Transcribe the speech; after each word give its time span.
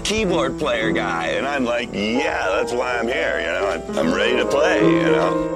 keyboard 0.00 0.58
player 0.58 0.92
guy. 0.92 1.28
And 1.28 1.46
I'm 1.46 1.64
like, 1.64 1.92
yeah, 1.92 2.48
that's 2.48 2.72
why 2.72 2.98
I'm 2.98 3.06
here, 3.06 3.40
you 3.40 3.46
know, 3.46 4.00
I'm 4.00 4.14
ready 4.14 4.36
to 4.36 4.46
play, 4.46 4.80
you 4.80 5.02
know. 5.02 5.54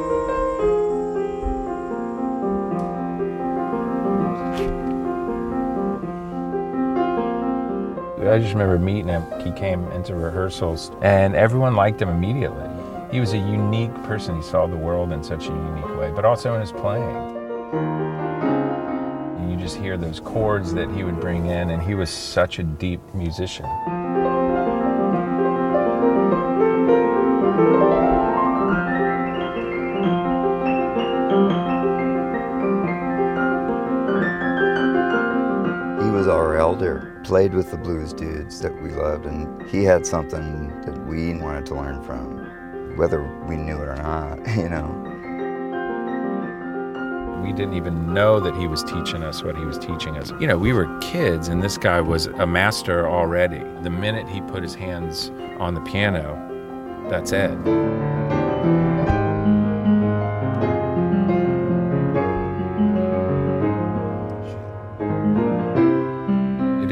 I 8.32 8.38
just 8.38 8.54
remember 8.54 8.78
meeting 8.78 9.08
him. 9.08 9.24
He 9.40 9.50
came 9.50 9.86
into 9.88 10.14
rehearsals 10.14 10.90
and 11.02 11.34
everyone 11.34 11.74
liked 11.74 12.00
him 12.00 12.08
immediately. 12.08 12.66
He 13.10 13.20
was 13.20 13.34
a 13.34 13.38
unique 13.38 13.92
person. 14.04 14.36
He 14.36 14.42
saw 14.42 14.66
the 14.66 14.76
world 14.76 15.12
in 15.12 15.22
such 15.22 15.48
a 15.48 15.52
unique 15.52 15.98
way, 15.98 16.10
but 16.12 16.24
also 16.24 16.54
in 16.54 16.62
his 16.62 16.72
playing. 16.72 17.14
You 19.50 19.56
just 19.58 19.76
hear 19.76 19.98
those 19.98 20.18
chords 20.18 20.72
that 20.72 20.90
he 20.92 21.04
would 21.04 21.20
bring 21.20 21.44
in, 21.44 21.68
and 21.68 21.82
he 21.82 21.94
was 21.94 22.08
such 22.08 22.58
a 22.58 22.62
deep 22.62 23.02
musician. 23.12 23.66
Played 37.24 37.54
with 37.54 37.70
the 37.70 37.76
blues 37.76 38.12
dudes 38.12 38.60
that 38.60 38.82
we 38.82 38.90
loved, 38.90 39.26
and 39.26 39.68
he 39.68 39.84
had 39.84 40.06
something 40.06 40.68
that 40.82 41.06
we 41.06 41.34
wanted 41.34 41.66
to 41.66 41.74
learn 41.74 42.02
from, 42.02 42.96
whether 42.96 43.22
we 43.48 43.56
knew 43.56 43.76
it 43.76 43.88
or 43.88 43.96
not, 43.96 44.38
you 44.56 44.68
know. 44.68 44.98
We 47.42 47.52
didn't 47.52 47.74
even 47.74 48.14
know 48.14 48.38
that 48.38 48.54
he 48.54 48.68
was 48.68 48.84
teaching 48.84 49.22
us 49.24 49.42
what 49.42 49.56
he 49.56 49.64
was 49.64 49.76
teaching 49.76 50.16
us. 50.16 50.30
You 50.40 50.46
know, 50.46 50.56
we 50.56 50.72
were 50.72 50.86
kids, 51.00 51.48
and 51.48 51.62
this 51.62 51.76
guy 51.76 52.00
was 52.00 52.26
a 52.26 52.46
master 52.46 53.08
already. 53.08 53.58
The 53.82 53.90
minute 53.90 54.28
he 54.28 54.40
put 54.42 54.62
his 54.62 54.74
hands 54.74 55.30
on 55.58 55.74
the 55.74 55.80
piano, 55.80 56.38
that's. 57.10 57.32
It 57.32 57.50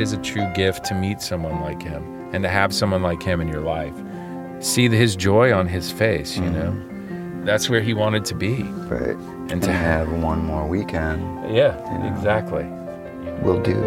is 0.00 0.12
a 0.12 0.16
true 0.18 0.50
gift 0.54 0.84
to 0.86 0.94
meet 0.94 1.20
someone 1.20 1.60
like 1.60 1.82
him 1.82 2.02
and 2.32 2.42
to 2.42 2.48
have 2.48 2.74
someone 2.74 3.02
like 3.02 3.22
him 3.22 3.40
in 3.40 3.48
your 3.48 3.60
life. 3.60 3.94
See 4.60 4.88
his 4.88 5.14
joy 5.16 5.52
on 5.52 5.66
his 5.68 5.90
face, 5.92 6.36
you 6.36 6.50
know? 6.50 6.70
Mm-hmm. 6.72 7.44
That's 7.44 7.70
where 7.70 7.80
he 7.80 7.94
wanted 7.94 8.24
to 8.26 8.34
be. 8.34 8.62
Right. 8.62 9.16
And 9.16 9.52
And 9.52 9.62
to 9.62 9.72
have. 9.72 10.10
one 10.12 10.44
more 10.44 10.66
weekend 10.66 11.22
Yeah, 11.54 11.76
Yeah. 11.78 12.14
exactly. 12.16 12.64
will 13.42 13.60
do. 13.62 13.80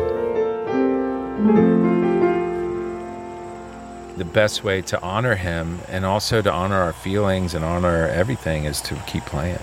The 4.17 4.25
best 4.25 4.64
way 4.64 4.81
to 4.84 5.02
honor 5.02 5.36
him 5.36 5.80
and 5.89 6.06
also 6.06 6.41
to 6.41 6.52
honor 6.52 6.75
our 6.78 6.94
feelings 6.94 7.53
and 7.56 7.66
honor 7.66 8.08
everything 8.09 8.66
is 8.66 8.80
to 8.81 8.95
keep 9.08 9.25
playing. 9.25 9.59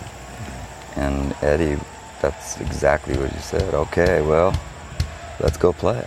And 0.97 1.35
Eddie, 1.43 1.79
that's 2.21 2.61
exactly 2.61 3.17
what 3.17 3.33
you 3.33 3.41
said. 3.41 3.73
Okay, 3.75 4.21
well, 4.23 4.53
let's 5.39 5.57
go 5.57 5.73
play. 5.73 6.07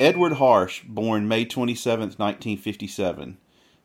Edward 0.00 0.32
Harsch, 0.32 0.82
born 0.88 1.28
May 1.28 1.44
27, 1.44 2.00
1957, 2.16 3.36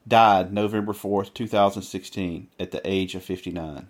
died 0.08 0.54
November 0.54 0.94
4th, 0.94 1.34
2016, 1.34 2.48
at 2.58 2.72
the 2.72 2.80
age 2.86 3.16
of 3.16 3.24
59. 3.24 3.90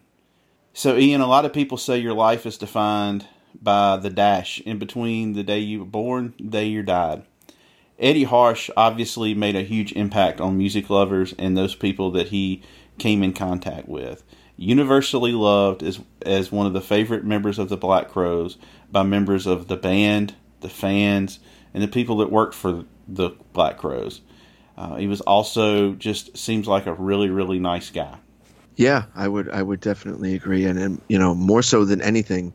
So, 0.74 0.98
Ian, 0.98 1.22
a 1.22 1.28
lot 1.28 1.46
of 1.46 1.54
people 1.54 1.78
say 1.78 2.00
your 2.00 2.16
life 2.16 2.48
is 2.48 2.58
defined 2.58 3.28
by 3.62 3.98
the 3.98 4.10
dash 4.10 4.60
in 4.62 4.80
between 4.80 5.34
the 5.34 5.44
day 5.44 5.60
you 5.60 5.80
were 5.80 5.86
born, 5.86 6.34
the 6.40 6.46
day 6.46 6.66
you 6.66 6.82
died. 6.82 7.28
Eddie 8.00 8.26
Harsch 8.26 8.72
obviously 8.76 9.36
made 9.36 9.56
a 9.56 9.62
huge 9.62 9.92
impact 9.92 10.42
on 10.42 10.58
music 10.58 10.90
lovers 10.90 11.36
and 11.38 11.56
those 11.56 11.76
people 11.76 12.10
that 12.10 12.30
he 12.30 12.64
came 12.98 13.22
in 13.22 13.34
contact 13.34 13.88
with. 13.88 14.24
Universally 14.58 15.32
loved 15.32 15.84
as, 15.84 16.00
as 16.26 16.52
one 16.52 16.66
of 16.66 16.74
the 16.74 16.82
favorite 16.82 17.24
members 17.24 17.60
of 17.60 17.70
the 17.70 17.78
Black 17.78 18.10
Crowes 18.10 18.58
by 18.92 19.04
members 19.04 19.46
of 19.46 19.68
the 19.68 19.78
band, 19.78 20.34
the 20.62 20.70
fans, 20.70 21.40
and 21.76 21.84
the 21.84 21.90
people 21.90 22.18
that 22.18 22.32
worked 22.32 22.56
for 22.56 22.86
the 23.06 23.32
Black 23.52 23.78
Crowes. 23.78 24.22
Uh, 24.78 24.96
he 24.96 25.08
was 25.08 25.20
also 25.22 25.92
just 25.94 26.38
seems 26.38 26.68
like 26.68 26.86
a 26.86 26.94
really, 26.94 27.30
really 27.30 27.60
nice 27.60 27.92
guy. 27.92 28.18
Yeah, 28.78 29.04
I 29.14 29.28
would 29.28 29.50
I 29.50 29.62
would 29.62 29.82
definitely 29.82 30.36
agree, 30.36 30.66
and, 30.66 30.80
and 30.80 31.02
you 31.08 31.20
know 31.20 31.36
more 31.36 31.62
so 31.62 31.86
than 31.86 32.02
anything, 32.02 32.54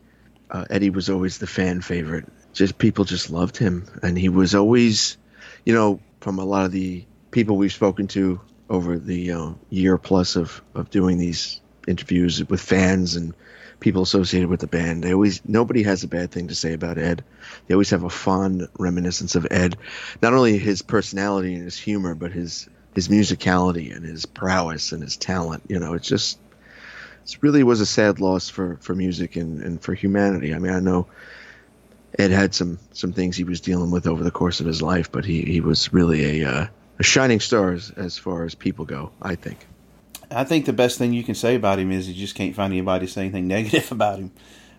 uh, 0.49 0.65
Eddie 0.69 0.89
was 0.89 1.09
always 1.09 1.37
the 1.37 1.47
fan 1.47 1.81
favorite. 1.81 2.25
Just 2.53 2.77
people 2.79 3.05
just 3.05 3.29
loved 3.29 3.57
him, 3.57 3.87
and 4.03 4.17
he 4.17 4.29
was 4.29 4.53
always, 4.53 5.17
you 5.65 5.73
know, 5.73 5.99
from 6.19 6.37
a 6.37 6.45
lot 6.45 6.65
of 6.65 6.71
the 6.71 7.05
people 7.29 7.57
we've 7.57 7.71
spoken 7.71 8.07
to 8.07 8.41
over 8.69 8.97
the 8.99 9.31
uh, 9.31 9.51
year 9.69 9.97
plus 9.97 10.35
of 10.35 10.61
of 10.75 10.89
doing 10.89 11.17
these 11.17 11.61
interviews 11.87 12.47
with 12.49 12.61
fans 12.61 13.15
and 13.15 13.33
people 13.81 14.03
associated 14.03 14.47
with 14.47 14.61
the 14.61 14.67
band. 14.67 15.03
They 15.03 15.13
always 15.13 15.41
nobody 15.45 15.83
has 15.83 16.03
a 16.03 16.07
bad 16.07 16.31
thing 16.31 16.47
to 16.47 16.55
say 16.55 16.71
about 16.71 16.97
Ed. 16.97 17.25
They 17.67 17.73
always 17.73 17.89
have 17.89 18.03
a 18.03 18.09
fond 18.09 18.69
reminiscence 18.79 19.35
of 19.35 19.45
Ed, 19.51 19.75
not 20.21 20.33
only 20.33 20.57
his 20.57 20.81
personality 20.81 21.55
and 21.55 21.65
his 21.65 21.77
humor, 21.77 22.15
but 22.15 22.31
his 22.31 22.69
his 22.95 23.09
musicality 23.09 23.93
and 23.93 24.05
his 24.05 24.25
prowess 24.25 24.93
and 24.93 25.03
his 25.03 25.17
talent. 25.17 25.63
You 25.67 25.79
know, 25.79 25.93
it's 25.93 26.07
just 26.07 26.39
it 27.25 27.37
really 27.41 27.63
was 27.63 27.81
a 27.81 27.85
sad 27.85 28.21
loss 28.21 28.47
for 28.47 28.77
for 28.77 28.95
music 28.95 29.35
and 29.35 29.61
and 29.61 29.81
for 29.81 29.93
humanity. 29.93 30.53
I 30.53 30.59
mean, 30.59 30.71
I 30.71 30.79
know 30.79 31.07
Ed 32.17 32.31
had 32.31 32.53
some 32.53 32.79
some 32.93 33.11
things 33.11 33.35
he 33.35 33.43
was 33.43 33.61
dealing 33.61 33.91
with 33.91 34.07
over 34.07 34.23
the 34.23 34.31
course 34.31 34.61
of 34.61 34.65
his 34.65 34.81
life, 34.81 35.11
but 35.11 35.25
he 35.25 35.41
he 35.41 35.59
was 35.59 35.91
really 35.91 36.41
a 36.41 36.49
uh, 36.49 36.67
a 36.99 37.03
shining 37.03 37.39
star 37.39 37.73
as, 37.73 37.89
as 37.91 38.17
far 38.17 38.45
as 38.45 38.55
people 38.55 38.85
go. 38.85 39.11
I 39.21 39.35
think. 39.35 39.65
I 40.31 40.43
think 40.43 40.65
the 40.65 40.73
best 40.73 40.97
thing 40.97 41.13
you 41.13 41.23
can 41.23 41.35
say 41.35 41.55
about 41.55 41.79
him 41.79 41.91
is 41.91 42.07
you 42.07 42.15
just 42.15 42.35
can't 42.35 42.55
find 42.55 42.71
anybody 42.71 43.05
to 43.05 43.11
say 43.11 43.21
anything 43.21 43.47
negative 43.49 43.91
about 43.91 44.19
him. 44.19 44.31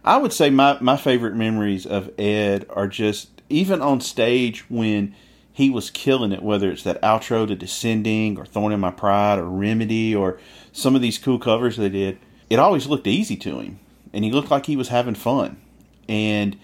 I 0.05 0.17
would 0.17 0.33
say 0.33 0.51
my, 0.51 0.79
my 0.81 0.97
favorite 0.97 1.35
memories 1.35 1.87
of 1.87 2.11
Ed 2.19 2.67
are 2.71 2.89
just 2.89 3.43
even 3.49 3.81
on 3.81 4.01
stage 4.01 4.69
when 4.69 5.15
he 5.53 5.71
was 5.71 5.91
killing 5.91 6.33
it, 6.33 6.43
whether 6.43 6.71
it's 6.71 6.83
that 6.83 7.01
outro 7.03 7.47
to 7.47 7.55
Descending 7.55 8.39
or 8.39 8.47
Thorn 8.47 8.73
in 8.73 8.81
My 8.81 8.91
Pride 8.91 9.39
or 9.39 9.45
Remedy 9.45 10.15
or 10.15 10.39
some 10.73 10.97
of 10.97 11.03
these 11.03 11.19
cool 11.19 11.39
covers 11.39 11.77
they 11.77 11.91
did. 11.91 12.19
It 12.49 12.59
always 12.59 12.87
looked 12.87 13.07
easy 13.07 13.37
to 13.37 13.61
him, 13.61 13.79
and 14.13 14.25
he 14.25 14.33
looked 14.33 14.51
like 14.51 14.67
he 14.67 14.77
was 14.77 14.89
having 14.89 15.15
fun, 15.15 15.61
and 16.09 16.59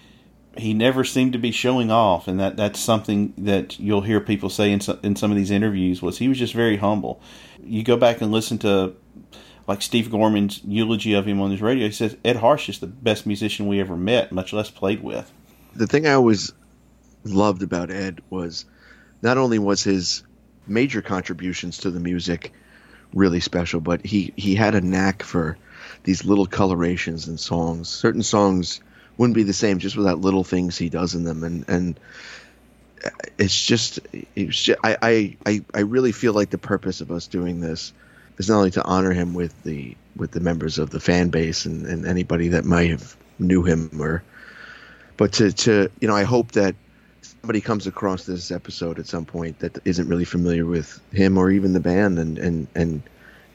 he 0.58 0.74
never 0.74 1.04
seemed 1.04 1.32
to 1.32 1.38
be 1.38 1.52
showing 1.52 1.90
off, 1.90 2.28
and 2.28 2.38
that 2.40 2.56
that's 2.56 2.80
something 2.80 3.32
that 3.38 3.78
you'll 3.78 4.02
hear 4.02 4.20
people 4.20 4.50
say 4.50 4.72
in 4.72 4.80
some, 4.80 4.98
in 5.02 5.16
some 5.16 5.30
of 5.30 5.36
these 5.36 5.50
interviews 5.50 6.02
was 6.02 6.18
he 6.18 6.28
was 6.28 6.38
just 6.38 6.54
very 6.54 6.76
humble. 6.76 7.20
You 7.62 7.82
go 7.82 7.96
back 7.96 8.20
and 8.20 8.32
listen 8.32 8.58
to 8.58 8.94
like 9.66 9.82
Steve 9.82 10.10
Gorman's 10.10 10.62
eulogy 10.64 11.12
of 11.14 11.26
him 11.26 11.40
on 11.40 11.50
his 11.50 11.62
radio. 11.62 11.86
He 11.86 11.92
says 11.92 12.16
Ed 12.24 12.36
Harsch 12.36 12.68
is 12.68 12.80
the 12.80 12.86
best 12.86 13.26
musician 13.26 13.66
we 13.66 13.80
ever 13.80 13.96
met, 13.96 14.32
much 14.32 14.52
less 14.52 14.70
played 14.70 15.02
with. 15.02 15.30
the 15.74 15.86
thing 15.86 16.06
I 16.06 16.12
always 16.12 16.52
loved 17.24 17.62
about 17.62 17.90
Ed 17.90 18.20
was 18.30 18.64
not 19.22 19.38
only 19.38 19.58
was 19.58 19.82
his 19.82 20.22
major 20.66 21.02
contributions 21.02 21.78
to 21.78 21.90
the 21.90 22.00
music 22.00 22.52
really 23.14 23.40
special, 23.40 23.80
but 23.80 24.04
he, 24.04 24.32
he 24.36 24.54
had 24.54 24.74
a 24.74 24.80
knack 24.80 25.22
for 25.22 25.56
these 26.04 26.24
little 26.24 26.46
colorations 26.46 27.28
in 27.28 27.38
songs. 27.38 27.88
Certain 27.88 28.22
songs 28.22 28.80
wouldn't 29.18 29.34
be 29.34 29.42
the 29.42 29.52
same 29.52 29.78
just 29.78 29.96
without 29.96 30.20
little 30.20 30.44
things 30.44 30.78
he 30.78 30.88
does 30.88 31.14
in 31.14 31.24
them, 31.24 31.44
and 31.44 31.64
and 31.68 32.00
it's 33.38 33.66
just, 33.66 34.00
it's 34.34 34.60
just 34.60 34.80
I, 34.82 35.36
I, 35.46 35.62
I, 35.72 35.80
really 35.80 36.10
feel 36.10 36.32
like 36.32 36.50
the 36.50 36.58
purpose 36.58 37.00
of 37.00 37.12
us 37.12 37.28
doing 37.28 37.60
this 37.60 37.92
is 38.38 38.48
not 38.48 38.56
only 38.56 38.70
to 38.72 38.84
honor 38.84 39.12
him 39.12 39.34
with 39.34 39.62
the 39.62 39.96
with 40.16 40.32
the 40.32 40.40
members 40.40 40.78
of 40.78 40.90
the 40.90 40.98
fan 40.98 41.28
base 41.28 41.64
and, 41.64 41.86
and 41.86 42.06
anybody 42.06 42.48
that 42.48 42.64
might 42.64 42.90
have 42.90 43.16
knew 43.38 43.62
him 43.62 43.90
or 44.00 44.24
but 45.16 45.34
to, 45.34 45.52
to 45.52 45.90
you 46.00 46.08
know 46.08 46.16
I 46.16 46.24
hope 46.24 46.52
that 46.52 46.74
somebody 47.20 47.60
comes 47.60 47.86
across 47.86 48.24
this 48.24 48.50
episode 48.50 48.98
at 48.98 49.06
some 49.06 49.24
point 49.24 49.60
that 49.60 49.78
isn't 49.84 50.08
really 50.08 50.24
familiar 50.24 50.66
with 50.66 51.00
him 51.12 51.38
or 51.38 51.50
even 51.50 51.72
the 51.72 51.80
band 51.80 52.18
and 52.18 52.38
and 52.38 52.66
and 52.74 53.02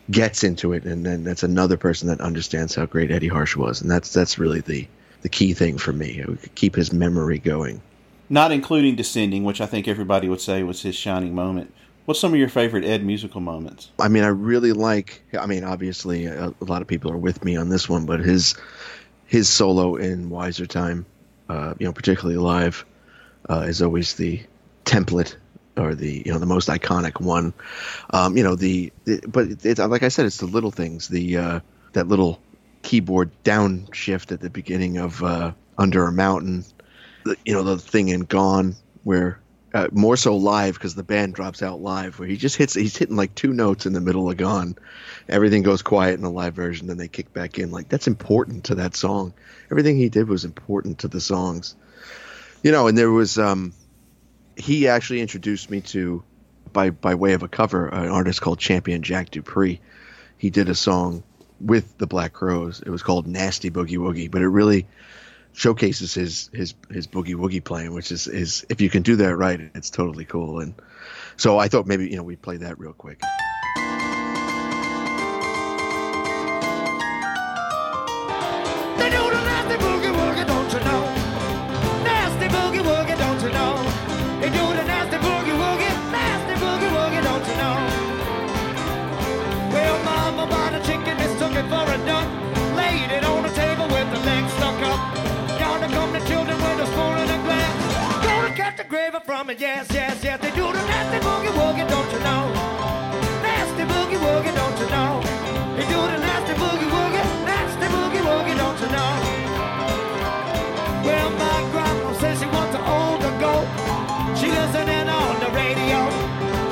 gets 0.09 0.43
into 0.43 0.73
it. 0.73 0.83
And 0.83 1.05
then 1.05 1.23
that's 1.23 1.43
another 1.43 1.77
person 1.77 2.09
that 2.09 2.21
understands 2.21 2.75
how 2.75 2.85
great 2.85 3.11
Eddie 3.11 3.29
Harsch 3.29 3.55
was. 3.55 3.81
And 3.81 3.89
that's 3.89 4.13
that's 4.13 4.37
really 4.37 4.61
the 4.61 4.87
the 5.23 5.29
key 5.29 5.53
thing 5.53 5.77
for 5.77 5.91
me 5.91 6.23
keep 6.55 6.75
his 6.75 6.93
memory 6.93 7.39
going 7.39 7.81
not 8.29 8.51
including 8.51 8.95
descending 8.95 9.43
which 9.43 9.59
I 9.59 9.65
think 9.65 9.87
everybody 9.87 10.29
would 10.29 10.41
say 10.41 10.63
was 10.63 10.83
his 10.83 10.95
shining 10.95 11.35
moment 11.35 11.73
What's 12.05 12.19
some 12.19 12.33
of 12.33 12.39
your 12.39 12.49
favorite 12.49 12.83
Ed 12.83 13.05
musical 13.05 13.39
moments? 13.39 13.89
I 13.97 14.09
mean, 14.09 14.23
I 14.23 14.27
really 14.27 14.73
like. 14.73 15.23
I 15.39 15.45
mean, 15.45 15.63
obviously, 15.63 16.25
a, 16.25 16.47
a 16.49 16.65
lot 16.65 16.81
of 16.81 16.87
people 16.87 17.11
are 17.11 17.17
with 17.17 17.45
me 17.45 17.55
on 17.55 17.69
this 17.69 17.87
one, 17.87 18.05
but 18.05 18.19
his 18.19 18.55
his 19.25 19.47
solo 19.47 19.95
in 19.95 20.29
Wiser 20.29 20.65
Time, 20.65 21.05
uh, 21.47 21.75
you 21.79 21.85
know, 21.85 21.93
particularly 21.93 22.37
live, 22.37 22.85
uh, 23.49 23.61
is 23.67 23.81
always 23.81 24.15
the 24.15 24.41
template 24.83 25.37
or 25.77 25.95
the 25.95 26.23
you 26.25 26.33
know 26.33 26.39
the 26.39 26.45
most 26.45 26.67
iconic 26.67 27.21
one. 27.21 27.53
Um, 28.09 28.35
you 28.35 28.43
know 28.43 28.55
the, 28.55 28.91
the 29.05 29.21
but 29.25 29.65
it's 29.65 29.79
like 29.79 30.03
I 30.03 30.09
said, 30.09 30.25
it's 30.25 30.37
the 30.37 30.45
little 30.45 30.71
things. 30.71 31.07
The 31.07 31.37
uh, 31.37 31.59
that 31.93 32.09
little 32.09 32.41
keyboard 32.83 33.31
downshift 33.43 34.31
at 34.31 34.39
the 34.39 34.49
beginning 34.49 34.97
of 34.97 35.23
uh, 35.23 35.53
Under 35.77 36.05
a 36.05 36.11
Mountain. 36.11 36.65
You 37.45 37.53
know 37.53 37.63
the 37.63 37.79
thing 37.79 38.09
in 38.09 38.21
Gone 38.21 38.75
where 39.03 39.39
uh, 39.73 39.87
more 39.91 40.15
so 40.15 40.35
live 40.35 40.75
because 40.75 40.93
the 40.93 41.03
band 41.03 41.33
drops 41.33 41.63
out 41.63 41.81
live 41.81 42.19
where 42.19 42.27
he 42.27 42.37
just 42.37 42.55
hits 42.57 42.75
he's 42.75 42.95
hitting 42.95 43.15
like 43.15 43.33
two 43.33 43.51
notes 43.51 43.85
in 43.85 43.93
the 43.93 44.01
middle 44.01 44.29
of 44.29 44.37
gone. 44.37 44.75
Everything 45.27 45.63
goes 45.63 45.81
quiet 45.81 46.13
in 46.13 46.21
the 46.21 46.29
live 46.29 46.53
version 46.53 46.87
then 46.87 46.97
they 46.97 47.07
kick 47.07 47.33
back 47.33 47.57
in. 47.57 47.71
Like 47.71 47.89
that's 47.89 48.07
important 48.07 48.65
to 48.65 48.75
that 48.75 48.95
song. 48.95 49.33
Everything 49.71 49.97
he 49.97 50.09
did 50.09 50.27
was 50.27 50.45
important 50.45 50.99
to 50.99 51.07
the 51.07 51.21
songs. 51.21 51.75
You 52.61 52.71
know 52.71 52.87
and 52.87 52.97
there 52.97 53.09
was 53.09 53.39
um 53.39 53.73
he 54.55 54.87
actually 54.87 55.21
introduced 55.21 55.71
me 55.71 55.81
to 55.81 56.23
by 56.71 56.91
by 56.91 57.15
way 57.15 57.33
of 57.33 57.41
a 57.41 57.47
cover 57.47 57.87
an 57.87 58.09
artist 58.09 58.41
called 58.41 58.59
champion 58.59 59.01
jack 59.01 59.31
dupree. 59.31 59.79
He 60.37 60.51
did 60.51 60.69
a 60.69 60.75
song 60.75 61.23
with 61.65 61.97
the 61.97 62.07
black 62.07 62.33
Crowes. 62.33 62.81
it 62.85 62.89
was 62.89 63.03
called 63.03 63.27
nasty 63.27 63.71
boogie 63.71 63.97
woogie 63.97 64.29
but 64.29 64.41
it 64.41 64.49
really 64.49 64.85
showcases 65.53 66.13
his 66.13 66.49
his 66.51 66.73
his 66.89 67.07
boogie 67.07 67.35
woogie 67.35 67.63
playing, 67.63 67.93
which 67.93 68.11
is 68.11 68.27
is 68.27 68.65
if 68.69 68.81
you 68.81 68.89
can 68.89 69.03
do 69.03 69.15
that 69.17 69.35
right, 69.35 69.71
it's 69.73 69.89
totally 69.89 70.25
cool. 70.25 70.59
And 70.59 70.73
so 71.37 71.57
I 71.57 71.67
thought 71.67 71.87
maybe 71.87 72.09
you 72.09 72.17
know 72.17 72.23
we 72.23 72.35
play 72.35 72.57
that 72.57 72.79
real 72.79 72.93
quick. 72.93 73.21
Yes, 99.63 99.87
yes, 99.93 100.23
yes. 100.23 100.37
They 100.41 100.51
do 100.51 100.65
the 100.75 100.83
nasty 100.91 101.19
boogie 101.25 101.53
woogie, 101.59 101.87
don't 101.87 102.11
you 102.11 102.19
know? 102.27 102.43
Nasty 103.47 103.83
boogie 103.91 104.19
woogie, 104.25 104.53
don't 104.59 104.77
you 104.83 104.89
know? 104.95 105.11
They 105.77 105.85
do 105.93 105.99
the 106.11 106.19
nasty 106.27 106.53
boogie 106.61 106.89
woogie, 106.95 107.25
nasty 107.51 107.87
boogie 107.95 108.23
woogie, 108.27 108.57
don't 108.63 108.79
you 108.83 108.89
know? 108.95 109.11
Well, 111.07 111.29
my 111.43 111.59
grandma 111.71 112.11
says 112.19 112.39
she 112.41 112.47
wants 112.55 112.75
to 112.75 112.81
old 112.95 113.23
goat. 113.43 113.67
She 114.39 114.47
listening 114.59 115.07
on 115.07 115.33
the 115.43 115.49
radio. 115.61 115.99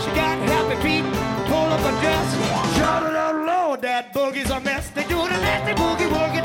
She 0.04 0.10
got 0.22 0.36
happy 0.52 0.78
feet, 0.84 1.06
pull 1.48 1.70
up 1.76 1.84
a 1.92 1.94
dress. 2.02 2.28
Shout 2.76 3.04
it 3.10 3.16
out 3.16 3.38
loud, 3.52 3.82
that 3.88 4.14
boogie's 4.14 4.52
a 4.52 4.60
mess. 4.60 4.90
They 4.90 5.04
do 5.04 5.16
the 5.16 5.40
nasty 5.48 5.74
boogie 5.82 6.10
woogie, 6.12 6.41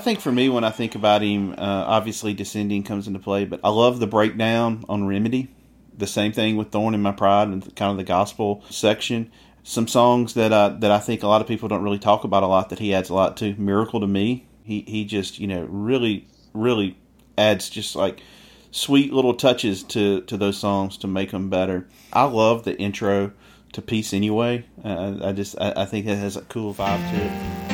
think 0.00 0.20
for 0.20 0.32
me, 0.32 0.48
when 0.48 0.64
I 0.64 0.70
think 0.70 0.94
about 0.94 1.22
him, 1.22 1.52
uh, 1.52 1.84
obviously 1.86 2.34
descending 2.34 2.82
comes 2.82 3.06
into 3.06 3.20
play, 3.20 3.44
but 3.44 3.60
I 3.62 3.68
love 3.68 4.00
the 4.00 4.06
breakdown 4.06 4.84
on 4.88 5.06
Remedy. 5.06 5.48
The 5.96 6.06
same 6.06 6.32
thing 6.32 6.56
with 6.56 6.70
Thorn 6.70 6.94
in 6.94 7.02
My 7.02 7.12
Pride 7.12 7.48
and 7.48 7.74
kind 7.76 7.90
of 7.90 7.96
the 7.96 8.04
gospel 8.04 8.64
section. 8.68 9.30
Some 9.62 9.86
songs 9.86 10.34
that 10.34 10.52
I, 10.52 10.70
that 10.70 10.90
I 10.90 10.98
think 10.98 11.22
a 11.22 11.28
lot 11.28 11.40
of 11.40 11.46
people 11.46 11.68
don't 11.68 11.82
really 11.82 11.98
talk 11.98 12.24
about 12.24 12.42
a 12.42 12.46
lot 12.46 12.70
that 12.70 12.78
he 12.78 12.94
adds 12.94 13.10
a 13.10 13.14
lot 13.14 13.36
to. 13.38 13.54
Miracle 13.54 14.00
to 14.00 14.06
Me. 14.06 14.46
He 14.62 14.80
he 14.86 15.04
just 15.04 15.38
you 15.38 15.46
know 15.46 15.66
really 15.68 16.26
really 16.54 16.96
adds 17.36 17.68
just 17.68 17.94
like 17.94 18.22
sweet 18.70 19.12
little 19.12 19.34
touches 19.34 19.82
to 19.84 20.22
to 20.22 20.36
those 20.36 20.58
songs 20.58 20.96
to 20.98 21.06
make 21.06 21.30
them 21.30 21.50
better. 21.50 21.86
I 22.12 22.24
love 22.24 22.64
the 22.64 22.78
intro 22.78 23.32
to 23.72 23.82
Peace 23.82 24.14
Anyway. 24.14 24.64
Uh, 24.82 25.18
I 25.22 25.32
just 25.32 25.60
I, 25.60 25.74
I 25.76 25.84
think 25.84 26.06
it 26.06 26.16
has 26.16 26.36
a 26.36 26.42
cool 26.42 26.72
vibe 26.72 27.10
to 27.10 27.16
it. 27.16 27.69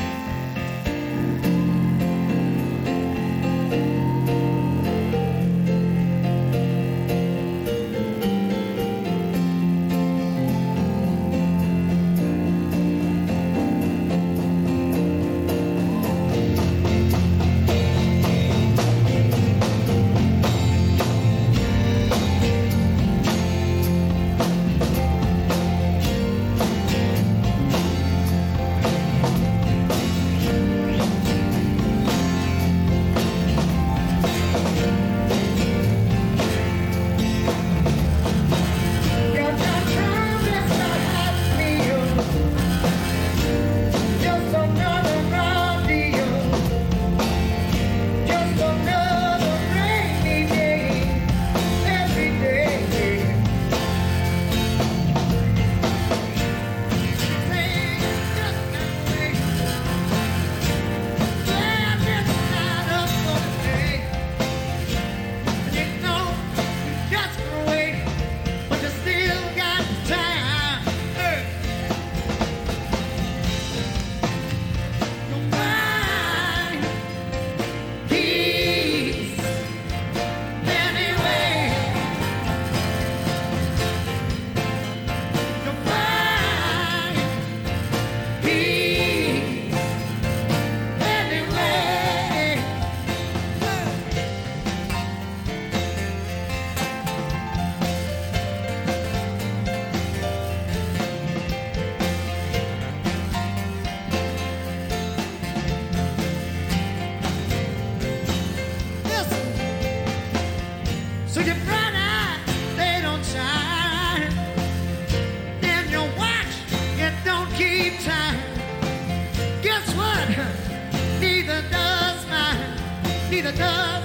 Amorica. 123.58 123.95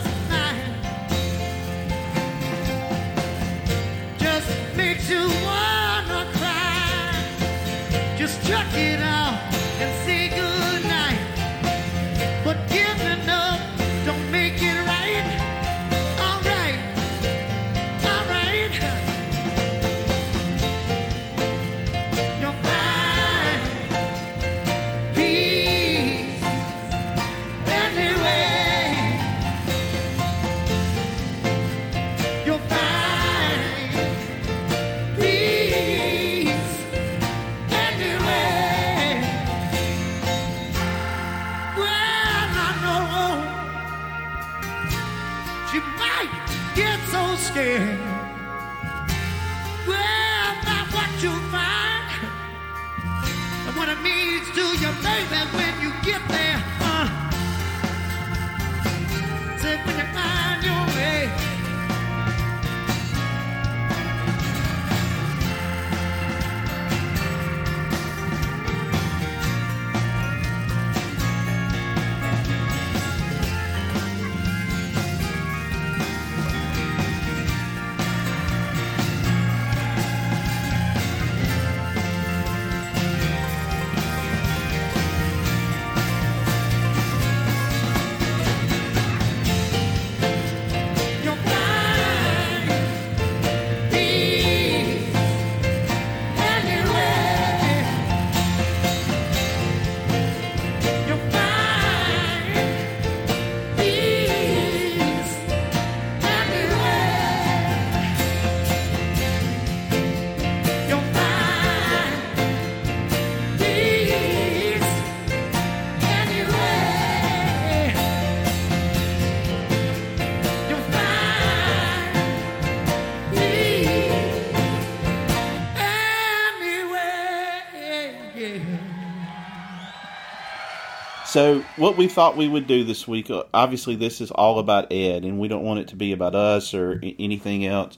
So, 131.32 131.64
what 131.78 131.96
we 131.96 132.10
thought 132.10 132.36
we 132.36 132.50
would 132.50 132.68
do 132.68 132.84
this 132.84 133.08
week, 133.08 133.30
uh, 133.30 133.46
obviously, 133.54 133.96
this 133.96 134.20
is 134.20 134.32
all 134.32 134.60
about 134.60 134.92
Ed, 134.92 135.24
and 135.24 135.40
we 135.40 135.48
don't 135.48 135.64
want 135.64 135.80
it 135.80 135.88
to 135.88 135.96
be 135.96 136.12
about 136.12 136.36
us 136.36 136.74
or 136.74 137.00
anything 137.02 137.66
else. 137.66 137.98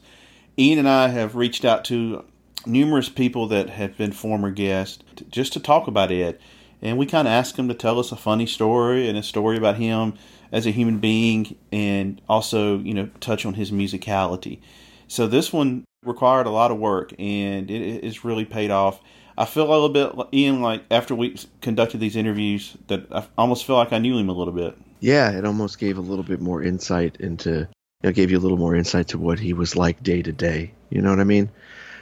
Ian 0.56 0.78
and 0.78 0.88
I 0.88 1.08
have 1.08 1.34
reached 1.34 1.64
out 1.64 1.84
to 1.86 2.24
numerous 2.64 3.08
people 3.08 3.48
that 3.48 3.70
have 3.70 3.96
been 3.96 4.12
former 4.12 4.52
guests 4.52 5.02
just 5.32 5.52
to 5.54 5.58
talk 5.58 5.88
about 5.88 6.12
Ed. 6.12 6.38
And 6.80 6.96
we 6.96 7.06
kind 7.06 7.26
of 7.26 7.32
asked 7.32 7.56
them 7.56 7.66
to 7.66 7.74
tell 7.74 7.98
us 7.98 8.12
a 8.12 8.16
funny 8.16 8.46
story 8.46 9.08
and 9.08 9.18
a 9.18 9.22
story 9.24 9.56
about 9.56 9.78
him 9.78 10.14
as 10.52 10.64
a 10.64 10.70
human 10.70 11.00
being 11.00 11.56
and 11.72 12.22
also, 12.28 12.78
you 12.78 12.94
know, 12.94 13.10
touch 13.18 13.44
on 13.44 13.54
his 13.54 13.72
musicality. 13.72 14.60
So, 15.08 15.26
this 15.26 15.52
one 15.52 15.84
required 16.04 16.46
a 16.46 16.50
lot 16.50 16.70
of 16.70 16.78
work 16.78 17.12
and 17.18 17.68
it 17.68 18.04
has 18.04 18.24
really 18.24 18.44
paid 18.44 18.70
off. 18.70 19.00
I 19.36 19.44
feel 19.44 19.64
a 19.64 19.72
little 19.72 19.88
bit, 19.88 20.12
Ian, 20.32 20.62
like 20.62 20.84
after 20.90 21.14
we 21.14 21.36
conducted 21.60 21.98
these 21.98 22.16
interviews, 22.16 22.76
that 22.86 23.06
I 23.10 23.26
almost 23.36 23.66
feel 23.66 23.76
like 23.76 23.92
I 23.92 23.98
knew 23.98 24.16
him 24.16 24.28
a 24.28 24.32
little 24.32 24.52
bit. 24.52 24.76
Yeah, 25.00 25.32
it 25.32 25.44
almost 25.44 25.78
gave 25.78 25.98
a 25.98 26.02
little 26.02 26.24
bit 26.24 26.40
more 26.40 26.62
insight 26.62 27.16
into, 27.18 27.50
you 27.50 27.66
know, 28.04 28.12
gave 28.12 28.30
you 28.30 28.38
a 28.38 28.40
little 28.40 28.56
more 28.56 28.74
insight 28.74 29.08
to 29.08 29.18
what 29.18 29.38
he 29.38 29.52
was 29.52 29.76
like 29.76 30.02
day 30.02 30.22
to 30.22 30.32
day. 30.32 30.72
You 30.90 31.02
know 31.02 31.10
what 31.10 31.20
I 31.20 31.24
mean? 31.24 31.50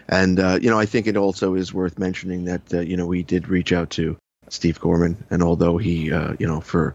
And, 0.08 0.38
uh, 0.38 0.58
you 0.60 0.68
know, 0.68 0.78
I 0.78 0.86
think 0.86 1.06
it 1.06 1.16
also 1.16 1.54
is 1.54 1.72
worth 1.72 1.98
mentioning 1.98 2.44
that, 2.44 2.74
uh, 2.74 2.80
you 2.80 2.96
know, 2.96 3.06
we 3.06 3.22
did 3.22 3.48
reach 3.48 3.72
out 3.72 3.90
to 3.90 4.16
Steve 4.48 4.78
Gorman. 4.78 5.24
And 5.30 5.42
although 5.42 5.78
he, 5.78 6.12
uh, 6.12 6.34
you 6.38 6.46
know, 6.46 6.60
for 6.60 6.94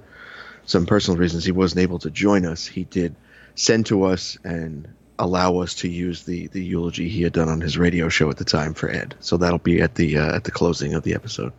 some 0.66 0.86
personal 0.86 1.18
reasons, 1.18 1.46
he 1.46 1.52
wasn't 1.52 1.82
able 1.82 2.00
to 2.00 2.12
join 2.12 2.46
us, 2.46 2.68
he 2.68 2.84
did 2.84 3.16
send 3.56 3.88
to 3.88 4.04
us 4.04 4.38
and 4.44 4.88
allow 5.20 5.58
us 5.58 5.74
to 5.76 5.88
use 5.88 6.24
the 6.24 6.48
the 6.48 6.64
eulogy 6.64 7.10
he 7.10 7.22
had 7.22 7.34
done 7.34 7.50
on 7.50 7.62
his 7.62 7.78
radio 7.78 8.10
show 8.10 8.30
at 8.30 8.38
the 8.38 8.46
time 8.46 8.74
for 8.74 8.90
Ed. 8.90 9.16
So 9.20 9.38
that'll 9.38 9.58
be 9.58 9.82
at 9.82 9.96
the 9.96 10.18
uh, 10.18 10.36
at 10.36 10.44
the 10.44 10.52
closing 10.52 10.94
of 10.94 11.04
the 11.04 11.14
episode. 11.14 11.54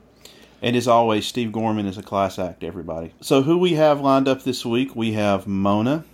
And 0.60 0.74
as 0.74 0.88
always, 0.88 1.26
Steve 1.26 1.52
Gorman 1.52 1.86
is 1.86 1.98
a 1.98 2.02
class 2.02 2.38
act, 2.38 2.64
everybody. 2.64 3.14
So 3.20 3.42
who 3.42 3.58
we 3.58 3.74
have 3.74 4.00
lined 4.00 4.26
up 4.26 4.42
this 4.42 4.66
week? 4.66 4.96
We 4.96 5.12
have 5.12 5.46
Mona, 5.46 6.04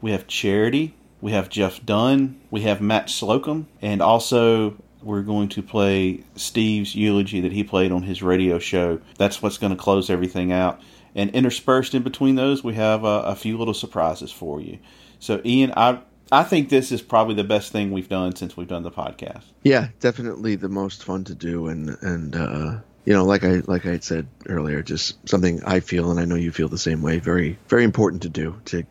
we 0.00 0.12
have 0.12 0.28
Charity, 0.28 0.94
we 1.20 1.32
have 1.32 1.48
Jeff 1.48 1.84
Dunn, 1.84 2.40
we 2.50 2.60
have 2.62 2.80
Matt 2.80 3.10
Slocum, 3.10 3.66
and 3.82 4.00
also 4.00 4.76
we're 5.02 5.22
going 5.22 5.48
to 5.50 5.62
play 5.62 6.22
Steve's 6.36 6.94
eulogy 6.94 7.40
that 7.40 7.52
he 7.52 7.64
played 7.64 7.92
on 7.92 8.02
his 8.02 8.22
radio 8.22 8.58
show. 8.58 9.00
That's 9.18 9.42
what's 9.42 9.58
going 9.58 9.72
to 9.74 9.82
close 9.82 10.08
everything 10.08 10.52
out. 10.52 10.80
And 11.14 11.30
interspersed 11.30 11.94
in 11.94 12.02
between 12.02 12.34
those, 12.34 12.64
we 12.64 12.74
have 12.74 13.04
a, 13.04 13.22
a 13.22 13.36
few 13.36 13.58
little 13.58 13.74
surprises 13.74 14.32
for 14.32 14.60
you. 14.60 14.78
So, 15.18 15.40
Ian, 15.44 15.72
I 15.76 16.00
I 16.32 16.42
think 16.42 16.68
this 16.68 16.90
is 16.90 17.02
probably 17.02 17.34
the 17.34 17.44
best 17.44 17.72
thing 17.72 17.90
we've 17.90 18.08
done 18.08 18.34
since 18.34 18.56
we've 18.56 18.68
done 18.68 18.82
the 18.82 18.90
podcast. 18.90 19.42
Yeah, 19.62 19.88
definitely 20.00 20.56
the 20.56 20.68
most 20.68 21.04
fun 21.04 21.24
to 21.24 21.34
do, 21.34 21.68
and 21.68 21.96
and 22.00 22.36
uh, 22.36 22.78
you 23.04 23.12
know, 23.12 23.24
like 23.24 23.44
I 23.44 23.62
like 23.66 23.86
I 23.86 23.90
had 23.90 24.04
said 24.04 24.26
earlier, 24.46 24.82
just 24.82 25.28
something 25.28 25.62
I 25.64 25.80
feel, 25.80 26.10
and 26.10 26.18
I 26.18 26.24
know 26.24 26.34
you 26.34 26.52
feel 26.52 26.68
the 26.68 26.78
same 26.78 27.02
way. 27.02 27.18
Very 27.18 27.58
very 27.68 27.84
important 27.84 28.22
to 28.22 28.28
do 28.28 28.60
to 28.66 28.84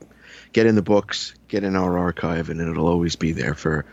get 0.53 0.65
in 0.65 0.75
the 0.75 0.81
books, 0.81 1.33
get 1.47 1.63
in 1.63 1.75
our 1.75 1.97
archive, 1.97 2.49
and 2.49 2.61
it'll 2.61 2.87
always 2.87 3.15
be 3.15 3.31
there 3.31 3.55
for 3.55 3.85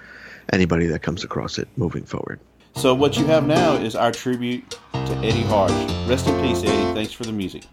anybody 0.53 0.87
that 0.89 1.03
comes 1.03 1.25
across 1.25 1.59
it 1.59 1.69
moving 1.77 2.05
forward. 2.05 2.41
So 2.77 2.95
what 2.95 3.17
you 3.17 3.25
have 3.27 3.47
now 3.47 3.75
is 3.75 3.97
our 3.97 4.13
tribute 4.13 4.71
to 4.93 5.13
Eddie 5.19 5.43
Harsch. 5.43 6.09
Rest 6.09 6.27
in 6.29 6.41
peace, 6.41 6.63
Eddie. 6.63 6.95
Thanks 6.95 7.13
for 7.13 7.25
the 7.25 7.33
music. 7.33 7.65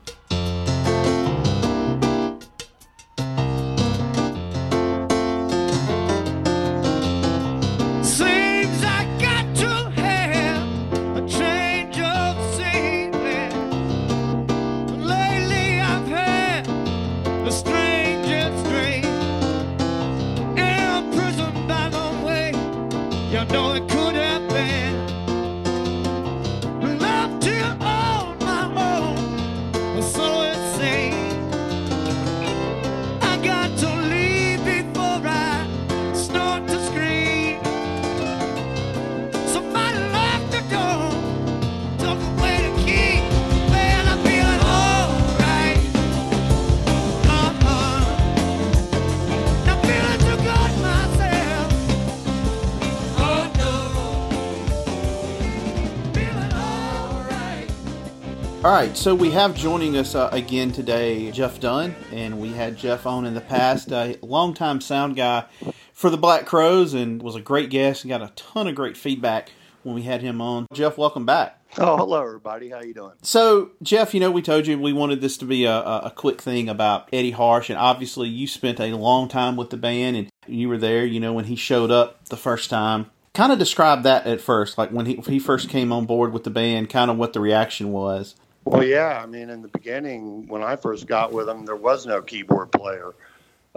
Right, 58.97 59.03
so 59.03 59.13
we 59.13 59.29
have 59.29 59.53
joining 59.53 59.95
us 59.95 60.15
uh, 60.15 60.27
again 60.31 60.71
today 60.71 61.29
Jeff 61.29 61.59
Dunn, 61.59 61.95
and 62.11 62.41
we 62.41 62.49
had 62.49 62.77
Jeff 62.77 63.05
on 63.05 63.27
in 63.27 63.35
the 63.35 63.41
past, 63.41 63.91
a 63.91 64.17
longtime 64.23 64.81
sound 64.81 65.15
guy 65.15 65.45
for 65.93 66.09
the 66.09 66.17
Black 66.17 66.47
Crowes, 66.47 66.95
and 66.95 67.21
was 67.21 67.35
a 67.35 67.39
great 67.39 67.69
guest 67.69 68.03
and 68.03 68.09
got 68.09 68.23
a 68.23 68.33
ton 68.35 68.65
of 68.65 68.73
great 68.73 68.97
feedback 68.97 69.51
when 69.83 69.93
we 69.93 70.01
had 70.01 70.23
him 70.23 70.41
on. 70.41 70.65
Jeff, 70.73 70.97
welcome 70.97 71.27
back. 71.27 71.61
Oh, 71.77 71.95
hello 71.95 72.23
everybody. 72.23 72.69
How 72.69 72.81
you 72.81 72.95
doing? 72.95 73.13
So, 73.21 73.69
Jeff, 73.83 74.15
you 74.15 74.19
know 74.19 74.31
we 74.31 74.41
told 74.41 74.65
you 74.65 74.79
we 74.79 74.93
wanted 74.93 75.21
this 75.21 75.38
to 75.38 75.45
be 75.45 75.65
a, 75.65 75.77
a 75.77 76.12
quick 76.15 76.41
thing 76.41 76.67
about 76.67 77.07
Eddie 77.13 77.33
Harsch, 77.33 77.69
and 77.69 77.77
obviously 77.77 78.27
you 78.27 78.47
spent 78.47 78.79
a 78.79 78.95
long 78.95 79.27
time 79.27 79.57
with 79.57 79.69
the 79.69 79.77
band, 79.77 80.17
and 80.17 80.31
you 80.47 80.69
were 80.69 80.79
there. 80.79 81.05
You 81.05 81.19
know 81.19 81.33
when 81.33 81.45
he 81.45 81.55
showed 81.55 81.91
up 81.91 82.25
the 82.29 82.38
first 82.38 82.71
time. 82.71 83.12
Kind 83.36 83.51
of 83.51 83.60
describe 83.60 84.01
that 84.01 84.25
at 84.25 84.41
first, 84.41 84.79
like 84.79 84.89
when 84.89 85.05
he 85.05 85.21
he 85.27 85.38
first 85.38 85.69
came 85.69 85.93
on 85.93 86.07
board 86.07 86.33
with 86.33 86.45
the 86.45 86.49
band, 86.49 86.89
kind 86.89 87.12
of 87.12 87.17
what 87.17 87.33
the 87.33 87.39
reaction 87.39 87.91
was. 87.91 88.33
Well, 88.67 88.84
yeah. 88.84 89.21
I 89.23 89.25
mean, 89.25 89.49
in 89.49 89.62
the 89.62 89.69
beginning, 89.69 90.45
when 90.47 90.62
I 90.62 90.75
first 90.75 91.08
got 91.08 91.32
with 91.32 91.45
them, 91.45 91.65
there 91.65 91.77
was 91.77 92.06
no 92.06 92.21
keyboard 92.21 92.73
player. 92.73 93.15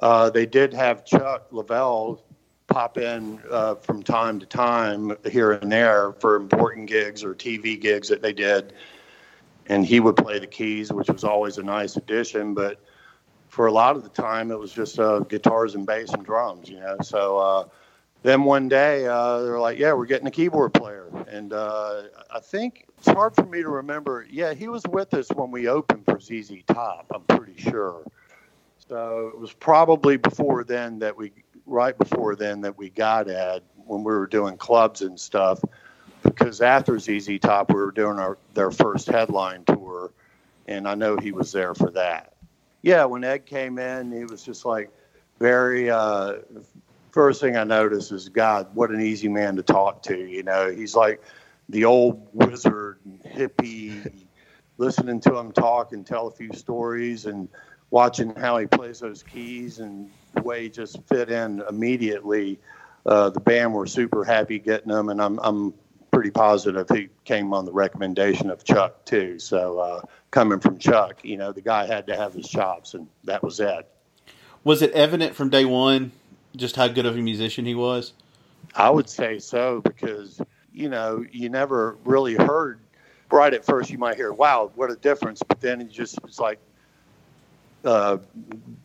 Uh, 0.03 0.31
they 0.31 0.47
did 0.47 0.75
have 0.75 1.05
Chuck 1.05 1.49
Leavell 1.53 2.19
pop 2.67 2.99
in 2.99 3.41
uh, 3.53 3.77
from 3.77 4.03
time 4.03 4.41
to 4.41 4.47
time 4.47 5.17
here 5.31 5.53
and 5.53 5.71
there 5.71 6.13
for 6.15 6.35
important 6.35 6.89
gigs 6.89 7.23
or 7.23 7.37
TV 7.37 7.81
gigs 7.81 8.09
that 8.09 8.21
they 8.21 8.33
did. 8.33 8.73
And 9.67 9.87
he 9.87 10.01
would 10.01 10.17
play 10.17 10.41
the 10.41 10.49
keys, 10.49 10.93
which 10.93 11.09
was 11.09 11.23
always 11.23 11.59
a 11.59 11.63
nice 11.63 11.97
addition. 11.97 12.55
But 12.55 12.81
for 13.49 13.67
a 13.67 13.73
lot 13.73 13.95
of 13.95 14.03
the 14.03 14.09
time, 14.09 14.51
it 14.51 14.59
was 14.59 14.73
just 14.73 14.99
uh, 14.99 15.21
guitars 15.21 15.77
and 15.77 15.87
bass 15.87 16.13
and 16.13 16.25
drums, 16.25 16.69
you 16.69 16.81
know. 16.81 16.97
So 17.03 17.39
uh, 17.39 17.69
then 18.25 18.43
one 18.43 18.69
day, 18.69 19.07
uh, 19.07 19.39
they're 19.43 19.61
like, 19.61 19.79
yeah, 19.79 19.93
we're 19.93 20.07
getting 20.07 20.27
a 20.27 20.33
keyboard 20.33 20.75
player. 20.75 21.07
And 21.29 21.53
uh, 21.53 22.03
I 22.35 22.41
think 22.41 22.87
it's 23.01 23.09
hard 23.09 23.35
for 23.35 23.47
me 23.47 23.63
to 23.63 23.69
remember. 23.71 24.27
Yeah, 24.29 24.53
he 24.53 24.69
was 24.69 24.83
with 24.87 25.15
us 25.15 25.31
when 25.31 25.51
we 25.51 25.69
opened 25.69 26.05
for 26.05 26.21
ZZ 26.21 26.53
Top, 26.67 27.07
I'm 27.15 27.23
pretty 27.23 27.59
sure. 27.59 28.03
So 28.89 29.31
it 29.33 29.41
was 29.41 29.55
probably 29.55 30.19
before 30.19 30.65
then 30.65 30.99
that 30.99 31.17
we, 31.17 31.33
right 31.65 31.97
before 31.97 32.37
then 32.37 32.61
that 32.61 32.77
we 32.77 32.91
got 32.91 33.31
Ed 33.31 33.63
when 33.87 34.05
we 34.05 34.13
were 34.13 34.27
doing 34.27 34.59
clubs 34.59 35.01
and 35.01 35.19
stuff. 35.19 35.61
Because 36.23 36.61
after 36.61 36.99
ZZ 36.99 37.39
Top, 37.41 37.71
we 37.71 37.77
were 37.77 37.91
doing 37.91 38.19
our 38.19 38.37
their 38.53 38.71
first 38.71 39.07
headline 39.07 39.65
tour, 39.65 40.13
and 40.69 40.87
I 40.87 40.95
know 40.95 41.17
he 41.17 41.33
was 41.33 41.53
there 41.53 41.75
for 41.75 41.91
that. 41.93 42.35
Yeah, 42.83 43.07
when 43.07 43.25
Ed 43.25 43.47
came 43.47 43.79
in, 43.79 44.13
he 44.13 44.25
was 44.25 44.43
just 44.43 44.67
like 44.67 44.91
very. 45.39 45.91
Uh, 45.91 46.41
first 47.13 47.41
thing 47.41 47.57
I 47.57 47.65
noticed 47.65 48.13
is 48.13 48.29
God, 48.29 48.69
what 48.75 48.91
an 48.91 49.01
easy 49.01 49.29
man 49.29 49.57
to 49.57 49.63
talk 49.63 50.03
to. 50.05 50.17
You 50.17 50.43
know, 50.43 50.71
he's 50.71 50.95
like 50.95 51.23
the 51.71 51.85
old 51.85 52.29
wizard 52.33 52.99
hippie, 53.25 54.27
listening 54.79 55.21
to 55.21 55.37
him 55.37 55.53
talk 55.53 55.93
and 55.93 56.07
tell 56.07 56.27
a 56.27 56.31
few 56.31 56.53
stories 56.53 57.27
and 57.27 57.49
watching 57.91 58.35
how 58.35 58.59
he 58.59 58.67
plays 58.67 59.01
those 59.01 59.23
keys 59.23 59.79
and 59.79 60.11
the 60.35 60.43
way 60.43 60.65
he 60.65 60.69
just 60.69 61.03
fit 61.09 61.31
in 61.31 61.63
immediately. 61.69 62.59
Uh, 63.07 63.31
the 63.31 63.41
band 63.41 63.73
were 63.73 63.87
super 63.87 64.25
happy 64.25 64.59
getting 64.59 64.91
him, 64.91 65.09
and 65.09 65.23
I'm 65.23 65.39
I'm 65.43 65.75
pretty 66.11 66.31
positive 66.31 66.89
he 66.91 67.09
came 67.25 67.55
on 67.55 67.65
the 67.65 67.73
recommendation 67.73 68.51
of 68.51 68.65
Chuck 68.65 69.05
too. 69.05 69.39
So 69.39 69.79
uh, 69.79 70.03
coming 70.31 70.61
from 70.61 70.79
Chuck, 70.79 71.25
you 71.25 71.37
know, 71.37 71.53
the 71.53 71.61
guy 71.61 71.87
had 71.87 72.09
to 72.09 72.17
have 72.17 72.35
his 72.35 72.49
chops, 72.49 72.95
and 72.95 73.07
that 73.25 73.43
was 73.43 73.61
it. 73.61 73.89
Was 74.65 74.83
it 74.83 74.91
evident 74.93 75.35
from 75.35 75.49
day 75.49 75.65
one 75.65 76.13
just 76.57 76.77
how 76.77 76.89
good 76.89 77.07
of 77.07 77.17
a 77.17 77.21
musician 77.21 77.65
he 77.65 77.75
was? 77.75 78.13
I 78.75 78.91
would 78.91 79.09
say 79.09 79.39
so 79.39 79.81
because 79.81 80.41
you 80.81 80.89
know 80.89 81.25
you 81.31 81.49
never 81.49 81.97
really 82.05 82.35
heard. 82.35 82.81
Right 83.31 83.55
at 83.55 83.65
first, 83.65 83.91
you 83.91 83.99
might 83.99 84.17
hear, 84.17 84.33
"Wow, 84.33 84.73
what 84.75 84.91
a 84.91 84.97
difference!" 84.97 85.43
But 85.47 85.61
then 85.61 85.81
it 85.81 85.91
just 85.91 86.21
was 86.23 86.41
like 86.41 86.59
uh, 87.85 88.19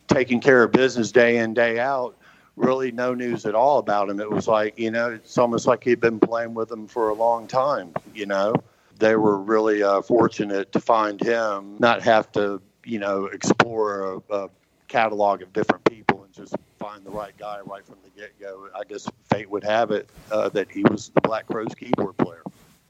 taking 0.06 0.40
care 0.40 0.62
of 0.62 0.72
business 0.72 1.10
day 1.10 1.38
in 1.38 1.54
day 1.54 1.80
out. 1.80 2.16
Really, 2.54 2.92
no 2.92 3.12
news 3.12 3.44
at 3.44 3.54
all 3.54 3.78
about 3.78 4.08
him. 4.08 4.20
It 4.20 4.30
was 4.30 4.46
like 4.46 4.78
you 4.78 4.90
know, 4.90 5.10
it's 5.10 5.36
almost 5.36 5.66
like 5.66 5.82
he'd 5.82 6.00
been 6.00 6.20
playing 6.20 6.54
with 6.54 6.68
them 6.68 6.86
for 6.86 7.08
a 7.08 7.14
long 7.14 7.48
time. 7.48 7.92
You 8.14 8.26
know, 8.26 8.54
they 8.98 9.16
were 9.16 9.38
really 9.38 9.82
uh, 9.82 10.02
fortunate 10.02 10.70
to 10.72 10.80
find 10.80 11.20
him, 11.20 11.76
not 11.78 12.02
have 12.02 12.30
to 12.32 12.62
you 12.84 13.00
know 13.00 13.24
explore 13.26 14.22
a, 14.30 14.34
a 14.34 14.50
catalog 14.86 15.42
of 15.42 15.52
different 15.52 15.84
people 15.84 16.22
and 16.22 16.32
just 16.32 16.54
find 16.86 17.04
the 17.04 17.10
right 17.10 17.36
guy 17.36 17.58
right 17.64 17.84
from 17.84 17.96
the 18.04 18.20
get 18.20 18.38
go. 18.38 18.68
I 18.74 18.84
guess 18.84 19.08
fate 19.24 19.50
would 19.50 19.64
have 19.64 19.90
it 19.90 20.08
uh, 20.30 20.48
that 20.50 20.70
he 20.70 20.82
was 20.84 21.08
the 21.08 21.20
Black 21.20 21.46
Crowes 21.46 21.74
keyboard 21.74 22.16
player. 22.16 22.42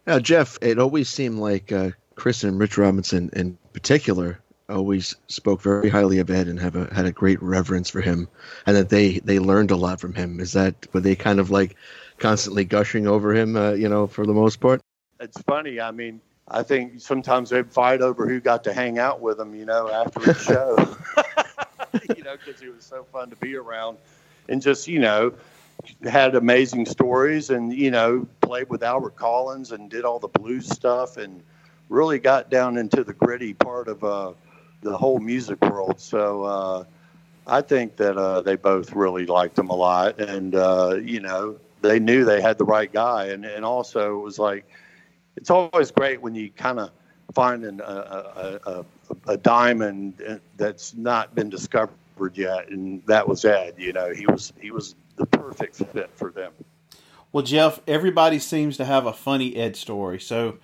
Now, 0.06 0.18
Jeff, 0.18 0.58
it 0.60 0.78
always 0.78 1.08
seemed 1.08 1.38
like 1.38 1.72
uh, 1.72 1.90
Chris 2.14 2.44
and 2.44 2.58
Rich 2.58 2.76
Robinson, 2.76 3.30
in 3.32 3.56
particular, 3.72 4.38
always 4.68 5.14
spoke 5.28 5.62
very 5.62 5.88
highly 5.88 6.18
of 6.18 6.28
Ed 6.30 6.46
and 6.48 6.60
have 6.60 6.76
a, 6.76 6.92
had 6.92 7.06
a 7.06 7.12
great 7.12 7.42
reverence 7.42 7.88
for 7.88 8.02
him, 8.02 8.28
and 8.66 8.76
that 8.76 8.90
they 8.90 9.18
they 9.20 9.38
learned 9.38 9.70
a 9.70 9.76
lot 9.76 10.00
from 10.00 10.12
him. 10.12 10.40
Is 10.40 10.52
that 10.52 10.74
were 10.92 11.00
they 11.00 11.16
kind 11.16 11.40
of 11.40 11.50
like 11.50 11.74
constantly 12.18 12.64
gushing 12.64 13.06
over 13.06 13.34
him? 13.34 13.56
Uh, 13.56 13.72
you 13.72 13.88
know, 13.88 14.06
for 14.06 14.26
the 14.26 14.34
most 14.34 14.60
part. 14.60 14.82
It's 15.20 15.40
funny. 15.42 15.80
I 15.80 15.90
mean, 15.90 16.20
I 16.46 16.62
think 16.62 17.00
sometimes 17.00 17.48
they'd 17.48 17.72
fight 17.72 18.02
over 18.02 18.28
who 18.28 18.40
got 18.40 18.64
to 18.64 18.74
hang 18.74 18.98
out 18.98 19.22
with 19.22 19.40
him. 19.40 19.54
You 19.54 19.64
know, 19.64 19.88
after 19.88 20.20
the 20.20 20.34
show. 20.34 20.96
you 22.16 22.22
know, 22.22 22.36
because 22.36 22.60
he 22.60 22.68
was 22.68 22.84
so 22.84 23.04
fun 23.04 23.30
to 23.30 23.36
be 23.36 23.56
around, 23.56 23.98
and 24.48 24.60
just 24.62 24.88
you 24.88 24.98
know, 24.98 25.32
had 26.04 26.34
amazing 26.34 26.86
stories, 26.86 27.50
and 27.50 27.72
you 27.72 27.90
know, 27.90 28.26
played 28.40 28.68
with 28.68 28.82
Albert 28.82 29.16
Collins 29.16 29.72
and 29.72 29.90
did 29.90 30.04
all 30.04 30.18
the 30.18 30.28
blues 30.28 30.68
stuff, 30.68 31.16
and 31.16 31.42
really 31.88 32.18
got 32.18 32.50
down 32.50 32.76
into 32.76 33.04
the 33.04 33.12
gritty 33.12 33.54
part 33.54 33.88
of 33.88 34.02
uh, 34.02 34.32
the 34.82 34.96
whole 34.96 35.18
music 35.18 35.60
world. 35.62 36.00
So 36.00 36.44
uh, 36.44 36.84
I 37.46 37.60
think 37.60 37.96
that 37.96 38.16
uh, 38.16 38.40
they 38.42 38.56
both 38.56 38.92
really 38.92 39.26
liked 39.26 39.58
him 39.58 39.70
a 39.70 39.76
lot, 39.76 40.18
and 40.20 40.54
uh, 40.54 40.98
you 41.02 41.20
know, 41.20 41.56
they 41.82 41.98
knew 41.98 42.24
they 42.24 42.40
had 42.40 42.58
the 42.58 42.64
right 42.64 42.92
guy, 42.92 43.26
and 43.26 43.44
and 43.44 43.64
also 43.64 44.18
it 44.18 44.22
was 44.22 44.38
like, 44.38 44.64
it's 45.36 45.50
always 45.50 45.90
great 45.90 46.20
when 46.20 46.34
you 46.34 46.50
kind 46.50 46.80
of 46.80 46.90
find 47.34 47.64
an, 47.64 47.80
a, 47.80 47.84
a, 47.84 48.70
a, 48.70 48.84
a 49.26 49.36
diamond 49.36 50.40
that's 50.56 50.94
not 50.94 51.34
been 51.34 51.50
discovered 51.50 51.92
yet, 52.34 52.68
and 52.68 53.02
that 53.06 53.28
was 53.28 53.44
Ed. 53.44 53.74
You 53.78 53.92
know, 53.92 54.12
he 54.12 54.26
was 54.26 54.52
he 54.60 54.70
was 54.70 54.94
the 55.16 55.26
perfect 55.26 55.76
fit 55.76 56.10
for 56.14 56.30
them. 56.30 56.52
Well, 57.32 57.44
Jeff, 57.44 57.80
everybody 57.86 58.38
seems 58.38 58.76
to 58.78 58.84
have 58.84 59.06
a 59.06 59.12
funny 59.12 59.56
Ed 59.56 59.76
story. 59.76 60.20
So, 60.20 60.58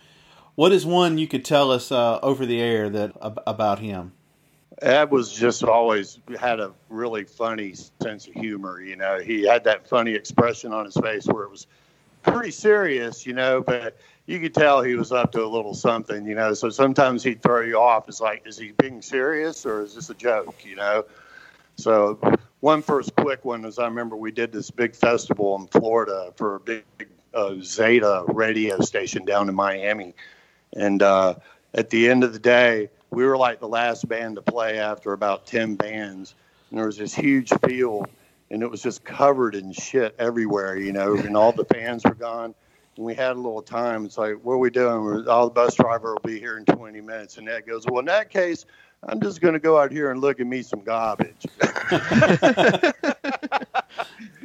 what 0.54 0.72
is 0.72 0.86
one 0.86 1.18
you 1.18 1.26
could 1.26 1.44
tell 1.44 1.70
us 1.70 1.92
uh, 1.92 2.18
over 2.22 2.46
the 2.46 2.60
air 2.60 2.88
that 2.88 3.12
about 3.20 3.78
him? 3.78 4.12
Ed 4.80 5.10
was 5.10 5.32
just 5.32 5.62
always 5.62 6.18
had 6.40 6.60
a 6.60 6.72
really 6.88 7.24
funny 7.24 7.74
sense 8.00 8.26
of 8.26 8.34
humor. 8.34 8.80
You 8.80 8.96
know, 8.96 9.20
he 9.20 9.42
had 9.42 9.64
that 9.64 9.86
funny 9.86 10.14
expression 10.14 10.72
on 10.72 10.84
his 10.84 10.96
face 10.96 11.26
where 11.26 11.44
it 11.44 11.50
was 11.50 11.66
pretty 12.22 12.50
serious, 12.50 13.26
you 13.26 13.32
know, 13.32 13.60
but 13.60 13.96
you 14.26 14.40
could 14.40 14.54
tell 14.54 14.82
he 14.82 14.94
was 14.94 15.12
up 15.12 15.32
to 15.32 15.44
a 15.44 15.46
little 15.46 15.74
something, 15.74 16.26
you 16.26 16.34
know. 16.34 16.54
So 16.54 16.70
sometimes 16.70 17.22
he'd 17.22 17.42
throw 17.42 17.60
you 17.62 17.78
off. 17.78 18.08
It's 18.08 18.20
like, 18.20 18.46
is 18.46 18.58
he 18.58 18.72
being 18.72 19.02
serious 19.02 19.66
or 19.66 19.82
is 19.82 19.94
this 19.94 20.10
a 20.10 20.14
joke, 20.14 20.64
you 20.64 20.76
know? 20.76 21.04
So 21.76 22.18
one 22.60 22.82
first 22.82 23.14
quick 23.16 23.44
one 23.44 23.64
is 23.64 23.78
I 23.78 23.86
remember 23.86 24.16
we 24.16 24.30
did 24.30 24.52
this 24.52 24.70
big 24.70 24.94
festival 24.94 25.56
in 25.56 25.66
Florida 25.66 26.32
for 26.36 26.56
a 26.56 26.60
big 26.60 26.84
uh, 27.34 27.54
Zeta 27.60 28.24
radio 28.28 28.78
station 28.80 29.24
down 29.24 29.48
in 29.48 29.54
Miami, 29.54 30.14
and 30.74 31.02
uh, 31.02 31.34
at 31.74 31.90
the 31.90 32.08
end 32.08 32.24
of 32.24 32.32
the 32.32 32.38
day, 32.38 32.90
we 33.10 33.24
were 33.24 33.36
like 33.36 33.58
the 33.58 33.68
last 33.68 34.06
band 34.06 34.36
to 34.36 34.42
play 34.42 34.78
after 34.78 35.12
about 35.12 35.46
ten 35.46 35.74
bands, 35.74 36.34
and 36.70 36.78
there 36.78 36.86
was 36.86 36.98
this 36.98 37.14
huge 37.14 37.50
field, 37.66 38.06
and 38.50 38.62
it 38.62 38.70
was 38.70 38.82
just 38.82 39.02
covered 39.02 39.54
in 39.54 39.72
shit 39.72 40.14
everywhere, 40.18 40.76
you 40.76 40.92
know, 40.92 41.16
and 41.16 41.36
all 41.36 41.52
the 41.52 41.64
fans 41.64 42.04
were 42.04 42.14
gone. 42.14 42.54
And 42.96 43.06
we 43.06 43.14
had 43.14 43.32
a 43.32 43.40
little 43.40 43.62
time. 43.62 44.04
It's 44.04 44.18
like, 44.18 44.36
what 44.42 44.54
are 44.54 44.58
we 44.58 44.70
doing? 44.70 45.24
Oh, 45.26 45.44
the 45.44 45.50
bus 45.50 45.74
driver 45.74 46.14
will 46.14 46.20
be 46.28 46.38
here 46.38 46.58
in 46.58 46.64
20 46.64 47.00
minutes. 47.00 47.38
And 47.38 47.48
Ed 47.48 47.66
goes, 47.66 47.86
well, 47.86 48.00
in 48.00 48.06
that 48.06 48.30
case, 48.30 48.66
I'm 49.04 49.20
just 49.20 49.40
going 49.40 49.54
to 49.54 49.60
go 49.60 49.78
out 49.78 49.90
here 49.90 50.10
and 50.10 50.20
look 50.20 50.40
at 50.40 50.46
me 50.46 50.62
some 50.62 50.80
garbage. 50.80 51.46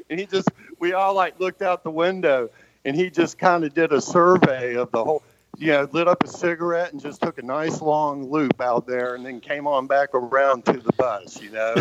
and 0.09 0.19
he 0.19 0.25
just, 0.25 0.49
we 0.79 0.93
all 0.93 1.13
like 1.13 1.39
looked 1.39 1.61
out 1.61 1.83
the 1.83 1.91
window 1.91 2.49
and 2.85 2.95
he 2.95 3.09
just 3.09 3.37
kind 3.37 3.63
of 3.65 3.73
did 3.73 3.91
a 3.91 4.01
survey 4.01 4.75
of 4.75 4.91
the 4.91 5.03
whole, 5.03 5.21
you 5.57 5.71
know, 5.71 5.87
lit 5.91 6.07
up 6.07 6.23
a 6.23 6.27
cigarette 6.27 6.91
and 6.91 7.01
just 7.01 7.21
took 7.21 7.39
a 7.39 7.41
nice 7.41 7.81
long 7.81 8.29
loop 8.29 8.61
out 8.61 8.85
there 8.85 9.15
and 9.15 9.25
then 9.25 9.39
came 9.39 9.65
on 9.65 9.87
back 9.87 10.13
around 10.13 10.65
to 10.65 10.73
the 10.73 10.93
bus, 10.93 11.41
you 11.41 11.49
know. 11.49 11.75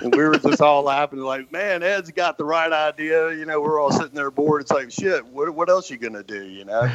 and 0.00 0.14
we 0.14 0.24
were 0.24 0.38
just 0.38 0.60
all 0.60 0.82
laughing 0.82 1.20
like, 1.20 1.52
man, 1.52 1.82
Ed's 1.82 2.10
got 2.10 2.36
the 2.36 2.44
right 2.44 2.72
idea. 2.72 3.32
You 3.32 3.44
know, 3.44 3.60
we're 3.60 3.80
all 3.80 3.92
sitting 3.92 4.14
there 4.14 4.30
bored. 4.30 4.62
It's 4.62 4.72
like, 4.72 4.90
shit, 4.90 5.24
what, 5.26 5.54
what 5.54 5.68
else 5.68 5.90
are 5.90 5.94
you 5.94 6.00
going 6.00 6.14
to 6.14 6.24
do, 6.24 6.44
you 6.44 6.64
know? 6.64 6.92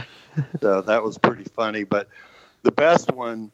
so 0.62 0.82
that 0.82 1.02
was 1.02 1.18
pretty 1.18 1.46
funny. 1.46 1.86
But 1.86 2.10
the 2.64 2.72
best 2.72 3.12
one 3.12 3.52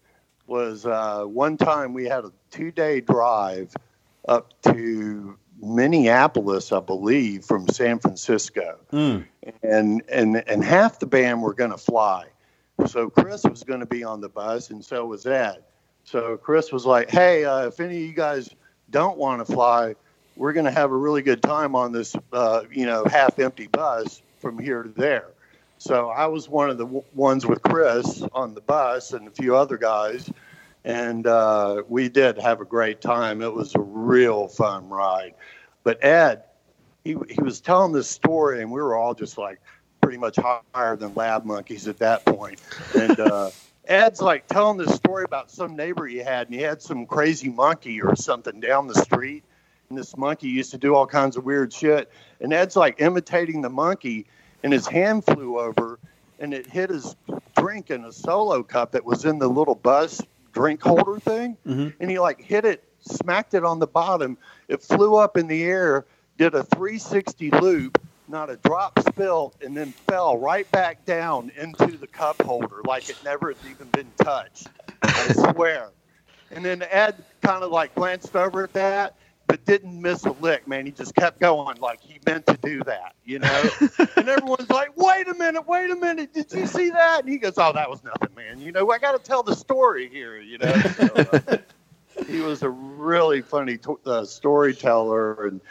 was 0.47 0.85
uh, 0.85 1.23
one 1.25 1.57
time 1.57 1.93
we 1.93 2.05
had 2.05 2.25
a 2.25 2.31
two 2.49 2.71
day 2.71 3.01
drive 3.01 3.73
up 4.27 4.53
to 4.63 5.37
Minneapolis, 5.61 6.71
I 6.71 6.79
believe, 6.79 7.45
from 7.45 7.67
San 7.69 7.99
Francisco, 7.99 8.77
mm. 8.91 9.25
and 9.61 10.01
and 10.09 10.37
and 10.47 10.63
half 10.63 10.99
the 10.99 11.05
band 11.05 11.41
were 11.41 11.53
going 11.53 11.71
to 11.71 11.77
fly. 11.77 12.25
So 12.87 13.09
Chris 13.09 13.43
was 13.43 13.63
going 13.63 13.79
to 13.79 13.85
be 13.85 14.03
on 14.03 14.21
the 14.21 14.29
bus, 14.29 14.69
and 14.69 14.83
so 14.83 15.05
was 15.05 15.25
Ed. 15.25 15.63
So 16.03 16.37
Chris 16.37 16.71
was 16.71 16.85
like, 16.85 17.09
"Hey, 17.09 17.45
uh, 17.45 17.67
if 17.67 17.79
any 17.79 17.97
of 17.97 18.01
you 18.03 18.13
guys 18.13 18.49
don't 18.91 19.17
want 19.17 19.45
to 19.45 19.51
fly, 19.51 19.95
we're 20.35 20.53
going 20.53 20.65
to 20.65 20.71
have 20.71 20.91
a 20.91 20.95
really 20.95 21.21
good 21.21 21.41
time 21.41 21.75
on 21.75 21.91
this, 21.91 22.15
uh, 22.31 22.63
you 22.71 22.85
know, 22.85 23.05
half-empty 23.05 23.67
bus 23.67 24.21
from 24.39 24.59
here 24.59 24.83
to 24.83 24.89
there." 24.89 25.27
So 25.77 26.09
I 26.09 26.27
was 26.27 26.47
one 26.49 26.69
of 26.69 26.77
the 26.77 26.85
w- 26.85 27.03
ones 27.13 27.45
with 27.45 27.61
Chris 27.61 28.23
on 28.33 28.53
the 28.53 28.61
bus 28.61 29.13
and 29.13 29.27
a 29.27 29.31
few 29.31 29.55
other 29.55 29.77
guys, 29.77 30.29
and 30.85 31.25
uh, 31.27 31.83
we 31.87 32.09
did 32.09 32.37
have 32.37 32.61
a 32.61 32.65
great 32.65 33.01
time. 33.01 33.41
It 33.41 33.53
was 33.53 33.75
a 33.75 33.81
real 33.81 34.47
fun 34.47 34.89
ride. 34.89 35.33
But 35.83 36.03
Ed, 36.03 36.43
he 37.03 37.17
he 37.29 37.41
was 37.41 37.59
telling 37.59 37.91
this 37.91 38.09
story, 38.09 38.61
and 38.61 38.71
we 38.71 38.81
were 38.81 38.95
all 38.95 39.13
just 39.13 39.37
like 39.37 39.59
pretty 40.03 40.17
much 40.17 40.37
higher 40.75 40.95
than 40.97 41.13
lab 41.15 41.45
monkeys 41.45 41.87
at 41.87 41.97
that 41.99 42.25
point. 42.25 42.59
And 42.93 43.19
uh, 43.19 43.49
Ed's 43.85 44.21
like 44.21 44.47
telling 44.47 44.77
this 44.77 44.93
story 44.93 45.23
about 45.23 45.49
some 45.49 45.75
neighbor 45.75 46.05
he 46.05 46.17
had, 46.17 46.47
and 46.47 46.55
he 46.55 46.61
had 46.61 46.81
some 46.81 47.05
crazy 47.05 47.49
monkey 47.49 48.01
or 48.01 48.15
something 48.15 48.59
down 48.59 48.87
the 48.87 48.95
street. 48.95 49.43
And 49.89 49.97
this 49.97 50.17
monkey 50.17 50.49
used 50.49 50.71
to 50.71 50.77
do 50.77 50.93
all 50.93 51.07
kinds 51.07 51.37
of 51.37 51.45
weird 51.45 51.71
shit. 51.71 52.11
And 52.41 52.53
Ed's 52.53 52.75
like 52.75 53.01
imitating 53.01 53.61
the 53.61 53.69
monkey, 53.69 54.25
and 54.63 54.73
his 54.73 54.87
hand 54.87 55.25
flew 55.25 55.59
over, 55.59 55.99
and 56.39 56.53
it 56.53 56.67
hit 56.67 56.89
his 56.89 57.15
drink 57.57 57.89
in 57.89 58.03
a 58.05 58.11
solo 58.11 58.61
cup 58.61 58.91
that 58.91 59.05
was 59.05 59.23
in 59.25 59.39
the 59.39 59.47
little 59.47 59.75
bus 59.75 60.21
drink 60.51 60.81
holder 60.81 61.19
thing. 61.19 61.57
Mm-hmm. 61.65 61.89
And 61.99 62.11
he 62.11 62.19
like 62.19 62.41
hit 62.41 62.65
it, 62.65 62.83
smacked 62.99 63.53
it 63.53 63.63
on 63.63 63.79
the 63.79 63.87
bottom. 63.87 64.37
It 64.67 64.81
flew 64.81 65.15
up 65.15 65.37
in 65.37 65.47
the 65.47 65.63
air, 65.63 66.05
did 66.37 66.55
a 66.55 66.63
360 66.63 67.51
loop, 67.51 68.01
not 68.27 68.49
a 68.49 68.57
drop 68.57 68.99
spilled, 68.99 69.55
and 69.61 69.75
then 69.75 69.93
fell 70.07 70.37
right 70.37 70.69
back 70.71 71.05
down 71.05 71.51
into 71.57 71.97
the 71.97 72.07
cup 72.07 72.41
holder 72.41 72.81
like 72.85 73.09
it 73.09 73.17
never 73.23 73.49
had 73.49 73.57
even 73.69 73.89
been 73.89 74.11
touched. 74.17 74.67
I 75.01 75.33
swear. 75.33 75.91
And 76.51 76.63
then 76.63 76.83
Ed 76.89 77.25
kind 77.41 77.63
of 77.63 77.71
like 77.71 77.95
glanced 77.95 78.35
over 78.35 78.63
at 78.63 78.73
that, 78.73 79.15
but 79.47 79.65
didn't 79.65 79.99
miss 80.01 80.25
a 80.25 80.31
lick, 80.31 80.67
man. 80.67 80.85
He 80.85 80.91
just 80.91 81.15
kept 81.15 81.39
going 81.39 81.79
like 81.79 82.01
he 82.01 82.19
meant 82.25 82.45
to 82.47 82.57
do 82.61 82.83
that, 82.83 83.13
you 83.25 83.39
know? 83.39 83.69
and 84.17 84.29
everyone's 84.29 84.69
like, 84.69 84.95
wait 84.95 85.27
a 85.27 85.33
minute, 85.33 85.67
wait 85.67 85.89
a 85.89 85.95
minute. 85.95 86.33
Did 86.33 86.51
you 86.51 86.67
see 86.67 86.89
that? 86.91 87.23
And 87.23 87.29
he 87.29 87.37
goes, 87.37 87.53
oh, 87.57 87.73
that 87.73 87.89
was 87.89 88.03
nothing, 88.03 88.35
man. 88.35 88.59
You 88.59 88.71
know, 88.71 88.89
I 88.91 88.99
got 88.99 89.13
to 89.13 89.19
tell 89.19 89.43
the 89.43 89.55
story 89.55 90.09
here, 90.09 90.39
you 90.39 90.57
know? 90.59 90.73
So, 90.73 91.07
uh, 91.47 91.57
he 92.27 92.39
was 92.39 92.61
a 92.63 92.69
really 92.69 93.41
funny 93.41 93.77
to- 93.79 93.99
uh, 94.05 94.25
storyteller 94.25 95.47
and 95.47 95.61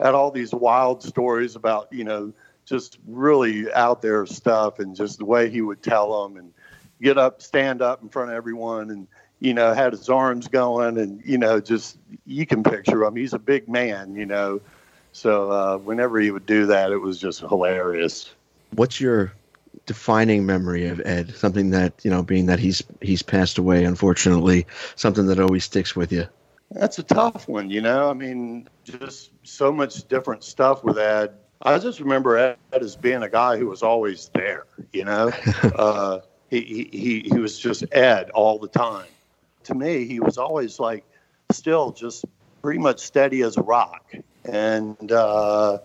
had 0.00 0.14
all 0.14 0.30
these 0.30 0.52
wild 0.52 1.02
stories 1.02 1.56
about, 1.56 1.92
you 1.92 2.04
know, 2.04 2.32
just 2.64 2.98
really 3.06 3.72
out 3.72 4.02
there 4.02 4.26
stuff 4.26 4.78
and 4.78 4.94
just 4.94 5.18
the 5.18 5.24
way 5.24 5.50
he 5.50 5.60
would 5.60 5.82
tell 5.82 6.22
them 6.22 6.36
and 6.36 6.52
get 7.02 7.18
up, 7.18 7.42
stand 7.42 7.82
up 7.82 8.02
in 8.02 8.08
front 8.08 8.30
of 8.30 8.36
everyone 8.36 8.90
and, 8.90 9.06
you 9.40 9.54
know, 9.54 9.72
had 9.72 9.92
his 9.92 10.08
arms 10.08 10.48
going 10.48 10.98
and, 10.98 11.22
you 11.24 11.38
know, 11.38 11.60
just 11.60 11.98
you 12.26 12.46
can 12.46 12.62
picture 12.62 13.02
him. 13.02 13.16
He's 13.16 13.32
a 13.32 13.38
big 13.38 13.68
man, 13.68 14.14
you 14.14 14.26
know. 14.26 14.60
So 15.12 15.50
uh, 15.50 15.78
whenever 15.78 16.20
he 16.20 16.30
would 16.30 16.46
do 16.46 16.66
that, 16.66 16.92
it 16.92 16.98
was 16.98 17.18
just 17.18 17.40
hilarious. 17.40 18.30
What's 18.74 19.00
your 19.00 19.32
defining 19.86 20.46
memory 20.46 20.86
of 20.86 21.00
Ed? 21.04 21.34
Something 21.34 21.70
that 21.70 21.94
you 22.04 22.10
know, 22.10 22.22
being 22.22 22.46
that 22.46 22.60
he's 22.60 22.82
he's 23.00 23.22
passed 23.22 23.58
away, 23.58 23.84
unfortunately, 23.84 24.66
something 24.94 25.26
that 25.26 25.40
always 25.40 25.64
sticks 25.64 25.96
with 25.96 26.12
you. 26.12 26.28
That's 26.70 26.98
a 26.98 27.02
tough 27.02 27.48
one, 27.48 27.70
you 27.70 27.80
know. 27.80 28.08
I 28.08 28.12
mean, 28.12 28.68
just 28.84 29.30
so 29.42 29.72
much 29.72 30.06
different 30.08 30.44
stuff 30.44 30.84
with 30.84 30.98
Ed. 30.98 31.32
I 31.62 31.78
just 31.78 32.00
remember 32.00 32.38
Ed 32.38 32.56
as 32.72 32.96
being 32.96 33.22
a 33.22 33.28
guy 33.28 33.56
who 33.58 33.66
was 33.66 33.82
always 33.82 34.30
there, 34.34 34.66
you 34.92 35.04
know. 35.04 35.30
uh, 35.62 36.20
he, 36.48 36.88
he 36.92 37.20
he 37.20 37.38
was 37.38 37.58
just 37.58 37.84
Ed 37.92 38.30
all 38.30 38.58
the 38.58 38.68
time. 38.68 39.06
To 39.64 39.74
me, 39.74 40.06
he 40.06 40.20
was 40.20 40.38
always 40.38 40.80
like 40.80 41.04
still 41.52 41.92
just 41.92 42.24
pretty 42.62 42.80
much 42.80 43.00
steady 43.00 43.42
as 43.42 43.56
a 43.56 43.62
rock, 43.62 44.14
and 44.44 45.12
uh, 45.12 45.78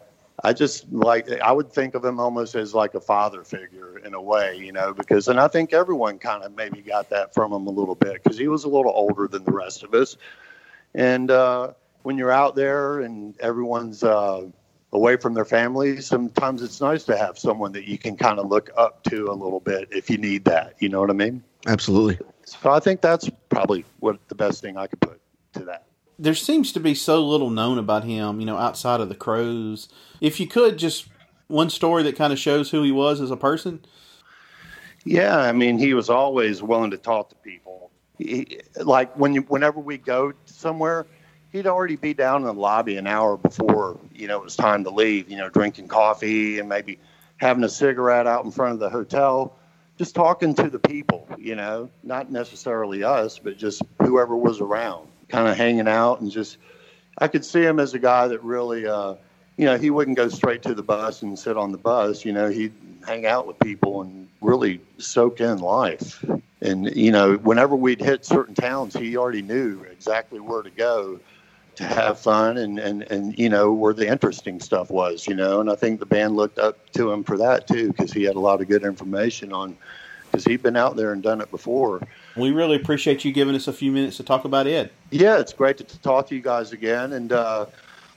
I 0.43 0.53
just 0.53 0.91
like 0.91 1.29
I 1.41 1.51
would 1.51 1.71
think 1.71 1.95
of 1.95 2.05
him 2.05 2.19
almost 2.19 2.55
as 2.55 2.73
like 2.73 2.93
a 2.93 3.01
father 3.01 3.43
figure 3.43 3.99
in 3.99 4.13
a 4.13 4.21
way, 4.21 4.57
you 4.57 4.71
know, 4.71 4.93
because 4.93 5.27
and 5.27 5.39
I 5.39 5.47
think 5.47 5.73
everyone 5.73 6.19
kind 6.19 6.43
of 6.43 6.55
maybe 6.55 6.81
got 6.81 7.09
that 7.09 7.33
from 7.33 7.51
him 7.53 7.67
a 7.67 7.71
little 7.71 7.95
bit 7.95 8.21
because 8.23 8.37
he 8.37 8.47
was 8.47 8.63
a 8.63 8.69
little 8.69 8.91
older 8.93 9.27
than 9.27 9.43
the 9.43 9.51
rest 9.51 9.83
of 9.83 9.93
us, 9.93 10.17
and 10.95 11.29
uh, 11.29 11.73
when 12.03 12.17
you're 12.17 12.31
out 12.31 12.55
there 12.55 13.01
and 13.01 13.39
everyone's 13.39 14.03
uh, 14.03 14.47
away 14.93 15.17
from 15.17 15.33
their 15.33 15.45
families, 15.45 16.07
sometimes 16.07 16.61
it's 16.63 16.81
nice 16.81 17.03
to 17.03 17.17
have 17.17 17.37
someone 17.37 17.71
that 17.73 17.85
you 17.85 17.97
can 17.97 18.15
kind 18.15 18.39
of 18.39 18.47
look 18.47 18.71
up 18.77 19.03
to 19.03 19.29
a 19.29 19.33
little 19.33 19.59
bit 19.59 19.89
if 19.91 20.09
you 20.09 20.17
need 20.17 20.45
that. 20.45 20.75
You 20.79 20.89
know 20.89 21.01
what 21.01 21.09
I 21.09 21.13
mean? 21.13 21.43
Absolutely. 21.67 22.17
So 22.45 22.71
I 22.71 22.79
think 22.79 23.01
that's 23.01 23.29
probably 23.49 23.85
what 23.99 24.25
the 24.29 24.35
best 24.35 24.61
thing 24.61 24.77
I 24.77 24.87
could 24.87 25.01
put 25.01 25.19
to 25.53 25.65
that. 25.65 25.85
There 26.17 26.35
seems 26.35 26.71
to 26.71 26.79
be 26.79 26.95
so 26.95 27.25
little 27.25 27.49
known 27.49 27.77
about 27.77 28.05
him, 28.05 28.39
you 28.39 28.45
know, 28.45 28.57
outside 28.57 29.01
of 29.01 29.09
the 29.09 29.15
Crowes. 29.15 29.89
If 30.21 30.39
you 30.39 30.47
could 30.47 30.77
just 30.77 31.09
one 31.47 31.69
story 31.69 32.03
that 32.03 32.15
kind 32.15 32.31
of 32.31 32.39
shows 32.39 32.71
who 32.71 32.83
he 32.83 32.91
was 32.91 33.21
as 33.21 33.31
a 33.31 33.37
person. 33.37 33.85
Yeah, 35.03 35.37
I 35.37 35.51
mean, 35.51 35.77
he 35.77 35.93
was 35.93 36.09
always 36.09 36.63
willing 36.63 36.91
to 36.91 36.97
talk 36.97 37.29
to 37.29 37.35
people. 37.35 37.91
He, 38.17 38.61
like 38.81 39.13
when 39.17 39.33
you, 39.33 39.41
whenever 39.41 39.79
we 39.79 39.97
go 39.97 40.31
somewhere, 40.55 41.05
he'd 41.51 41.67
already 41.67 41.95
be 41.95 42.13
down 42.13 42.41
in 42.41 42.47
the 42.47 42.53
lobby 42.53 42.97
an 42.97 43.07
hour 43.07 43.37
before 43.37 43.99
you 44.13 44.27
know 44.27 44.37
it 44.37 44.43
was 44.43 44.55
time 44.55 44.83
to 44.83 44.89
leave. 44.89 45.29
You 45.29 45.37
know, 45.37 45.49
drinking 45.49 45.87
coffee 45.87 46.59
and 46.59 46.69
maybe 46.69 46.99
having 47.37 47.63
a 47.63 47.69
cigarette 47.69 48.27
out 48.27 48.45
in 48.45 48.51
front 48.51 48.73
of 48.73 48.79
the 48.79 48.89
hotel, 48.89 49.55
just 49.97 50.15
talking 50.15 50.55
to 50.55 50.69
the 50.69 50.79
people. 50.79 51.27
You 51.37 51.55
know, 51.55 51.89
not 52.03 52.31
necessarily 52.31 53.03
us, 53.03 53.39
but 53.39 53.57
just 53.57 53.81
whoever 54.01 54.35
was 54.35 54.61
around, 54.61 55.07
kind 55.29 55.47
of 55.47 55.57
hanging 55.57 55.87
out 55.87 56.21
and 56.21 56.31
just. 56.31 56.57
I 57.17 57.29
could 57.29 57.45
see 57.45 57.61
him 57.61 57.79
as 57.79 57.93
a 57.93 57.99
guy 57.99 58.27
that 58.27 58.43
really, 58.43 58.85
uh, 58.85 59.15
you 59.55 59.63
know, 59.63 59.77
he 59.77 59.89
wouldn't 59.89 60.17
go 60.17 60.27
straight 60.27 60.63
to 60.63 60.73
the 60.73 60.83
bus 60.83 61.21
and 61.21 61.39
sit 61.39 61.55
on 61.55 61.71
the 61.71 61.77
bus. 61.77 62.25
You 62.25 62.33
know, 62.33 62.49
he'd 62.49 62.73
hang 63.07 63.25
out 63.25 63.47
with 63.47 63.57
people 63.59 64.01
and 64.01 64.27
really 64.41 64.81
soak 64.97 65.39
in 65.39 65.59
life. 65.59 66.25
And 66.65 66.95
you 66.95 67.11
know, 67.11 67.35
whenever 67.35 67.75
we'd 67.75 68.01
hit 68.01 68.25
certain 68.25 68.55
towns, 68.55 68.93
he 68.93 69.15
already 69.17 69.41
knew 69.41 69.83
exactly 69.83 70.39
where 70.39 70.63
to 70.63 70.69
go 70.69 71.19
to 71.75 71.83
have 71.83 72.19
fun 72.19 72.57
and, 72.57 72.79
and, 72.79 73.03
and 73.03 73.37
you 73.37 73.49
know 73.49 73.71
where 73.71 73.93
the 73.93 74.07
interesting 74.07 74.59
stuff 74.59 74.89
was 74.89 75.27
you 75.27 75.33
know. 75.33 75.59
And 75.59 75.69
i 75.69 75.75
think 75.75 75.99
the 75.99 76.05
band 76.05 76.35
looked 76.35 76.57
up 76.57 76.89
to 76.91 77.11
him 77.11 77.23
for 77.23 77.37
that 77.37 77.67
too 77.67 77.89
because 77.89 78.13
he 78.13 78.23
had 78.23 78.35
a 78.35 78.39
lot 78.39 78.61
of 78.61 78.67
good 78.67 78.83
information 78.83 79.51
on 79.53 79.77
because 80.31 80.45
he'd 80.45 80.63
been 80.63 80.75
out 80.75 80.95
there 80.95 81.13
and 81.13 81.23
done 81.23 81.39
it 81.39 81.49
before. 81.49 82.01
We 82.35 82.51
really 82.51 82.75
appreciate 82.75 83.23
you 83.23 83.31
giving 83.31 83.55
us 83.55 83.69
a 83.69 83.73
few 83.73 83.91
minutes 83.91 84.17
to 84.17 84.23
talk 84.23 84.45
about 84.45 84.67
Ed. 84.67 84.91
yeah 85.11 85.39
it's 85.39 85.53
great 85.53 85.77
to, 85.77 85.83
to 85.83 85.99
talk 85.99 86.27
to 86.27 86.35
you 86.35 86.41
guys 86.41 86.71
again. 86.71 87.13
And 87.13 87.31
uh, 87.31 87.67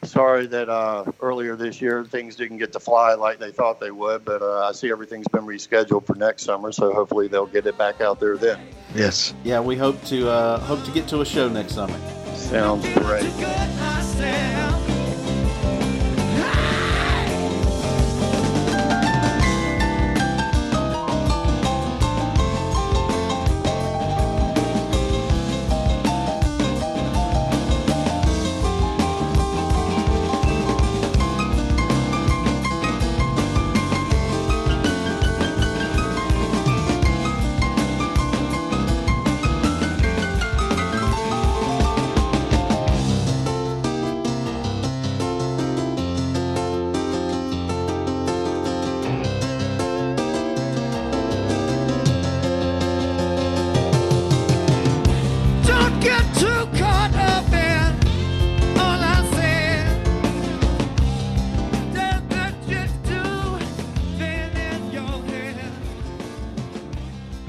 sorry 0.05 0.47
that 0.47 0.69
uh, 0.69 1.05
earlier 1.21 1.57
this 1.57 1.81
year 1.81 2.05
things 2.05 2.37
didn't 2.37 2.59
get 2.59 2.73
to 2.73 2.81
fly 2.81 3.15
like 3.15 3.39
they 3.39 3.51
thought 3.51 3.81
they 3.81 3.91
would 3.91 4.25
but 4.25 4.41
uh, 4.43 4.67
i 4.69 4.73
see 4.73 4.91
everything's 4.91 5.29
been 5.29 5.45
rescheduled 5.45 6.07
for 6.07 6.15
next 6.15 6.43
summer 6.45 6.71
so 6.73 6.93
hopefully 6.93 7.29
they'll 7.29 7.47
get 7.47 7.67
it 7.67 7.77
back 7.77 8.01
out 8.01 8.19
there 8.21 8.37
then 8.37 8.59
Yes. 8.95 9.35
Yeah, 9.45 9.61
we 9.61 9.77
hope 9.77 10.03
to 10.05 10.31
uh, 10.31 10.59
hope 10.61 10.83
to 10.85 10.91
get 10.93 11.07
to 11.09 11.21
a 11.21 11.25
show 11.27 11.47
next 11.49 11.75
summer. 11.75 11.99
sounds 12.35 12.87
great 12.95 13.31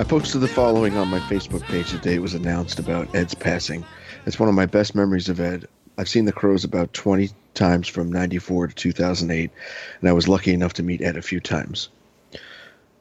posted 0.09 0.41
the 0.41 0.47
following 0.47 0.97
on 0.97 1.07
my 1.07 1.19
Facebook 1.19 1.61
page 1.65 1.91
the 1.91 1.99
day 1.99 2.15
it 2.15 2.21
was 2.21 2.33
announced 2.33 2.79
about 2.79 3.13
Ed's 3.13 3.35
passing. 3.35 3.85
It's 4.25 4.39
one 4.39 4.49
of 4.49 4.55
my 4.55 4.65
best 4.65 4.95
memories 4.95 5.29
of 5.29 5.39
Ed. 5.39 5.67
I've 5.99 6.09
seen 6.09 6.25
the 6.25 6.31
Crowes 6.31 6.63
about 6.63 6.93
20 6.93 7.29
times 7.53 7.87
from 7.87 8.11
94 8.11 8.69
to 8.69 8.75
2008, 8.75 9.51
and 9.99 10.09
I 10.09 10.13
was 10.13 10.27
lucky 10.27 10.51
enough 10.51 10.73
to 10.73 10.83
meet 10.83 11.03
Ed 11.03 11.15
a 11.15 11.21
few 11.21 11.39
times. 11.39 11.89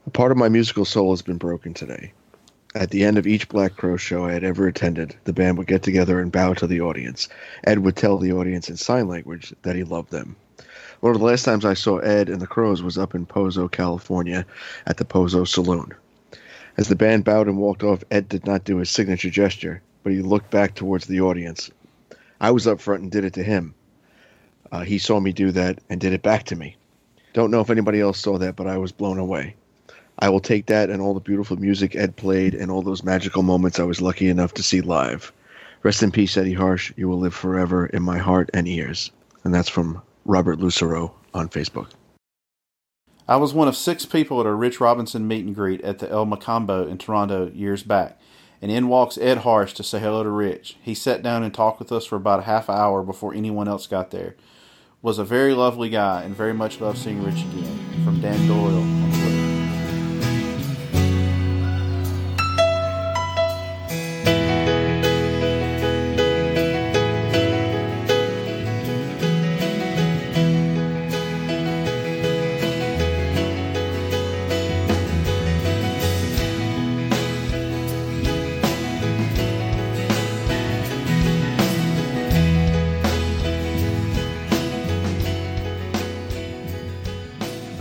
A 0.07 0.11
part 0.11 0.33
of 0.33 0.37
my 0.37 0.51
musical 0.51 0.85
soul 0.85 1.11
has 1.13 1.23
been 1.23 1.39
broken 1.39 1.73
today. 1.73 2.13
At 2.75 2.91
the 2.91 3.05
end 3.05 3.17
of 3.17 3.27
each 3.27 3.49
Black 3.49 3.75
Crow 3.75 3.97
show 3.97 4.27
I 4.27 4.35
had 4.35 4.45
ever 4.45 4.67
attended, 4.67 5.17
the 5.25 5.33
band 5.33 5.57
would 5.57 5.67
get 5.67 5.83
together 5.83 6.21
and 6.21 6.31
bow 6.31 6.53
to 6.53 6.67
the 6.67 6.83
audience. 6.83 7.27
Ed 7.65 7.79
would 7.79 7.97
tell 7.97 8.19
the 8.19 8.33
audience 8.33 8.69
in 8.69 8.77
sign 8.77 9.09
language 9.09 9.55
that 9.63 9.77
he 9.77 9.83
loved 9.83 10.11
them. 10.11 10.37
One 11.01 11.15
of 11.15 11.21
the 11.21 11.27
last 11.27 11.47
times 11.47 11.65
I 11.65 11.73
saw 11.73 12.01
Ed 12.01 12.29
and 12.29 12.43
the 12.43 12.47
Crowes 12.47 12.83
was 12.83 12.99
up 12.99 13.15
in 13.15 13.25
Pozo, 13.25 13.67
California, 13.67 14.45
at 14.87 14.99
the 14.99 15.07
Pozo 15.07 15.47
Saloon. 15.49 15.95
As 16.79 16.87
the 16.87 16.95
band 16.95 17.25
bowed 17.25 17.49
and 17.49 17.59
walked 17.59 17.83
off, 17.83 18.05
Ed 18.09 18.29
did 18.29 18.47
not 18.47 18.63
do 18.63 18.77
his 18.77 18.89
signature 18.89 19.31
gesture, 19.31 19.83
but 20.05 20.13
he 20.13 20.23
looked 20.23 20.53
back 20.53 20.77
towards 20.77 21.07
the 21.07 21.21
audience. 21.21 21.73
I 22.41 22.53
was 22.53 22.69
up 22.69 22.81
front 22.81 23.03
and 23.03 23.11
did 23.11 23.25
it 23.25 23.33
to 23.33 23.43
him. 23.43 23.75
Uh, 24.71 24.83
he 24.83 24.99
saw 24.99 25.19
me 25.19 25.33
do 25.33 25.51
that 25.51 25.81
and 25.91 26.01
did 26.01 26.13
it 26.13 26.23
back 26.23 26.45
to 26.45 26.57
me. 26.57 26.77
Don't 27.33 27.51
know 27.51 27.61
if 27.61 27.71
anybody 27.71 28.01
else 28.01 28.21
saw 28.21 28.39
that, 28.39 28.55
but 28.55 28.69
I 28.69 28.79
was 28.79 28.93
blown 28.93 29.19
away. 29.19 29.57
I 30.21 30.29
will 30.29 30.39
take 30.39 30.67
that 30.67 30.89
and 30.89 31.03
all 31.03 31.15
the 31.15 31.21
beautiful 31.21 31.57
music 31.57 31.97
Ed 31.97 32.15
played 32.15 32.55
and 32.55 32.71
all 32.71 32.83
those 32.83 33.03
magical 33.03 33.43
moments 33.43 33.81
I 33.81 33.85
was 33.85 34.01
lucky 34.01 34.29
enough 34.29 34.55
to 34.55 34.63
see 34.63 34.81
live. 34.81 35.33
Rest 35.83 36.05
in 36.05 36.13
peace, 36.13 36.37
Eddie 36.37 36.55
Harsch. 36.55 36.93
You 36.97 37.09
will 37.09 37.19
live 37.19 37.35
forever 37.35 37.87
in 37.87 38.05
my 38.05 38.19
heart 38.19 38.51
and 38.55 38.69
ears. 38.69 39.11
And 39.43 39.53
that's 39.53 39.69
from 39.69 40.01
Robert 40.25 40.61
Lucero 40.61 41.13
on 41.35 41.49
Facebook. 41.49 41.89
I 43.29 43.37
was 43.37 43.53
one 43.53 43.69
of 43.69 43.77
six 43.77 44.07
people 44.07 44.41
at 44.41 44.47
a 44.47 44.55
Rich 44.55 44.81
Robinson 44.81 45.29
meet 45.29 45.45
and 45.45 45.55
greet 45.55 45.83
at 45.83 45.99
the 45.99 46.09
El 46.09 46.25
Mocambo 46.25 46.89
in 46.89 46.97
Toronto 46.97 47.51
years 47.55 47.83
back, 47.83 48.19
and 48.63 48.71
in 48.71 48.89
walks 48.89 49.19
Ed 49.19 49.41
Harsch 49.41 49.75
to 49.75 49.83
say 49.83 50.01
hello 50.01 50.23
to 50.23 50.31
Rich. 50.31 50.79
He 50.81 50.95
sat 50.95 51.23
down 51.23 51.43
and 51.43 51.53
talked 51.53 51.79
with 51.79 51.93
us 51.93 52.07
for 52.07 52.17
about 52.17 52.41
a 52.41 52.45
half 52.45 52.71
hour 52.71 53.03
before 53.03 53.35
anyone 53.35 53.69
else 53.69 53.87
got 53.87 54.13
there. 54.13 54.35
Was 55.03 55.19
a 55.19 55.25
very 55.25 55.53
lovely 55.53 55.91
guy 55.91 56.23
and 56.23 56.35
very 56.35 56.55
much 56.55 56.81
loved 56.81 56.97
seeing 56.97 57.23
Rich 57.23 57.43
again. 57.43 58.03
From 58.03 58.19
Dan 58.23 58.49
Doyle 58.49 59.28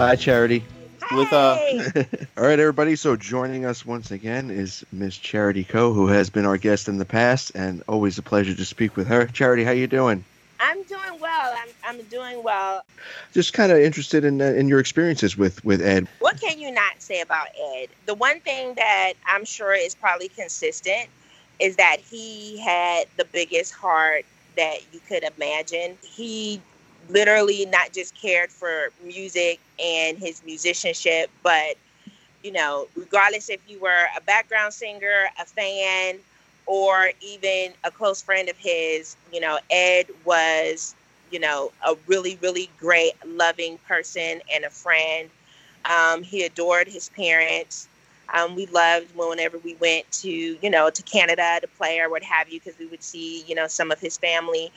Hi, 0.08 0.16
Charity. 0.16 0.64
With 1.12 1.34
uh, 1.34 1.58
All 2.38 2.44
right, 2.46 2.58
everybody. 2.58 2.96
So 2.96 3.18
joining 3.18 3.66
us 3.66 3.86
once 3.86 4.10
again 4.10 4.50
is 4.50 4.86
Miss 4.94 5.18
Charity 5.18 5.66
Coe, 5.66 5.92
who 5.92 6.08
has 6.08 6.30
been 6.30 6.46
our 6.46 6.58
guest 6.58 6.88
in 6.88 6.98
the 6.98 7.04
past, 7.04 7.52
and 7.56 7.84
always 7.90 8.18
a 8.18 8.22
pleasure 8.22 8.56
to 8.56 8.64
speak 8.64 8.96
with 8.96 9.08
her. 9.08 9.26
Charity, 9.26 9.66
how 9.66 9.72
you 9.72 9.86
doing? 9.86 10.24
I'm 10.62 10.82
doing 10.84 11.20
well. 11.20 11.54
I'm, 11.58 11.68
I'm 11.84 12.06
doing 12.06 12.42
well. 12.42 12.86
Just 13.34 13.52
kind 13.52 13.70
of 13.70 13.80
interested 13.80 14.24
in 14.24 14.42
uh, 14.42 14.46
in 14.46 14.70
your 14.70 14.80
experiences 14.80 15.36
with 15.36 15.62
with 15.66 15.82
Ed. 15.82 16.08
What 16.20 16.40
can 16.40 16.58
you 16.58 16.72
not 16.72 17.02
say 17.02 17.20
about 17.20 17.48
Ed? 17.76 17.88
The 18.06 18.16
one 18.16 18.40
thing 18.40 18.76
that 18.76 19.16
I'm 19.26 19.44
sure 19.44 19.74
is 19.74 19.94
probably 19.94 20.30
consistent 20.30 21.10
is 21.60 21.76
that 21.76 21.98
he 22.00 22.58
had 22.60 23.08
the 23.18 23.26
biggest 23.26 23.74
heart 23.74 24.24
that 24.56 24.78
you 24.94 25.02
could 25.10 25.26
imagine. 25.36 25.98
He 26.02 26.62
literally 27.10 27.66
not 27.66 27.94
just 27.94 28.16
cared 28.16 28.52
for 28.52 28.90
music 29.04 29.60
and 29.84 30.18
his 30.18 30.44
musicianship, 30.46 31.30
but 31.44 31.76
you 32.44 32.52
know, 32.52 32.88
regardless 32.96 33.50
if 33.50 33.60
you 33.68 33.80
were 33.80 34.06
a 34.16 34.22
background 34.22 34.74
singer, 34.74 35.28
a 35.40 35.46
fan, 35.46 36.20
or 36.66 37.12
even 37.22 37.74
a 37.84 37.92
close 37.92 38.22
friend 38.22 38.50
of 38.50 38.58
his, 38.58 39.16
you 39.34 39.40
know, 39.40 39.60
Ed 39.70 40.08
was, 40.26 40.96
you 41.32 41.40
know, 41.40 41.72
a 41.86 41.96
really, 42.08 42.38
really 42.42 42.70
great, 42.80 43.14
loving 43.26 43.78
person 43.88 44.42
and 44.54 44.66
a 44.66 44.70
friend. 44.70 45.30
Um, 45.86 46.24
he 46.24 46.44
adored 46.44 46.88
his 46.88 47.10
parents. 47.10 47.88
Um, 48.34 48.56
we 48.56 48.66
loved 48.68 49.16
whenever 49.16 49.58
we 49.60 49.76
went 49.76 50.10
to, 50.14 50.30
you 50.30 50.70
know, 50.70 50.90
to 50.90 51.02
Canada 51.04 51.60
to 51.62 51.68
play 51.68 52.00
or 52.00 52.10
what 52.10 52.24
have 52.24 52.50
you, 52.50 52.60
because 52.60 52.78
we 52.78 52.86
would 52.88 53.04
see, 53.04 53.44
you 53.44 53.56
know, 53.56 53.68
some 53.68 53.92
of 53.92 54.00
his 54.00 54.18
family. 54.18 54.72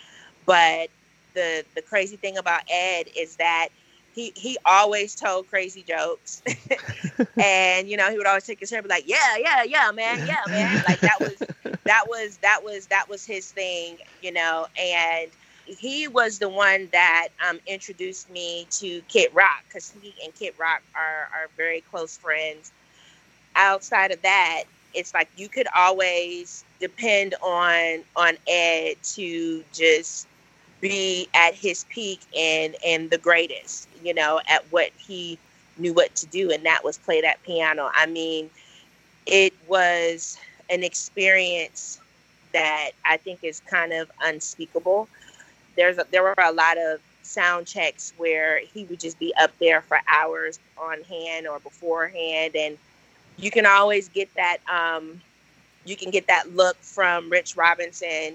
But 0.46 0.88
the 1.34 1.64
the 1.74 1.82
crazy 1.82 2.16
thing 2.16 2.38
about 2.38 2.62
Ed 2.70 3.04
is 3.16 3.36
that 3.36 3.68
he 4.14 4.32
he 4.36 4.58
always 4.64 5.14
told 5.14 5.48
crazy 5.48 5.84
jokes, 5.86 6.42
and 7.38 7.88
you 7.88 7.96
know 7.96 8.10
he 8.10 8.18
would 8.18 8.26
always 8.26 8.44
take 8.44 8.60
his 8.60 8.70
hair 8.70 8.82
be 8.82 8.88
like, 8.88 9.08
yeah, 9.08 9.36
yeah, 9.38 9.62
yeah, 9.62 9.90
man, 9.92 10.20
yeah, 10.24 10.44
man. 10.50 10.82
Like 10.84 11.00
that 11.02 11.20
was 11.20 11.44
that 11.86 12.04
was 12.08 12.38
that 12.38 12.60
was 12.62 12.86
that 12.86 13.08
was 13.08 13.24
his 13.24 13.50
thing, 13.50 13.98
you 14.22 14.32
know, 14.32 14.66
and 14.80 15.30
he 15.66 16.08
was 16.08 16.38
the 16.38 16.48
one 16.48 16.88
that 16.92 17.28
um, 17.48 17.60
introduced 17.66 18.30
me 18.30 18.66
to 18.70 19.00
Kid 19.08 19.30
Rock 19.32 19.64
because 19.68 19.94
he 20.02 20.14
and 20.24 20.34
Kid 20.34 20.54
Rock 20.58 20.82
are 20.94 21.28
are 21.32 21.48
very 21.56 21.80
close 21.80 22.16
friends. 22.16 22.72
Outside 23.56 24.10
of 24.12 24.22
that, 24.22 24.64
it's 24.94 25.14
like 25.14 25.28
you 25.36 25.48
could 25.48 25.66
always 25.74 26.64
depend 26.80 27.34
on 27.42 28.02
on 28.16 28.36
Ed 28.48 28.94
to 29.14 29.62
just 29.72 30.26
be 30.80 31.28
at 31.34 31.54
his 31.54 31.84
peak 31.90 32.20
and 32.36 32.76
and 32.84 33.10
the 33.10 33.18
greatest 33.18 33.88
you 34.02 34.14
know 34.14 34.40
at 34.48 34.64
what 34.70 34.90
he 34.96 35.38
knew 35.78 35.92
what 35.92 36.14
to 36.14 36.26
do 36.26 36.50
and 36.50 36.64
that 36.64 36.82
was 36.84 36.98
play 36.98 37.20
that 37.20 37.42
piano. 37.42 37.90
I 37.94 38.06
mean 38.06 38.50
it 39.26 39.52
was 39.68 40.38
an 40.70 40.82
experience 40.82 42.00
that 42.52 42.90
i 43.04 43.16
think 43.16 43.40
is 43.42 43.60
kind 43.60 43.92
of 43.92 44.10
unspeakable. 44.22 45.08
There's 45.76 45.98
a, 45.98 46.06
there 46.10 46.22
were 46.22 46.34
a 46.38 46.52
lot 46.52 46.78
of 46.78 47.00
sound 47.22 47.66
checks 47.66 48.12
where 48.16 48.58
he 48.58 48.84
would 48.84 48.98
just 48.98 49.18
be 49.18 49.32
up 49.40 49.52
there 49.58 49.82
for 49.82 50.00
hours 50.08 50.58
on 50.76 51.02
hand 51.02 51.46
or 51.46 51.60
beforehand 51.60 52.56
and 52.56 52.76
you 53.38 53.50
can 53.50 53.66
always 53.66 54.08
get 54.08 54.28
that 54.34 54.58
um, 54.68 55.20
you 55.84 55.96
can 55.96 56.10
get 56.10 56.26
that 56.26 56.54
look 56.54 56.76
from 56.78 57.30
rich 57.30 57.56
robinson 57.56 58.34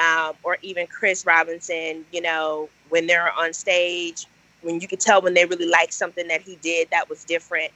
um, 0.00 0.34
or 0.42 0.58
even 0.62 0.86
Chris 0.86 1.26
Robinson, 1.26 2.04
you 2.12 2.20
know, 2.20 2.68
when 2.88 3.06
they're 3.06 3.32
on 3.32 3.52
stage, 3.52 4.26
when 4.62 4.80
you 4.80 4.88
could 4.88 5.00
tell 5.00 5.20
when 5.20 5.34
they 5.34 5.44
really 5.44 5.68
liked 5.68 5.92
something 5.92 6.28
that 6.28 6.40
he 6.42 6.56
did 6.56 6.88
that 6.90 7.08
was 7.08 7.24
different, 7.24 7.72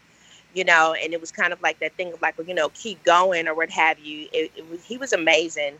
you 0.55 0.65
know, 0.65 0.95
and 0.95 1.13
it 1.13 1.21
was 1.21 1.31
kind 1.31 1.53
of 1.53 1.61
like 1.63 1.79
that 1.81 1.95
thing 1.95 2.13
of 2.13 2.23
like, 2.23 2.39
well, 2.39 2.47
you 2.47 2.55
know, 2.55 2.71
keep 2.71 3.03
going 3.05 3.49
or 3.49 3.55
what 3.55 3.71
have 3.71 3.99
you. 3.99 4.29
It, 4.33 4.53
it 4.57 4.71
was, 4.71 4.85
he 4.85 4.97
was 4.97 5.13
amazing. 5.13 5.75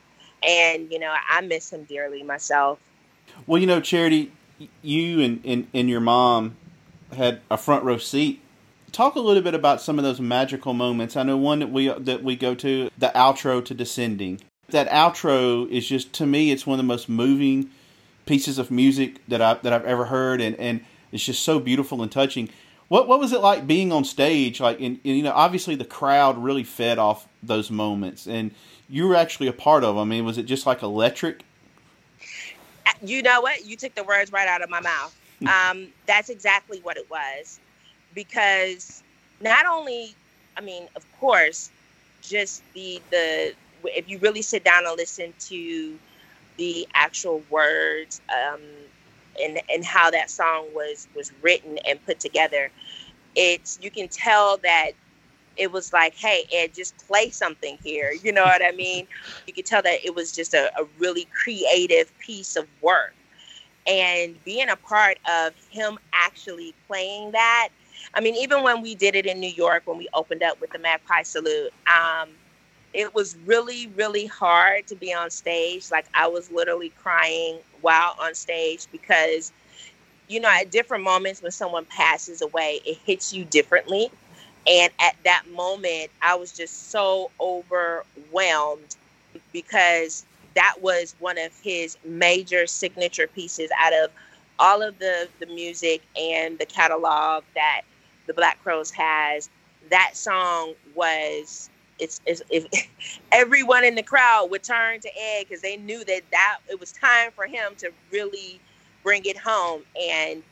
And, 0.47 0.91
you 0.93 0.99
know, 0.99 1.15
I 1.31 1.41
miss 1.41 1.73
him 1.73 1.85
dearly 1.85 2.23
myself. 2.23 2.79
Well, 3.47 3.61
you 3.61 3.67
know, 3.67 3.81
Charity, 3.81 4.33
you 4.83 5.21
and, 5.21 5.41
and, 5.45 5.67
and 5.73 5.89
your 5.89 6.01
mom 6.01 6.57
had 7.17 7.41
a 7.51 7.57
front 7.57 7.85
row 7.85 7.99
seat. 7.99 8.43
Talk 8.93 9.15
a 9.15 9.21
little 9.21 9.43
bit 9.43 9.55
about 9.55 9.81
some 9.81 9.99
of 9.99 10.05
those 10.05 10.21
magical 10.21 10.73
moments. 10.73 11.17
I 11.17 11.23
know 11.23 11.37
one 11.37 11.59
that 11.59 11.71
we 11.71 11.89
that 11.89 12.23
we 12.23 12.37
go 12.37 12.55
to 12.55 12.91
the 12.97 13.13
outro 13.15 13.63
to 13.65 13.75
Descending. 13.75 14.41
That 14.71 14.89
outro 14.89 15.69
is 15.71 15.87
just 15.87 16.13
to 16.15 16.27
me, 16.27 16.51
it's 16.51 16.67
one 16.67 16.79
of 16.79 16.85
the 16.85 16.89
most 16.89 17.09
moving 17.09 17.71
pieces 18.27 18.59
of 18.59 18.71
music 18.71 19.21
that 19.29 19.41
I 19.41 19.55
that 19.55 19.73
I've 19.73 19.85
ever 19.85 20.07
heard, 20.07 20.41
and 20.41 20.57
and 20.57 20.85
it's 21.13 21.25
just 21.25 21.43
so 21.43 21.59
beautiful 21.59 22.03
and 22.03 22.11
touching. 22.11 22.49
What 22.89 23.09
what 23.09 23.19
was 23.19 23.33
it 23.33 23.41
like 23.41 23.67
being 23.67 23.93
on 23.93 24.05
stage? 24.05 24.61
Like, 24.61 24.81
and, 24.81 25.01
you 25.03 25.23
know, 25.23 25.33
obviously 25.33 25.75
the 25.75 25.85
crowd 25.85 26.39
really 26.39 26.65
fed 26.65 26.99
off 26.99 27.27
those 27.43 27.71
moments, 27.71 28.27
and 28.27 28.53
you 28.89 29.09
were 29.09 29.15
actually 29.15 29.49
a 29.49 29.53
part 29.53 29.83
of 29.85 29.95
them. 29.95 30.03
I 30.03 30.05
mean, 30.05 30.25
was 30.25 30.39
it 30.39 30.45
just 30.45 30.67
like 30.67 30.83
electric? 30.83 31.43
You 33.03 33.23
know 33.23 33.41
what? 33.41 33.65
You 33.65 33.77
took 33.77 33.95
the 33.95 34.05
words 34.05 34.33
right 34.33 34.49
out 34.49 34.63
of 34.63 34.71
my 34.71 34.81
mouth. 34.81 35.17
um, 35.71 35.89
that's 36.07 36.31
exactly 36.31 36.81
what 36.81 36.97
it 36.97 37.11
was, 37.11 37.61
because 38.15 39.03
not 39.41 39.67
only, 39.67 40.15
I 40.57 40.61
mean, 40.61 40.89
of 40.97 41.05
course, 41.21 41.71
just 42.23 42.63
the 42.73 43.03
the 43.11 43.55
if 43.95 44.09
you 44.09 44.19
really 44.19 44.43
sit 44.43 44.65
down 44.65 44.87
and 44.87 44.97
listen 44.97 45.35
to 45.41 45.99
the 46.57 46.87
actual 46.95 47.43
words 47.51 48.21
um, 48.31 48.61
and 49.43 49.61
and 49.73 49.85
how 49.85 50.11
that 50.11 50.31
song 50.31 50.67
was 50.75 51.09
was 51.15 51.33
written 51.43 51.79
and 51.87 52.05
put 52.05 52.21
together, 52.21 52.71
it's 53.35 53.79
you 53.83 53.91
can 53.91 54.09
tell 54.09 54.59
that 54.59 54.93
it 55.57 55.73
was 55.73 55.93
like, 55.93 56.15
hey, 56.15 56.45
Ed, 56.53 56.75
just 56.75 56.97
play 57.07 57.31
something 57.31 57.79
here. 57.83 58.13
You 58.23 58.33
know 58.33 58.45
what 58.45 58.63
I 58.65 58.73
mean? 58.73 59.07
you 59.47 59.53
could 59.53 59.67
tell 59.67 59.83
that 59.83 60.05
it 60.05 60.15
was 60.15 60.33
just 60.33 60.55
a, 60.55 60.71
a 60.79 60.85
really 60.99 61.27
creative 61.43 62.17
piece 62.19 62.57
of 62.57 62.67
work. 62.83 63.15
And 63.87 64.43
being 64.45 64.69
a 64.69 64.77
part 64.77 65.19
of 65.31 65.55
him 65.71 65.99
actually 66.13 66.75
playing 66.89 67.33
that, 67.33 67.69
I 68.15 68.21
mean, 68.21 68.35
even 68.37 68.63
when 68.63 68.83
we 68.83 68.95
did 68.95 69.15
it 69.15 69.27
in 69.27 69.41
New 69.41 69.51
York, 69.51 69.83
when 69.87 69.99
we 69.99 70.09
opened 70.13 70.43
up 70.43 70.61
with 70.61 70.71
the 70.71 70.79
Magpie 70.79 71.23
Salute, 71.23 71.73
um, 71.87 72.31
it 72.93 73.15
was 73.15 73.37
really, 73.45 73.89
really 73.89 74.27
hard 74.27 74.87
to 74.89 74.95
be 74.97 75.13
on 75.13 75.31
stage. 75.31 75.91
Like 75.91 76.07
I 76.15 76.29
was 76.29 76.51
literally 76.51 76.91
crying 77.03 77.59
while 77.81 78.17
on 78.21 78.35
stage 78.35 78.87
because, 78.91 79.53
you 80.29 80.41
know, 80.41 80.49
at 80.49 80.71
different 80.71 81.05
moments 81.05 81.43
when 81.43 81.53
someone 81.53 81.85
passes 81.87 82.43
away, 82.43 82.81
it 82.87 82.99
hits 83.05 83.33
you 83.33 83.45
differently. 83.45 84.11
And 84.67 84.93
at 85.01 85.17
that 85.25 85.45
moment, 85.53 86.11
I 86.23 86.35
was 86.35 86.53
just 86.53 86.91
so 86.91 87.31
overwhelmed 87.41 88.97
because 89.53 90.25
that 90.55 90.77
was 90.81 91.15
one 91.21 91.39
of 91.39 91.53
his 91.61 91.97
major 92.05 92.67
signature 92.67 93.27
pieces 93.29 93.71
out 93.79 93.93
of 93.93 94.11
all 94.59 94.83
of 94.83 94.99
the, 94.99 95.29
the 95.39 95.47
music 95.47 96.03
and 96.19 96.59
the 96.59 96.67
catalog 96.67 97.45
that 97.55 97.83
the 98.27 98.35
Black 98.35 98.61
Crowes 98.63 98.91
has. 98.91 99.51
That 99.91 100.17
song 100.17 100.75
was 100.95 101.71
it's, 101.99 102.21
it's 102.27 102.43
if 102.51 102.67
everyone 103.33 103.85
in 103.85 103.95
the 103.95 104.03
crowd 104.03 104.49
would 104.51 104.63
turn 104.63 105.01
to 105.01 105.09
Ed 105.09 105.45
because 105.49 105.63
they 105.63 105.77
knew 105.77 106.05
that 106.05 106.23
that 106.31 106.59
it 106.69 106.79
was 106.79 106.93
time 106.93 107.31
for 107.33 107.47
him 107.47 107.75
to 107.79 107.91
really 108.13 108.61
bring 109.03 109.25
it 109.25 109.37
home. 109.37 109.83
And 110.11 110.43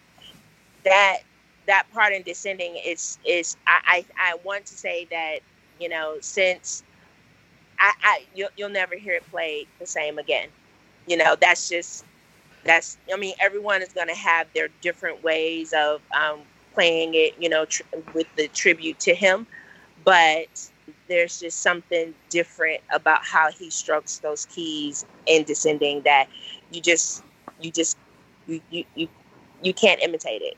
that 0.85 1.19
that 1.67 1.87
part 1.93 2.13
in 2.13 2.23
descending 2.23 2.77
is 2.77 3.19
is 3.25 3.57
I, 3.67 4.05
I, 4.19 4.33
I 4.33 4.37
want 4.45 4.67
to 4.67 4.75
say 4.75 5.07
that 5.11 5.39
you 5.81 5.89
know 5.89 6.17
since 6.21 6.83
I, 7.79 7.93
I 8.03 8.25
you'll, 8.35 8.51
you'll 8.57 8.69
never 8.69 8.97
hear 8.97 9.15
it 9.15 9.31
played 9.31 9.67
the 9.79 9.87
same 9.87 10.19
again. 10.19 10.49
You 11.07 11.17
know 11.17 11.37
that's 11.41 11.69
just 11.69 12.05
that's 12.65 12.97
I 13.13 13.17
mean 13.17 13.35
everyone 13.41 13.83
is 13.83 13.93
going 13.93 14.09
to 14.09 14.15
have 14.15 14.47
their 14.55 14.69
different 14.81 15.23
ways 15.23 15.73
of 15.73 16.01
um, 16.15 16.41
playing 16.75 17.15
it 17.15 17.35
you 17.39 17.49
know 17.49 17.65
tr- 17.65 17.83
with 18.15 18.27
the 18.37 18.49
tribute 18.49 18.99
to 19.01 19.15
him. 19.15 19.47
But 20.05 20.71
there's 21.09 21.41
just 21.41 21.61
something 21.63 22.15
different 22.31 22.81
about 22.91 23.25
how 23.25 23.51
he 23.51 23.71
strokes 23.71 24.19
those 24.19 24.47
keys 24.47 25.05
in 25.27 25.45
descending 25.45 26.03
that 26.03 26.29
you 26.73 26.81
just 26.81 27.23
you 27.61 27.71
just 27.71 27.99
you 28.47 28.61
you 28.71 28.85
you, 28.95 29.09
you 29.63 29.75
can't 29.75 30.03
imitate 30.03 30.43
it 30.43 30.57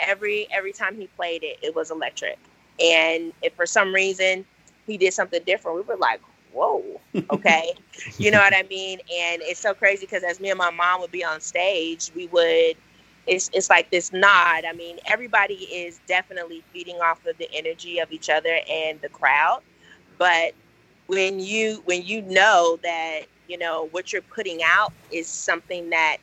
every 0.00 0.48
every 0.52 0.72
time 0.72 0.96
he 0.96 1.06
played 1.08 1.42
it, 1.42 1.58
it 1.62 1.74
was 1.74 1.90
electric. 1.90 2.38
And 2.80 3.32
if 3.42 3.54
for 3.54 3.66
some 3.66 3.94
reason 3.94 4.44
he 4.86 4.96
did 4.96 5.12
something 5.12 5.42
different, 5.44 5.76
we 5.76 5.82
were 5.82 5.96
like, 5.96 6.20
"Whoa, 6.52 7.00
okay," 7.30 7.74
you 8.18 8.30
know 8.30 8.38
what 8.38 8.54
I 8.54 8.62
mean? 8.64 9.00
And 9.12 9.42
it's 9.42 9.60
so 9.60 9.74
crazy 9.74 10.06
because 10.06 10.22
as 10.24 10.40
me 10.40 10.50
and 10.50 10.58
my 10.58 10.70
mom 10.70 11.00
would 11.00 11.12
be 11.12 11.24
on 11.24 11.40
stage, 11.40 12.12
we 12.14 12.26
would. 12.28 12.76
It's, 13.26 13.50
it's 13.52 13.68
like 13.68 13.90
this 13.90 14.10
nod. 14.12 14.64
I 14.64 14.72
mean, 14.74 14.98
everybody 15.06 15.54
is 15.54 16.00
definitely 16.06 16.64
feeding 16.72 16.96
off 16.96 17.26
of 17.26 17.36
the 17.38 17.48
energy 17.52 17.98
of 17.98 18.10
each 18.10 18.30
other 18.30 18.60
and 18.70 18.98
the 19.02 19.10
crowd. 19.10 19.60
But 20.18 20.52
when 21.06 21.40
you 21.40 21.82
when 21.84 22.02
you 22.02 22.22
know 22.22 22.78
that 22.82 23.22
you 23.48 23.58
know 23.58 23.88
what 23.92 24.12
you're 24.12 24.22
putting 24.22 24.60
out 24.62 24.92
is 25.10 25.28
something 25.28 25.90
that 25.90 26.18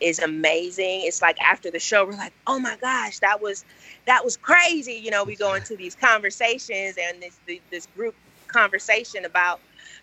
is 0.00 0.18
amazing. 0.18 1.02
It's 1.04 1.22
like 1.22 1.40
after 1.40 1.70
the 1.70 1.78
show, 1.78 2.06
we're 2.06 2.12
like, 2.12 2.32
oh 2.46 2.58
my 2.58 2.76
gosh, 2.80 3.18
that 3.20 3.40
was 3.40 3.64
that 4.06 4.24
was 4.24 4.36
crazy. 4.36 4.94
You 4.94 5.10
know, 5.10 5.24
we 5.24 5.36
go 5.36 5.54
into 5.54 5.76
these 5.76 5.94
conversations 5.94 6.96
and 7.00 7.22
this 7.22 7.38
this 7.70 7.86
group 7.96 8.14
conversation 8.48 9.24
about, 9.24 9.60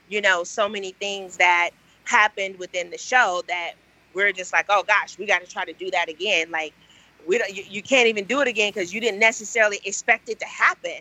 you 0.09 0.21
know, 0.21 0.43
so 0.43 0.69
many 0.69 0.91
things 0.93 1.37
that 1.37 1.71
happened 2.05 2.57
within 2.59 2.89
the 2.91 2.97
show 2.97 3.41
that 3.47 3.73
we're 4.13 4.31
just 4.31 4.53
like, 4.53 4.65
oh 4.69 4.83
gosh, 4.87 5.17
we 5.17 5.25
got 5.25 5.41
to 5.43 5.47
try 5.47 5.65
to 5.65 5.73
do 5.73 5.91
that 5.91 6.09
again. 6.09 6.49
Like, 6.51 6.73
we 7.27 7.37
don't, 7.37 7.53
you, 7.53 7.63
you 7.67 7.81
can't 7.81 8.07
even 8.07 8.25
do 8.25 8.39
it 8.41 8.47
again 8.47 8.71
because 8.73 8.93
you 8.93 9.01
didn't 9.01 9.19
necessarily 9.19 9.79
expect 9.83 10.29
it 10.29 10.39
to 10.39 10.45
happen. 10.45 10.99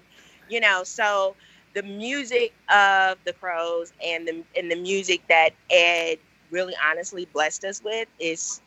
You 0.49 0.61
know, 0.61 0.83
so 0.85 1.37
the 1.77 1.83
music 1.83 2.55
of 2.75 3.19
the 3.25 3.35
Crowes 3.35 3.93
and 4.03 4.27
the 4.27 4.43
and 4.57 4.71
the 4.71 4.77
music 4.77 5.21
that 5.29 5.51
Ed 5.71 6.17
really 6.51 6.73
honestly 6.91 7.29
blessed 7.35 7.65
us 7.67 7.85
with 7.85 8.09
is 8.19 8.63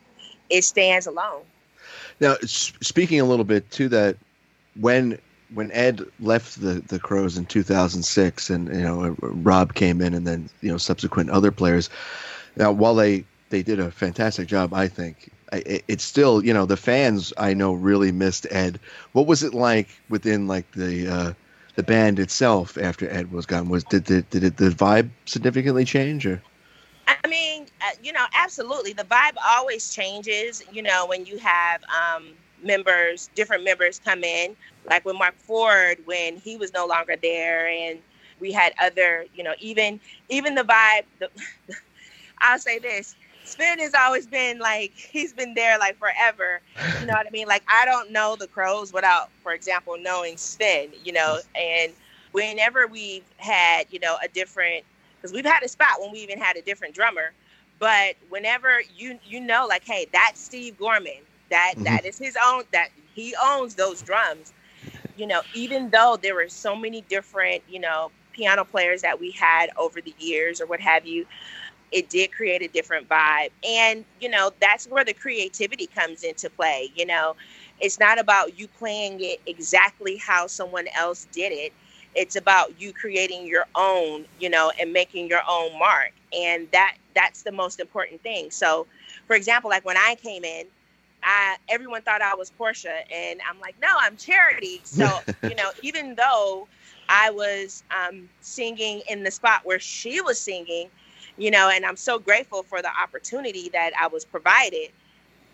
it 0.49 0.63
stands 0.63 1.07
alone. 1.07 1.41
Now, 2.19 2.35
speaking 2.45 3.19
a 3.19 3.25
little 3.25 3.45
bit 3.45 3.69
to 3.71 3.89
that, 3.89 4.15
when 4.79 5.17
when 5.55 5.71
Ed 5.71 6.05
left 6.19 6.61
the 6.61 6.83
the 6.87 6.99
Crowes 6.99 7.35
in 7.35 7.47
2006, 7.47 8.49
and 8.51 8.67
you 8.67 8.83
know 8.83 9.15
Rob 9.21 9.73
came 9.73 10.01
in, 10.01 10.13
and 10.13 10.27
then 10.27 10.47
you 10.61 10.71
know 10.71 10.77
subsequent 10.77 11.31
other 11.31 11.51
players. 11.51 11.89
Now, 12.57 12.71
while 12.71 12.93
they 12.93 13.25
they 13.49 13.63
did 13.63 13.79
a 13.79 13.89
fantastic 13.89 14.47
job, 14.47 14.71
I 14.71 14.87
think 14.87 15.31
it, 15.51 15.83
it's 15.87 16.03
still 16.03 16.45
you 16.45 16.53
know 16.53 16.67
the 16.67 16.77
fans 16.77 17.33
I 17.39 17.55
know 17.55 17.73
really 17.73 18.11
missed 18.11 18.45
Ed. 18.51 18.79
What 19.13 19.25
was 19.25 19.41
it 19.41 19.55
like 19.55 19.87
within 20.09 20.45
like 20.45 20.71
the 20.73 21.07
uh, 21.07 21.33
the 21.79 21.83
band 21.83 22.19
itself 22.19 22.77
after 22.77 23.09
Ed 23.09 23.31
was 23.31 23.45
gone? 23.45 23.69
Was 23.69 23.85
did 23.85 24.03
did, 24.03 24.29
did 24.29 24.57
the 24.57 24.69
vibe 24.69 25.09
significantly 25.25 25.85
change 25.85 26.25
or? 26.25 26.41
I 27.07 27.25
mean, 27.29 27.67
uh, 27.81 27.91
you 28.03 28.11
know, 28.11 28.25
absolutely. 28.33 28.91
The 28.91 29.05
vibe 29.05 29.37
always 29.47 29.89
changes, 29.89 30.61
you 30.73 30.81
know, 30.81 31.05
when 31.07 31.25
you 31.25 31.37
have 31.37 31.81
um, 31.83 32.31
members, 32.61 33.29
different 33.33 33.63
members 33.63 34.01
come 34.03 34.25
in. 34.25 34.57
Like 34.89 35.05
with 35.05 35.15
Marc 35.15 35.35
Ford, 35.37 35.99
when 36.03 36.35
he 36.35 36.57
was 36.57 36.73
no 36.73 36.85
longer 36.85 37.15
there, 37.15 37.69
and 37.69 37.99
we 38.41 38.51
had 38.51 38.73
other, 38.81 39.25
you 39.33 39.45
know, 39.45 39.53
even 39.61 40.01
even 40.27 40.55
the 40.55 40.63
vibe. 40.63 41.03
The, 41.19 41.29
I'll 42.39 42.59
say 42.59 42.79
this: 42.79 43.15
Sven 43.49 43.79
has 43.79 43.93
always 43.93 44.27
been 44.27 44.59
like 44.59 44.93
he's 44.95 45.33
been 45.33 45.53
there 45.53 45.77
like 45.79 45.97
forever. 45.97 46.61
You 46.99 47.07
know 47.07 47.13
what 47.13 47.27
I 47.27 47.29
mean? 47.31 47.47
Like 47.47 47.63
I 47.67 47.85
don't 47.85 48.11
know 48.11 48.35
the 48.35 48.47
Crowes 48.47 48.93
without, 48.93 49.29
for 49.41 49.53
example, 49.53 49.97
knowing 49.99 50.37
Sven. 50.37 50.89
You 51.03 51.13
know, 51.13 51.39
and 51.55 51.91
whenever 52.31 52.87
we've 52.87 53.23
had, 53.37 53.87
you 53.89 53.99
know, 53.99 54.17
a 54.23 54.27
different 54.27 54.85
because 55.17 55.33
we've 55.33 55.45
had 55.45 55.63
a 55.63 55.67
spot 55.67 55.99
when 55.99 56.11
we 56.11 56.19
even 56.19 56.39
had 56.39 56.57
a 56.57 56.61
different 56.61 56.93
drummer. 56.93 57.31
But 57.79 58.15
whenever 58.29 58.81
you 58.95 59.19
you 59.25 59.39
know, 59.39 59.65
like, 59.67 59.83
hey, 59.83 60.07
that's 60.11 60.39
Steve 60.39 60.77
Gorman. 60.77 61.21
That, 61.49 61.73
mm-hmm. 61.75 61.85
that 61.85 62.05
is 62.05 62.17
his 62.17 62.37
own. 62.43 62.63
That 62.71 62.89
he 63.15 63.35
owns 63.41 63.75
those 63.75 64.01
drums. 64.01 64.53
You 65.17 65.27
know, 65.27 65.41
even 65.53 65.89
though 65.89 66.17
there 66.21 66.35
were 66.35 66.47
so 66.47 66.75
many 66.75 67.01
different, 67.01 67.63
you 67.67 67.79
know, 67.79 68.11
piano 68.31 68.63
players 68.63 69.01
that 69.01 69.19
we 69.19 69.31
had 69.31 69.69
over 69.77 69.99
the 69.99 70.13
years 70.17 70.61
or 70.61 70.65
what 70.65 70.79
have 70.79 71.05
you, 71.05 71.25
it 71.91 72.09
did 72.09 72.31
create 72.31 72.61
a 72.61 72.67
different 72.67 73.07
vibe. 73.09 73.49
And 73.67 74.05
you 74.19 74.29
know, 74.29 74.51
that's 74.59 74.87
where 74.87 75.03
the 75.05 75.13
creativity 75.13 75.87
comes 75.87 76.23
into 76.23 76.49
play. 76.49 76.91
You 76.95 77.05
know, 77.05 77.35
it's 77.79 77.99
not 77.99 78.19
about 78.19 78.57
you 78.59 78.67
playing 78.67 79.19
it 79.21 79.39
exactly 79.45 80.17
how 80.17 80.47
someone 80.47 80.85
else 80.95 81.27
did 81.31 81.51
it 81.51 81.73
it's 82.15 82.35
about 82.35 82.79
you 82.81 82.91
creating 82.93 83.47
your 83.47 83.65
own 83.75 84.25
you 84.39 84.49
know 84.49 84.71
and 84.79 84.91
making 84.91 85.27
your 85.27 85.41
own 85.49 85.77
mark 85.77 86.11
and 86.33 86.67
that 86.71 86.95
that's 87.15 87.43
the 87.43 87.51
most 87.51 87.79
important 87.79 88.21
thing 88.21 88.49
so 88.49 88.87
for 89.27 89.35
example 89.35 89.69
like 89.69 89.85
when 89.85 89.97
i 89.97 90.15
came 90.15 90.43
in 90.43 90.65
I, 91.23 91.57
everyone 91.67 92.01
thought 92.01 92.21
I 92.21 92.35
was 92.35 92.49
Portia, 92.49 92.93
and 93.13 93.41
I'm 93.49 93.59
like, 93.59 93.75
no, 93.81 93.89
I'm 93.99 94.15
Charity. 94.15 94.81
So, 94.83 95.23
you 95.43 95.55
know, 95.55 95.71
even 95.81 96.15
though 96.15 96.67
I 97.09 97.31
was 97.31 97.83
um, 97.91 98.29
singing 98.39 99.01
in 99.09 99.23
the 99.23 99.31
spot 99.31 99.61
where 99.65 99.79
she 99.79 100.21
was 100.21 100.39
singing, 100.39 100.89
you 101.39 101.51
know, 101.51 101.69
and 101.69 101.85
I'm 101.85 101.97
so 101.97 102.19
grateful 102.19 102.63
for 102.63 102.83
the 102.83 102.91
opportunity 103.01 103.69
that 103.73 103.93
I 103.99 104.07
was 104.07 104.25
provided 104.25 104.91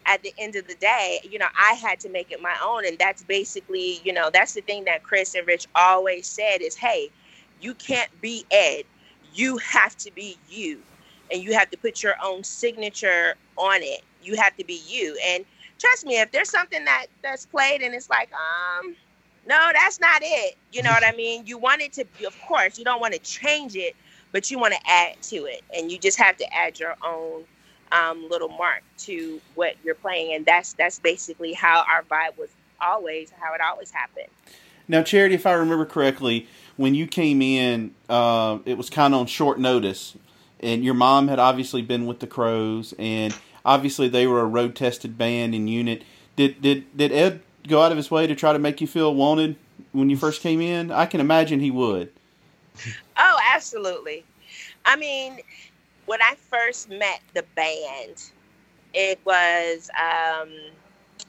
at 0.08 0.24
the 0.24 0.34
end 0.40 0.58
of 0.58 0.68
the 0.68 0.76
day, 0.76 1.20
you 1.24 1.40
know, 1.40 1.48
I 1.58 1.74
had 1.74 2.00
to 2.02 2.10
make 2.10 2.32
it 2.32 2.42
my 2.42 2.56
own. 2.64 2.88
And 2.88 3.00
that's 3.00 3.24
basically, 3.24 4.02
you 4.04 4.14
know, 4.14 4.30
that's 4.34 4.54
the 4.54 4.62
thing 4.62 4.86
that 4.86 5.04
Chris 5.04 5.36
and 5.36 5.48
Rich 5.48 5.68
always 5.76 6.28
said 6.28 6.60
is, 6.62 6.76
hey, 6.76 7.12
you 7.62 7.76
can't 7.76 8.12
be 8.22 8.46
Ed. 8.52 8.84
You 9.34 9.58
have 9.60 9.98
to 10.00 10.12
be 10.14 10.38
you. 10.50 10.82
And 11.32 11.44
you 11.44 11.54
have 11.56 11.72
to 11.72 11.78
put 11.78 12.04
your 12.04 12.16
own 12.24 12.44
signature 12.44 13.36
on 13.58 13.82
it. 13.84 14.02
You 14.22 14.38
have 14.38 14.58
to 14.58 14.66
be 14.66 14.82
you. 14.88 15.18
And 15.26 15.46
trust 15.80 16.06
me, 16.06 16.20
if 16.22 16.32
there's 16.32 16.52
something 16.52 16.86
that 16.86 17.08
that's 17.24 17.48
played 17.48 17.82
and 17.82 17.96
it's 17.96 18.10
like, 18.10 18.32
um, 18.34 18.96
no, 19.48 19.72
that's 19.74 20.00
not 20.00 20.22
it. 20.24 20.56
You 20.74 20.84
know 20.84 20.92
what 20.92 21.06
I 21.06 21.16
mean? 21.16 21.48
You 21.48 21.58
want 21.60 21.82
it 21.82 21.94
to 21.96 22.06
be, 22.20 22.26
of 22.26 22.40
course, 22.42 22.78
you 22.78 22.86
don't 22.86 23.02
want 23.02 23.14
to 23.14 23.20
change 23.22 23.76
it, 23.76 23.96
but 24.36 24.52
you 24.52 24.60
want 24.60 24.74
to 24.74 24.80
add 24.86 25.14
to 25.22 25.46
it. 25.46 25.62
And 25.74 25.90
you 25.90 25.98
just 25.98 26.18
have 26.18 26.36
to 26.36 26.54
add 26.54 26.78
your 26.78 26.96
own 27.02 27.46
um, 27.94 28.28
little 28.30 28.50
mark 28.50 28.84
to 28.98 29.40
what 29.54 29.76
you're 29.82 29.96
playing, 29.96 30.34
and 30.34 30.46
that's 30.46 30.74
that's 30.74 31.00
basically 31.00 31.54
how 31.54 31.86
our 31.90 32.04
vibe 32.04 32.38
was 32.38 32.50
always 32.82 33.32
how 33.40 33.54
it 33.54 33.62
always 33.62 33.92
happened. 33.92 34.28
Now, 34.90 35.04
Charity, 35.04 35.36
if 35.36 35.46
I 35.46 35.54
remember 35.54 35.86
correctly, 35.86 36.50
when 36.76 36.96
you 36.96 37.08
came 37.08 37.42
in, 37.42 37.96
uh, 38.10 38.60
it 38.66 38.78
was 38.78 38.90
kind 38.90 39.14
of 39.14 39.22
on 39.22 39.28
short 39.28 39.58
notice, 39.58 40.18
and 40.60 40.84
your 40.84 40.96
mom 40.96 41.30
had 41.30 41.40
obviously 41.40 41.82
been 41.82 42.06
with 42.06 42.20
the 42.20 42.28
Crowes 42.28 42.94
and 43.00 43.34
obviously 43.64 44.10
they 44.10 44.28
were 44.28 44.42
a 44.42 44.46
road 44.46 44.76
tested 44.76 45.18
band 45.18 45.56
and 45.56 45.70
unit. 45.70 46.04
Did 46.36 46.62
did 46.62 46.98
did 46.98 47.14
Ed 47.14 47.42
go 47.66 47.82
out 47.82 47.94
of 47.94 47.98
his 47.98 48.12
way 48.12 48.28
to 48.28 48.36
try 48.36 48.52
to 48.52 48.60
make 48.60 48.82
you 48.82 48.88
feel 48.88 49.16
wanted 49.16 49.56
when 49.94 50.10
you 50.10 50.18
first 50.18 50.42
came 50.42 50.60
in? 50.60 50.92
I 50.92 51.06
can 51.06 51.22
imagine 51.22 51.62
he 51.62 51.72
would. 51.72 52.12
Oh, 53.18 53.40
absolutely. 53.54 54.24
I 54.86 54.96
mean, 54.96 55.40
when 56.06 56.22
I 56.22 56.36
first 56.36 56.90
met 56.90 57.22
the 57.34 57.44
band, 57.56 58.32
it 58.94 59.20
was, 59.26 59.90
um, 60.00 60.50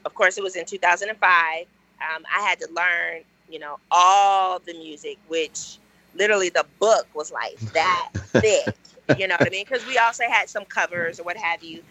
of 0.04 0.14
course, 0.14 0.38
it 0.38 0.42
was 0.42 0.56
in 0.56 0.64
2005. 0.64 1.66
Um, 2.00 2.24
I 2.34 2.42
had 2.42 2.60
to 2.60 2.68
learn, 2.72 3.22
you 3.50 3.58
know, 3.58 3.78
all 3.90 4.58
the 4.60 4.74
music, 4.74 5.18
which 5.28 5.78
literally 6.14 6.50
the 6.50 6.66
book 6.78 7.06
was 7.14 7.32
like 7.32 7.58
that 7.72 8.10
thick. 8.14 8.74
You 9.18 9.28
know 9.28 9.36
what 9.38 9.46
I 9.46 9.50
mean? 9.50 9.64
Because 9.68 9.86
we 9.86 9.98
also 9.98 10.24
had 10.28 10.48
some 10.48 10.64
covers 10.64 11.20
or 11.20 11.24
what 11.24 11.36
have 11.36 11.62
you. 11.62 11.82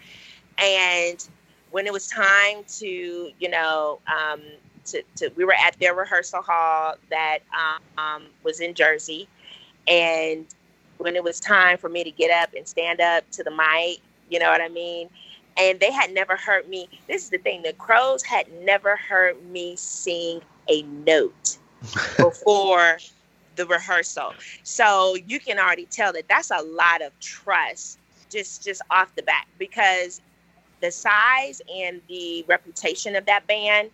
And 0.58 1.26
when 1.70 1.86
it 1.86 1.92
was 1.92 2.08
time 2.08 2.64
to, 2.78 2.86
you 3.38 3.48
know, 3.48 4.00
um, 4.06 4.40
to, 4.86 5.02
to 5.16 5.30
we 5.36 5.44
were 5.44 5.54
at 5.54 5.76
their 5.80 5.94
rehearsal 5.94 6.42
hall 6.42 6.94
that 7.10 7.38
um, 7.98 8.24
was 8.42 8.60
in 8.60 8.74
Jersey, 8.74 9.28
and 9.88 10.46
when 10.98 11.16
it 11.16 11.22
was 11.22 11.40
time 11.40 11.78
for 11.78 11.88
me 11.88 12.04
to 12.04 12.10
get 12.10 12.30
up 12.30 12.54
and 12.56 12.66
stand 12.66 13.00
up 13.00 13.28
to 13.30 13.44
the 13.44 13.50
mic, 13.50 14.00
you 14.30 14.38
know 14.38 14.50
what 14.50 14.60
I 14.60 14.68
mean? 14.68 15.08
And 15.58 15.80
they 15.80 15.92
had 15.92 16.12
never 16.12 16.36
heard 16.36 16.68
me. 16.68 16.88
This 17.08 17.24
is 17.24 17.30
the 17.30 17.38
thing: 17.38 17.62
the 17.62 17.72
Crowes 17.74 18.22
had 18.22 18.46
never 18.62 18.96
heard 18.96 19.42
me 19.50 19.76
sing 19.76 20.40
a 20.68 20.82
note 20.82 21.58
before 22.18 22.98
the 23.56 23.66
rehearsal. 23.66 24.34
So 24.62 25.16
you 25.26 25.40
can 25.40 25.58
already 25.58 25.86
tell 25.86 26.12
that 26.12 26.28
that's 26.28 26.50
a 26.50 26.62
lot 26.62 27.02
of 27.02 27.18
trust 27.20 27.98
just 28.30 28.64
just 28.64 28.82
off 28.90 29.14
the 29.14 29.22
bat 29.22 29.46
because 29.58 30.20
the 30.80 30.90
size 30.90 31.62
and 31.74 32.00
the 32.08 32.44
reputation 32.48 33.16
of 33.16 33.24
that 33.26 33.46
band 33.46 33.90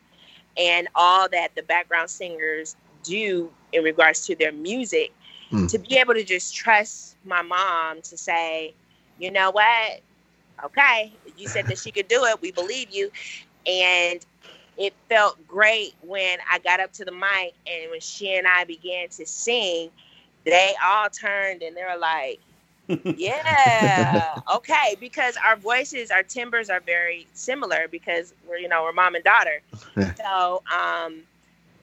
and 0.57 0.88
all 0.95 1.28
that 1.28 1.55
the 1.55 1.62
background 1.62 2.11
singers 2.11 2.76
do 3.03 3.51
in 3.72 3.84
regards 3.84 4.26
to 4.26 4.34
their 4.34 4.53
music 4.53 5.12
mm. 5.53 5.70
to 5.70 5.78
be 5.78 5.96
able 5.96 6.14
to 6.14 6.24
just 6.24 6.55
trust 6.55 7.16
my 7.24 7.42
mom 7.42 8.03
to 8.03 8.16
say 8.16 8.74
you 9.18 9.30
know 9.30 9.50
what 9.50 10.00
okay 10.64 11.12
you 11.36 11.46
said 11.48 11.66
that 11.66 11.78
she 11.78 11.90
could 11.90 12.09
do 12.09 12.24
it 12.24 12.40
we 12.40 12.50
believe 12.50 12.90
you 12.90 13.11
and 13.66 14.24
it 14.76 14.94
felt 15.09 15.46
great 15.46 15.94
when 16.03 16.38
I 16.50 16.59
got 16.59 16.80
up 16.80 16.92
to 16.94 17.05
the 17.05 17.12
mic 17.12 17.55
and 17.66 17.90
when 17.90 18.00
she 18.00 18.34
and 18.36 18.46
I 18.46 18.64
began 18.64 19.09
to 19.11 19.26
sing, 19.26 19.90
they 20.44 20.74
all 20.82 21.09
turned 21.09 21.62
and 21.62 21.76
they 21.76 21.84
were 21.84 21.98
like, 21.98 22.40
yeah, 23.16 24.40
okay, 24.55 24.96
because 24.98 25.36
our 25.44 25.57
voices, 25.57 26.11
our 26.11 26.22
timbers 26.22 26.68
are 26.68 26.80
very 26.80 27.26
similar 27.32 27.86
because 27.88 28.34
we're 28.48 28.59
you 28.59 28.68
know 28.68 28.82
we're 28.82 28.92
mom 28.92 29.14
and 29.14 29.22
daughter. 29.22 29.62
so 30.16 30.62
um, 30.74 31.22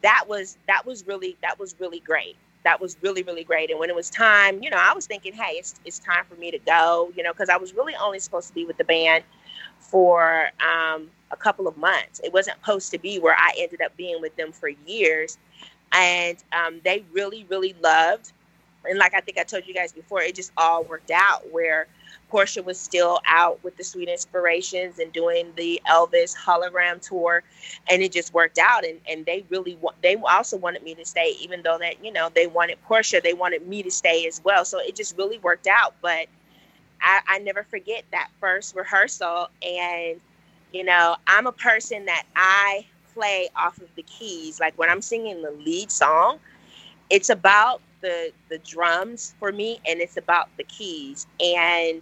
that 0.01 0.25
was 0.27 0.57
that 0.67 0.85
was 0.85 1.07
really 1.07 1.37
that 1.41 1.57
was 1.57 1.73
really 1.79 2.01
great. 2.01 2.35
That 2.69 2.79
was 2.79 2.97
really 3.01 3.23
really 3.23 3.43
great. 3.43 3.71
And 3.71 3.79
when 3.79 3.89
it 3.89 3.95
was 3.95 4.11
time, 4.11 4.61
you 4.61 4.69
know, 4.69 4.77
I 4.77 4.93
was 4.93 5.07
thinking, 5.07 5.33
hey, 5.33 5.53
it's 5.53 5.79
it's 5.85 5.97
time 5.97 6.23
for 6.29 6.35
me 6.35 6.51
to 6.51 6.59
go, 6.59 7.11
you 7.17 7.23
know, 7.23 7.33
because 7.33 7.49
I 7.49 7.57
was 7.57 7.73
really 7.73 7.95
only 7.99 8.19
supposed 8.19 8.47
to 8.49 8.53
be 8.53 8.63
with 8.63 8.77
the 8.77 8.83
band 8.83 9.23
for 9.79 10.51
um, 10.61 11.09
a 11.31 11.35
couple 11.35 11.67
of 11.67 11.75
months. 11.77 12.21
It 12.23 12.31
wasn't 12.31 12.59
supposed 12.59 12.91
to 12.91 12.99
be 12.99 13.17
where 13.17 13.35
I 13.35 13.53
ended 13.57 13.81
up 13.81 13.97
being 13.97 14.21
with 14.21 14.35
them 14.35 14.51
for 14.51 14.69
years. 14.69 15.39
And 15.93 16.37
um, 16.53 16.79
they 16.83 17.03
really, 17.11 17.47
really 17.49 17.75
loved. 17.81 18.33
And 18.85 18.99
like 18.99 19.15
I 19.15 19.21
think 19.21 19.39
I 19.39 19.43
told 19.43 19.65
you 19.65 19.73
guys 19.73 19.91
before, 19.91 20.21
it 20.21 20.35
just 20.35 20.51
all 20.55 20.83
worked 20.83 21.09
out 21.11 21.51
where 21.51 21.87
Portia 22.29 22.63
was 22.63 22.79
still 22.79 23.19
out 23.25 23.63
with 23.63 23.75
the 23.77 23.83
Sweet 23.83 24.09
Inspirations 24.09 24.99
and 24.99 25.11
doing 25.11 25.51
the 25.55 25.81
Elvis 25.89 26.35
hologram 26.35 27.01
tour, 27.01 27.43
and 27.89 28.01
it 28.01 28.11
just 28.11 28.33
worked 28.33 28.57
out. 28.59 28.85
And 28.85 28.99
and 29.09 29.25
they 29.25 29.45
really 29.49 29.75
want 29.77 30.01
they 30.01 30.15
also 30.15 30.57
wanted 30.57 30.83
me 30.83 30.95
to 30.95 31.05
stay, 31.05 31.35
even 31.41 31.61
though 31.63 31.77
that 31.79 32.03
you 32.03 32.11
know 32.11 32.29
they 32.33 32.47
wanted 32.47 32.81
Portia, 32.83 33.21
they 33.23 33.33
wanted 33.33 33.67
me 33.67 33.83
to 33.83 33.91
stay 33.91 34.27
as 34.27 34.41
well. 34.43 34.65
So 34.65 34.79
it 34.79 34.95
just 34.95 35.17
really 35.17 35.39
worked 35.39 35.67
out. 35.67 35.95
But 36.01 36.27
I, 37.01 37.21
I 37.27 37.39
never 37.39 37.63
forget 37.63 38.03
that 38.11 38.29
first 38.39 38.75
rehearsal, 38.75 39.49
and 39.63 40.19
you 40.71 40.83
know, 40.83 41.15
I'm 41.27 41.47
a 41.47 41.51
person 41.51 42.05
that 42.05 42.23
I 42.35 42.85
play 43.13 43.49
off 43.55 43.77
of 43.79 43.93
the 43.95 44.03
keys. 44.03 44.59
Like 44.59 44.77
when 44.77 44.89
I'm 44.89 45.01
singing 45.01 45.41
the 45.41 45.51
lead 45.51 45.91
song, 45.91 46.39
it's 47.09 47.29
about 47.29 47.81
the 48.01 48.31
the 48.49 48.59
drums 48.59 49.33
for 49.39 49.51
me 49.51 49.79
and 49.85 49.99
it's 49.99 50.17
about 50.17 50.49
the 50.57 50.63
keys. 50.63 51.27
And 51.39 52.01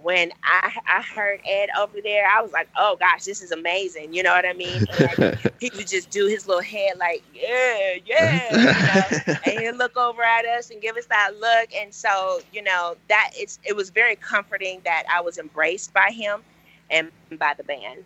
when 0.00 0.32
I 0.42 0.72
I 0.86 1.02
heard 1.02 1.40
Ed 1.46 1.68
over 1.78 2.00
there, 2.02 2.26
I 2.26 2.40
was 2.40 2.52
like, 2.52 2.68
oh 2.76 2.96
gosh, 2.98 3.24
this 3.24 3.42
is 3.42 3.52
amazing. 3.52 4.14
You 4.14 4.22
know 4.22 4.32
what 4.32 4.46
I 4.46 4.52
mean? 4.52 4.84
And 4.98 5.38
he 5.60 5.70
would 5.74 5.86
just 5.86 6.10
do 6.10 6.26
his 6.26 6.46
little 6.46 6.62
head 6.62 6.98
like, 6.98 7.22
yeah, 7.34 7.94
yeah, 8.04 8.56
you 8.56 9.26
know? 9.26 9.38
and 9.46 9.60
he'd 9.60 9.72
look 9.72 9.96
over 9.96 10.22
at 10.22 10.44
us 10.44 10.70
and 10.70 10.80
give 10.80 10.96
us 10.96 11.06
that 11.06 11.32
look. 11.38 11.68
And 11.74 11.92
so, 11.92 12.40
you 12.52 12.62
know, 12.62 12.96
that 13.08 13.30
it's 13.34 13.58
it 13.64 13.76
was 13.76 13.90
very 13.90 14.16
comforting 14.16 14.80
that 14.84 15.04
I 15.12 15.20
was 15.20 15.38
embraced 15.38 15.92
by 15.92 16.10
him 16.10 16.42
and 16.90 17.10
by 17.38 17.54
the 17.54 17.64
band. 17.64 18.04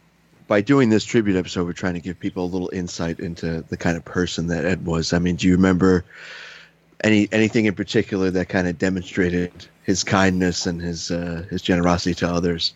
By 0.49 0.61
doing 0.61 0.91
this 0.91 1.05
tribute 1.05 1.37
episode, 1.37 1.67
we're 1.67 1.73
trying 1.73 1.95
to 1.95 2.01
give 2.01 2.19
people 2.19 2.45
a 2.45 2.47
little 2.47 2.71
insight 2.73 3.19
into 3.19 3.63
the 3.63 3.77
kind 3.77 3.97
of 3.97 4.05
person 4.05 4.47
that 4.49 4.65
Ed 4.65 4.87
was. 4.87 5.13
I 5.13 5.19
mean, 5.19 5.37
do 5.37 5.49
you 5.49 5.55
remember 5.55 6.05
any 7.03 7.29
anything 7.33 7.67
in 7.67 7.75
particular 7.75 8.31
that 8.31 8.49
kind 8.49 8.69
of 8.69 8.79
demonstrated 8.79 9.51
his 9.87 10.03
kindness 10.05 10.67
and 10.67 10.83
his 10.83 11.11
uh, 11.11 11.47
his 11.49 11.63
generosity 11.63 12.15
to 12.17 12.29
others? 12.29 12.75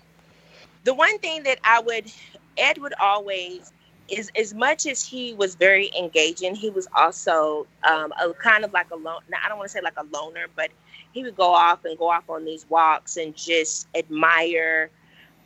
The 0.85 0.95
one 0.95 1.19
thing 1.19 1.43
that 1.43 1.59
I 1.65 1.81
would 1.81 2.11
Ed 2.57 2.79
would 2.79 2.95
always 3.01 3.73
is 4.09 4.31
as 4.37 4.55
much 4.55 4.87
as 4.87 5.05
he 5.05 5.35
was 5.35 5.55
very 5.55 5.91
engaging, 5.99 6.55
he 6.55 6.71
was 6.71 6.89
also 6.97 7.67
um, 7.85 8.13
a 8.21 8.33
kind 8.35 8.65
of 8.65 8.73
like 8.73 8.91
a 8.91 8.97
lone. 8.97 9.21
I 9.45 9.49
don't 9.49 9.59
want 9.59 9.71
to 9.71 9.73
say 9.73 9.81
like 9.83 9.99
a 9.99 10.07
loner, 10.13 10.47
but 10.57 10.71
he 11.13 11.23
would 11.23 11.37
go 11.37 11.53
off 11.53 11.85
and 11.85 11.99
go 11.99 12.09
off 12.09 12.29
on 12.31 12.45
these 12.45 12.65
walks 12.69 13.17
and 13.17 13.37
just 13.37 13.89
admire 13.95 14.91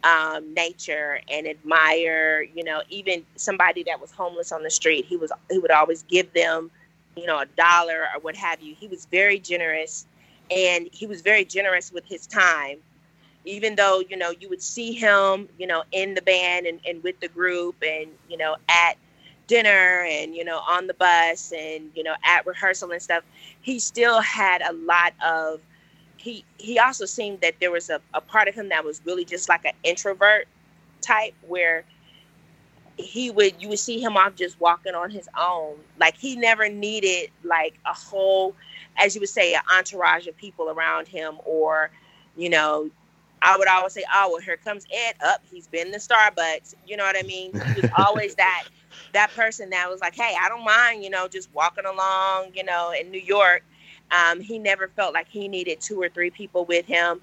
um, 0.05 0.53
nature 0.53 1.21
and 1.31 1.47
admire, 1.47 2.43
you 2.55 2.63
know, 2.63 2.83
even 2.91 3.25
somebody 3.37 3.83
that 3.85 4.01
was 4.01 4.13
homeless 4.13 4.53
on 4.53 4.63
the 4.63 4.71
street. 4.71 5.07
He 5.07 5.17
was 5.17 5.33
he 5.51 5.59
would 5.59 5.71
always 5.71 6.03
give 6.05 6.33
them, 6.35 6.71
you 7.17 7.27
know, 7.27 7.39
a 7.39 7.47
dollar 7.47 8.07
or 8.15 8.21
what 8.21 8.37
have 8.37 8.61
you. 8.61 8.75
He 8.75 8.87
was 8.87 9.07
very 9.07 9.39
generous, 9.39 10.07
and 10.51 10.89
he 10.93 11.07
was 11.07 11.21
very 11.23 11.45
generous 11.45 11.93
with 11.93 12.05
his 12.07 12.27
time. 12.27 12.79
Even 13.47 13.77
though 13.77 14.01
you 14.09 14.17
know 14.17 14.33
you 14.41 14.49
would 14.49 14.63
see 14.63 14.93
him, 14.93 15.49
you 15.59 15.67
know, 15.67 15.85
in 15.93 16.15
the 16.15 16.23
band 16.23 16.67
and, 16.67 16.81
and 16.87 17.03
with 17.03 17.21
the 17.21 17.29
group, 17.29 17.77
and 17.87 18.11
you 18.29 18.39
know 18.39 18.57
at 18.69 18.97
dinner 19.47 20.07
and 20.09 20.35
you 20.35 20.45
know 20.45 20.61
on 20.67 20.87
the 20.87 20.95
bus 20.95 21.53
and 21.53 21.91
you 21.95 22.03
know 22.03 22.15
at 22.25 22.47
rehearsal 22.47 22.91
and 22.91 23.03
stuff, 23.03 23.23
he 23.61 23.79
still 23.79 24.21
had 24.21 24.63
a 24.63 24.73
lot 24.73 25.13
of 25.25 25.61
he 26.17 26.45
he 26.59 26.79
also 26.79 27.05
seemed 27.05 27.41
that 27.43 27.55
there 27.61 27.71
was 27.71 27.91
a, 27.91 28.01
a 28.15 28.21
part 28.21 28.49
of 28.49 28.55
him 28.55 28.71
that 28.71 28.83
was 28.85 29.03
really 29.05 29.25
just 29.27 29.49
like 29.49 29.65
an 29.67 29.75
introvert 29.85 30.49
type 31.03 31.35
where 31.47 31.85
he 32.97 33.31
would 33.31 33.61
you 33.61 33.69
would 33.69 33.79
see 33.79 34.01
him 34.01 34.17
off 34.17 34.35
just 34.35 34.61
walking 34.61 34.95
on 34.95 35.11
his 35.11 35.29
own. 35.39 35.77
Like 35.99 36.17
he 36.17 36.37
never 36.37 36.69
needed 36.69 37.31
like 37.43 37.75
a 37.87 37.93
whole 37.93 38.55
as 38.97 39.15
you 39.15 39.21
would 39.21 39.29
say 39.29 39.55
an 39.55 39.63
entourage 39.77 40.27
of 40.27 40.37
people 40.37 40.71
around 40.71 41.09
him 41.09 41.37
or 41.45 41.91
you 42.37 42.49
know 42.49 42.89
i 43.43 43.57
would 43.57 43.69
always 43.69 43.93
say 43.93 44.05
oh 44.15 44.31
well 44.33 44.41
here 44.41 44.57
comes 44.57 44.87
ed 44.93 45.15
up. 45.25 45.43
He's 45.51 45.67
been 45.67 45.93
to 45.93 45.99
starbucks. 45.99 46.75
You 46.87 46.97
know 46.97 47.05
what 47.05 47.17
i 47.19 47.23
mean? 47.23 47.53
He 47.75 47.81
was 47.81 47.91
always 47.97 48.35
that 48.37 48.65
that 49.13 49.35
person 49.35 49.71
that 49.71 49.91
was 49.91 50.01
like 50.01 50.15
hey 50.15 50.35
i 50.41 50.49
don't 50.49 50.65
mind 50.65 51.03
you 51.03 51.11
know 51.11 51.27
just 51.29 51.49
walking 51.53 51.85
along 51.85 52.51
you 52.55 52.65
know 52.65 52.93
in 52.99 53.11
new 53.11 53.21
york. 53.21 53.65
Um, 54.11 54.41
he 54.41 54.59
never 54.59 54.89
felt 54.89 55.15
like 55.15 55.29
he 55.29 55.49
needed 55.49 55.81
two 55.81 56.01
or 56.01 56.09
three 56.09 56.31
people 56.31 56.65
with 56.67 56.87
him. 56.87 57.21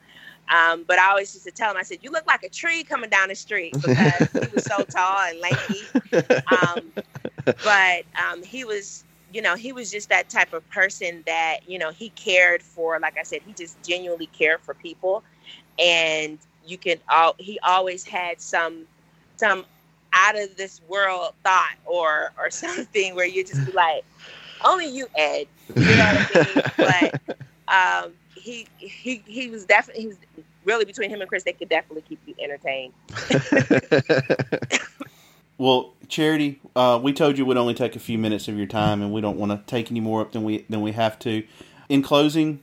Um, 0.50 0.84
but 0.88 1.00
I 1.00 1.10
always 1.10 1.34
used 1.34 1.46
to 1.46 1.52
tell 1.52 1.72
him, 1.72 1.78
I 1.78 1.84
said, 1.84 2.00
"You 2.02 2.12
look 2.12 2.28
like 2.28 2.44
a 2.44 2.50
tree 2.50 2.84
coming 2.84 3.10
down 3.10 3.30
the 3.30 3.36
street," 3.36 3.78
because 3.82 4.36
he 4.40 4.50
was 4.50 4.64
so 4.64 4.84
tall 4.90 5.20
and 5.30 5.40
lanky. 5.40 5.90
Um, 6.52 6.94
but 7.62 8.04
um, 8.16 8.44
he 8.44 8.64
was, 8.64 9.04
you 9.34 9.42
know, 9.42 9.56
he 9.56 9.72
was 9.74 9.92
just 9.92 10.10
that 10.10 10.30
type 10.30 10.54
of 10.54 10.68
person 10.70 11.24
that 11.26 11.60
you 11.68 11.78
know 11.80 11.92
he 11.92 12.10
cared 12.10 12.62
for. 12.62 13.00
Like 13.00 13.18
I 13.18 13.24
said, 13.24 13.42
he 13.44 13.54
just 13.54 13.82
genuinely 13.84 14.28
cared 14.28 14.62
for 14.62 14.74
people, 14.74 15.24
and 15.80 16.40
you 16.66 16.78
can 16.78 16.98
all. 17.10 17.36
He 17.38 17.60
always 17.60 18.06
had 18.06 18.42
some 18.42 18.88
some 19.38 19.66
out 20.14 20.38
of 20.40 20.56
this 20.58 20.82
world 20.88 21.34
thought 21.44 21.76
or 21.86 22.32
or 22.38 22.50
something 22.52 23.16
where 23.16 23.28
you 23.28 23.44
just 23.46 23.66
be 23.66 23.72
like, 23.72 24.04
only 24.64 24.88
you, 24.88 25.08
Ed. 25.16 25.48
You 25.84 25.96
know 25.96 26.06
what 26.06 26.18
I 26.18 26.26
mean? 26.30 26.64
but 26.80 27.14
um, 27.68 28.14
he 28.42 28.68
he 28.78 29.24
he 29.26 29.50
was 29.50 29.66
definitely 29.66 30.02
he 30.04 30.08
was 30.08 30.18
really 30.66 30.86
between 30.86 31.10
him 31.10 31.22
and 31.22 31.30
Chris. 31.30 31.44
They 31.44 31.54
could 31.54 31.70
definitely 31.70 32.04
keep 32.04 32.20
you 32.26 32.36
entertained. 32.40 32.94
well, 35.58 35.94
Charity, 36.08 36.60
uh, 36.76 37.00
we 37.02 37.14
told 37.14 37.38
you 37.38 37.46
we'd 37.46 37.58
only 37.58 37.74
take 37.74 37.96
a 37.96 38.00
few 38.00 38.18
minutes 38.18 38.48
of 38.48 38.58
your 38.58 38.68
time, 38.68 39.02
and 39.02 39.12
we 39.12 39.22
don't 39.22 39.38
want 39.38 39.52
to 39.52 39.62
take 39.72 39.92
any 39.92 40.00
more 40.00 40.22
up 40.22 40.32
than 40.32 40.44
we 40.44 40.66
than 40.70 40.82
we 40.82 40.92
have 40.94 41.20
to. 41.20 41.44
In 41.90 42.02
closing, 42.02 42.62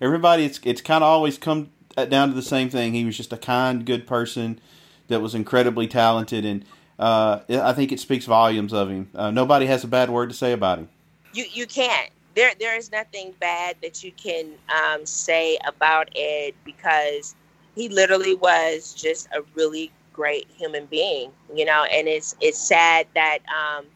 everybody, 0.00 0.44
it's 0.44 0.60
it's 0.62 0.80
kind 0.80 1.02
of 1.02 1.08
always 1.08 1.38
come 1.38 1.70
down 1.96 2.28
to 2.28 2.34
the 2.34 2.42
same 2.42 2.70
thing. 2.70 2.92
He 2.92 3.04
was 3.04 3.16
just 3.16 3.32
a 3.32 3.38
kind, 3.38 3.84
good 3.84 4.06
person 4.06 4.60
that 5.08 5.20
was 5.20 5.34
incredibly 5.34 5.86
talented, 5.88 6.44
and 6.44 6.64
uh, 6.98 7.40
I 7.48 7.72
think 7.72 7.92
it 7.92 8.00
speaks 8.00 8.24
volumes 8.26 8.72
of 8.72 8.90
him. 8.90 9.10
Uh, 9.14 9.30
nobody 9.30 9.66
has 9.66 9.84
a 9.84 9.88
bad 9.88 10.10
word 10.10 10.28
to 10.30 10.34
say 10.34 10.52
about 10.52 10.78
him 10.78 10.88
you 11.36 11.44
you 11.52 11.66
can't. 11.66 12.10
There 12.36 12.52
there 12.60 12.76
is 12.76 12.92
nothing 12.92 13.34
bad 13.40 13.78
that 13.82 14.04
you 14.04 14.12
can 14.12 14.52
um, 14.70 15.06
say 15.06 15.58
about 15.66 16.10
Ed 16.16 16.52
because 16.64 17.36
he 17.74 17.88
literally 17.90 18.36
was 18.36 18.94
just 18.94 19.28
a 19.34 19.42
really 19.56 19.92
great 20.14 20.48
human 20.56 20.86
being, 20.86 21.32
you 21.54 21.66
know. 21.66 21.84
And 21.84 22.08
it's 22.08 22.36
it's 22.40 22.58
sad 22.60 23.08
that 23.16 23.40
um, 23.48 23.86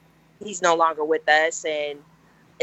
he's 0.45 0.63
no 0.63 0.77
longer 0.77 1.05
with 1.05 1.29
us. 1.29 1.65
And 1.67 2.01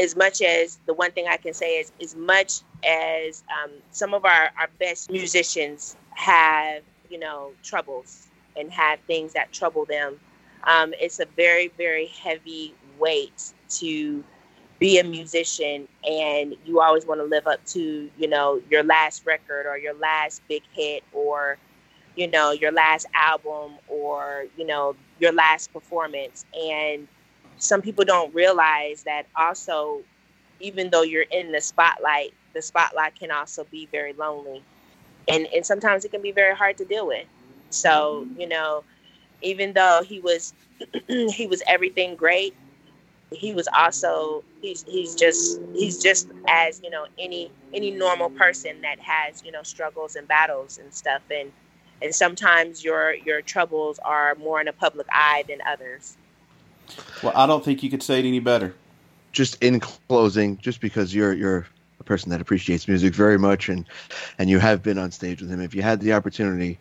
as 0.00 0.16
much 0.16 0.42
as 0.42 0.78
the 0.86 0.94
one 0.94 1.12
thing 1.12 1.26
I 1.28 1.38
can 1.38 1.54
say 1.54 1.78
is, 1.80 1.92
as 2.02 2.16
much 2.16 2.60
as 2.86 3.44
um, 3.64 3.72
some 3.92 4.14
of 4.14 4.24
our 4.26 4.50
our 4.58 4.70
best 4.80 5.10
musicians 5.12 5.96
have, 6.10 6.82
you 7.10 7.18
know, 7.18 7.52
troubles 7.62 8.28
and 8.56 8.72
have 8.72 9.00
things 9.06 9.32
that 9.34 9.52
trouble 9.52 9.86
them, 9.86 10.20
um, 10.64 10.92
it's 11.00 11.20
a 11.20 11.26
very 11.36 11.68
very 11.78 12.06
heavy 12.06 12.74
weight 12.98 13.52
to 13.70 14.24
be 14.78 14.98
a 14.98 15.04
musician 15.04 15.88
and 16.08 16.54
you 16.64 16.80
always 16.80 17.04
want 17.06 17.20
to 17.20 17.24
live 17.24 17.46
up 17.46 17.64
to, 17.66 18.10
you 18.16 18.28
know, 18.28 18.60
your 18.70 18.82
last 18.82 19.26
record 19.26 19.66
or 19.66 19.76
your 19.76 19.94
last 19.94 20.42
big 20.48 20.62
hit 20.72 21.02
or, 21.12 21.58
you 22.16 22.28
know, 22.28 22.52
your 22.52 22.70
last 22.70 23.06
album 23.14 23.72
or, 23.88 24.46
you 24.56 24.64
know, 24.64 24.94
your 25.18 25.32
last 25.32 25.72
performance. 25.72 26.44
And 26.58 27.08
some 27.56 27.82
people 27.82 28.04
don't 28.04 28.32
realize 28.34 29.02
that 29.02 29.26
also, 29.34 30.00
even 30.60 30.90
though 30.90 31.02
you're 31.02 31.22
in 31.22 31.50
the 31.50 31.60
spotlight, 31.60 32.32
the 32.54 32.62
spotlight 32.62 33.18
can 33.18 33.30
also 33.30 33.64
be 33.64 33.86
very 33.86 34.12
lonely. 34.12 34.62
And, 35.26 35.46
and 35.54 35.66
sometimes 35.66 36.04
it 36.04 36.10
can 36.10 36.22
be 36.22 36.32
very 36.32 36.54
hard 36.54 36.78
to 36.78 36.84
deal 36.84 37.06
with. 37.06 37.26
So, 37.70 38.26
you 38.36 38.48
know, 38.48 38.84
even 39.42 39.72
though 39.72 40.02
he 40.04 40.20
was 40.20 40.54
he 41.08 41.46
was 41.46 41.62
everything 41.66 42.14
great, 42.14 42.54
he 43.30 43.52
was 43.52 43.68
also 43.76 44.42
he's 44.62 44.84
he's 44.84 45.14
just 45.14 45.60
he's 45.74 46.02
just 46.02 46.28
as 46.48 46.80
you 46.82 46.90
know 46.90 47.06
any 47.18 47.50
any 47.74 47.90
normal 47.90 48.30
person 48.30 48.80
that 48.80 48.98
has 49.00 49.42
you 49.44 49.52
know 49.52 49.62
struggles 49.62 50.16
and 50.16 50.26
battles 50.26 50.78
and 50.78 50.92
stuff. 50.92 51.22
And 51.30 51.52
and 52.00 52.14
sometimes 52.14 52.82
your 52.82 53.14
your 53.14 53.42
troubles 53.42 53.98
are 54.00 54.34
more 54.36 54.60
in 54.60 54.68
a 54.68 54.72
public 54.72 55.06
eye 55.10 55.44
than 55.48 55.58
others. 55.66 56.16
Well 57.22 57.32
i 57.36 57.46
don't 57.46 57.64
think 57.64 57.82
you 57.82 57.90
could 57.90 58.02
say 58.02 58.20
it 58.20 58.24
any 58.24 58.40
better. 58.40 58.74
Just 59.32 59.62
in 59.62 59.78
closing 59.78 60.56
just 60.58 60.80
because 60.80 61.14
you're 61.14 61.34
you're 61.34 61.66
a 62.00 62.04
person 62.04 62.30
that 62.30 62.40
appreciates 62.40 62.88
music 62.88 63.14
very 63.14 63.38
much 63.38 63.68
and 63.68 63.84
and 64.38 64.48
you 64.48 64.58
have 64.58 64.82
been 64.82 64.98
on 64.98 65.10
stage 65.10 65.42
with 65.42 65.50
him 65.50 65.60
if 65.60 65.74
you 65.74 65.82
had 65.82 66.00
the 66.00 66.14
opportunity 66.14 66.78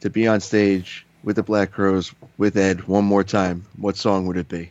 to 0.00 0.10
be 0.10 0.28
on 0.28 0.38
stage 0.38 1.04
with 1.24 1.34
the 1.34 1.42
black 1.42 1.72
Crowes 1.72 2.14
with 2.36 2.56
ed 2.56 2.86
one 2.86 3.04
more 3.04 3.24
time 3.24 3.64
what 3.76 3.96
song 3.96 4.26
would 4.26 4.36
it 4.36 4.48
be 4.48 4.70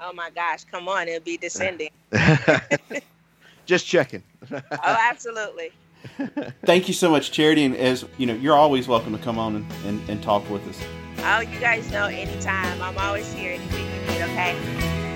Oh 0.00 0.12
my 0.12 0.30
gosh, 0.30 0.64
come 0.64 0.88
on, 0.88 1.08
it'll 1.08 1.24
be 1.24 1.36
descending. 1.36 1.90
Just 3.66 3.86
checking. 3.86 4.22
oh, 4.52 4.60
absolutely. 4.80 5.72
Thank 6.64 6.88
you 6.88 6.94
so 6.94 7.10
much, 7.10 7.32
Charity. 7.32 7.64
And 7.64 7.76
as 7.76 8.04
you 8.16 8.26
know, 8.26 8.34
you're 8.34 8.56
always 8.56 8.86
welcome 8.86 9.12
to 9.12 9.22
come 9.22 9.38
on 9.38 9.56
and, 9.56 9.72
and, 9.84 10.08
and 10.08 10.22
talk 10.22 10.48
with 10.48 10.66
us. 10.68 10.80
Oh, 11.18 11.40
you 11.40 11.58
guys 11.58 11.90
know 11.90 12.06
anytime. 12.06 12.80
I'm 12.80 12.96
always 12.96 13.32
here. 13.32 13.52
Anything 13.52 13.84
you 13.84 14.12
need, 14.12 14.22
okay? 14.22 15.07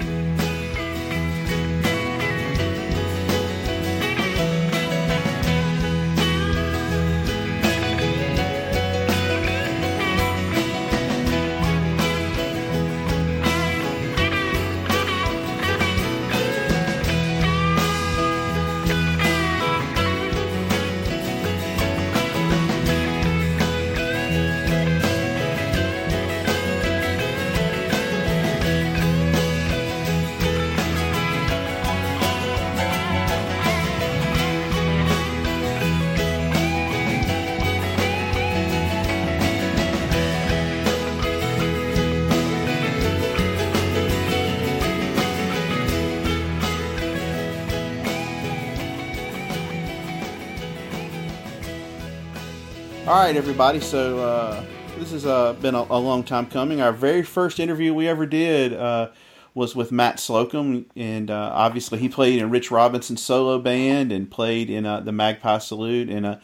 All 53.12 53.18
right, 53.18 53.36
everybody. 53.36 53.78
So 53.78 54.20
uh, 54.20 54.64
this 54.96 55.10
has 55.10 55.26
uh, 55.26 55.52
been 55.52 55.74
a, 55.74 55.82
a, 55.82 56.00
long 56.00 56.24
time 56.24 56.46
coming. 56.46 56.80
Our 56.80 56.94
very 56.94 57.22
first 57.22 57.60
interview 57.60 57.92
we 57.92 58.08
ever 58.08 58.24
did 58.24 58.72
uh, 58.72 59.10
was 59.52 59.76
with 59.76 59.92
Matt 59.92 60.18
Slocum, 60.18 60.86
and 60.96 61.30
uh, 61.30 61.50
obviously 61.52 61.98
he 61.98 62.08
played 62.08 62.40
in 62.40 62.48
Rich 62.48 62.70
Robinson's 62.70 63.22
solo 63.22 63.58
band 63.58 64.12
and 64.12 64.30
played 64.30 64.70
in 64.70 64.86
uh, 64.86 65.00
the 65.00 65.12
Magpie 65.12 65.58
Salute, 65.58 66.08
and 66.08 66.24
uh, 66.24 66.36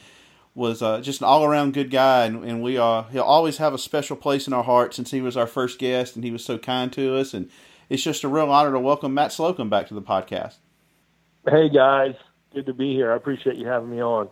was 0.54 0.80
just 1.02 1.22
an 1.22 1.26
all-around 1.26 1.72
good 1.72 1.90
guy. 1.90 2.26
And, 2.26 2.44
and 2.44 2.62
we 2.62 2.72
he'll 2.72 3.22
always 3.24 3.56
have 3.56 3.72
a 3.72 3.78
special 3.78 4.16
place 4.16 4.46
in 4.46 4.52
our 4.52 4.64
heart 4.64 4.92
since 4.92 5.10
he 5.10 5.22
was 5.22 5.38
our 5.38 5.46
first 5.46 5.78
guest, 5.78 6.16
and 6.16 6.22
he 6.22 6.30
was 6.30 6.44
so 6.44 6.58
kind 6.58 6.92
to 6.92 7.16
us. 7.16 7.32
And 7.32 7.48
it's 7.88 8.02
just 8.02 8.24
a 8.24 8.28
real 8.28 8.50
honor 8.50 8.72
to 8.72 8.78
welcome 8.78 9.14
Matt 9.14 9.32
Slocum 9.32 9.70
back 9.70 9.88
to 9.88 9.94
the 9.94 10.02
podcast. 10.02 10.56
Hey 11.48 11.70
guys, 11.70 12.14
good 12.52 12.66
to 12.66 12.74
be 12.74 12.92
here. 12.92 13.10
I 13.10 13.16
appreciate 13.16 13.56
you 13.56 13.66
having 13.66 13.88
me 13.88 14.02
on. 14.02 14.28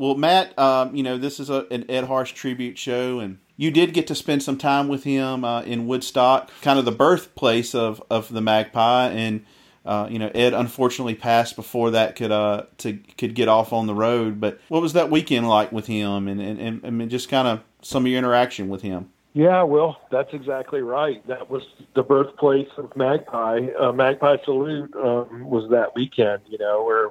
Well, 0.00 0.14
Matt, 0.14 0.58
um, 0.58 0.96
you 0.96 1.02
know 1.02 1.18
this 1.18 1.38
is 1.38 1.50
a, 1.50 1.66
an 1.70 1.84
Ed 1.90 2.04
Harsch 2.04 2.32
tribute 2.32 2.78
show, 2.78 3.20
and 3.20 3.36
you 3.58 3.70
did 3.70 3.92
get 3.92 4.06
to 4.06 4.14
spend 4.14 4.42
some 4.42 4.56
time 4.56 4.88
with 4.88 5.04
him 5.04 5.44
uh, 5.44 5.60
in 5.60 5.86
Woodstock, 5.86 6.50
kind 6.62 6.78
of 6.78 6.86
the 6.86 6.90
birthplace 6.90 7.74
of, 7.74 8.02
of 8.08 8.32
the 8.32 8.40
Magpie. 8.40 9.08
And 9.08 9.44
uh, 9.84 10.08
you 10.10 10.18
know, 10.18 10.30
Ed 10.34 10.54
unfortunately 10.54 11.16
passed 11.16 11.54
before 11.54 11.90
that 11.90 12.16
could 12.16 12.32
uh, 12.32 12.62
to 12.78 12.94
could 13.18 13.34
get 13.34 13.48
off 13.48 13.74
on 13.74 13.86
the 13.86 13.94
road. 13.94 14.40
But 14.40 14.58
what 14.68 14.80
was 14.80 14.94
that 14.94 15.10
weekend 15.10 15.46
like 15.46 15.70
with 15.70 15.86
him, 15.86 16.28
and 16.28 16.40
and, 16.40 16.82
and 16.82 17.10
just 17.10 17.28
kind 17.28 17.46
of 17.46 17.60
some 17.82 18.06
of 18.06 18.10
your 18.10 18.16
interaction 18.16 18.70
with 18.70 18.80
him? 18.80 19.10
Yeah, 19.34 19.62
well, 19.62 20.00
that's 20.10 20.32
exactly 20.32 20.80
right. 20.80 21.24
That 21.28 21.50
was 21.50 21.62
the 21.94 22.02
birthplace 22.02 22.70
of 22.78 22.96
Magpie. 22.96 23.66
Uh, 23.78 23.92
Magpie 23.92 24.38
Salute 24.44 24.92
um, 24.96 25.44
was 25.44 25.70
that 25.70 25.94
weekend, 25.94 26.40
you 26.48 26.58
know, 26.58 26.82
where 26.82 27.10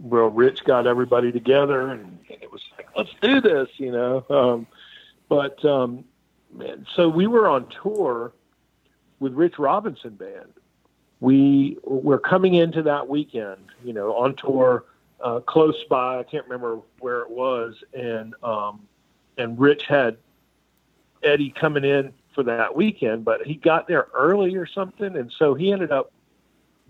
well, 0.00 0.28
Rich 0.28 0.64
got 0.64 0.86
everybody 0.86 1.32
together, 1.32 1.88
and, 1.88 2.18
and 2.30 2.42
it 2.42 2.50
was 2.50 2.62
like, 2.76 2.88
let's 2.96 3.10
do 3.20 3.40
this, 3.40 3.68
you 3.76 3.92
know. 3.92 4.24
Um, 4.30 4.66
but 5.28 5.62
um, 5.64 6.04
man, 6.52 6.86
so 6.94 7.08
we 7.08 7.26
were 7.26 7.48
on 7.48 7.68
tour 7.82 8.32
with 9.18 9.34
Rich 9.34 9.58
Robinson 9.58 10.14
Band. 10.14 10.52
We 11.20 11.78
were 11.82 12.18
coming 12.18 12.54
into 12.54 12.82
that 12.82 13.08
weekend, 13.08 13.60
you 13.84 13.92
know, 13.92 14.14
on 14.14 14.36
tour 14.36 14.84
uh, 15.20 15.40
close 15.40 15.82
by. 15.90 16.20
I 16.20 16.22
can't 16.22 16.44
remember 16.44 16.80
where 17.00 17.20
it 17.22 17.30
was, 17.30 17.74
and 17.92 18.34
um, 18.42 18.86
and 19.36 19.58
Rich 19.58 19.84
had 19.86 20.16
Eddie 21.22 21.50
coming 21.50 21.84
in 21.84 22.12
for 22.34 22.44
that 22.44 22.76
weekend, 22.76 23.24
but 23.24 23.44
he 23.44 23.54
got 23.54 23.88
there 23.88 24.06
early 24.14 24.54
or 24.54 24.66
something, 24.66 25.16
and 25.16 25.32
so 25.32 25.54
he 25.54 25.72
ended 25.72 25.90
up 25.90 26.12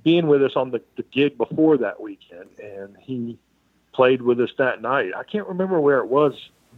being 0.09 0.27
with 0.27 0.43
us 0.43 0.57
on 0.57 0.71
the, 0.71 0.81
the 0.97 1.03
gig 1.03 1.37
before 1.37 1.77
that 1.77 2.01
weekend, 2.01 2.49
and 2.59 2.97
he 2.99 3.39
played 3.93 4.23
with 4.23 4.41
us 4.41 4.49
that 4.57 4.81
night. 4.81 5.13
I 5.15 5.23
can't 5.23 5.47
remember 5.47 5.79
where 5.81 5.99
it 5.99 6.07
was, 6.07 6.33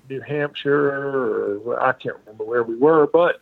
New 0.08 0.20
Hampshire, 0.20 0.88
or 0.90 1.80
I 1.80 1.92
can't 1.92 2.16
remember 2.24 2.42
where 2.42 2.64
we 2.64 2.74
were, 2.74 3.06
but 3.06 3.40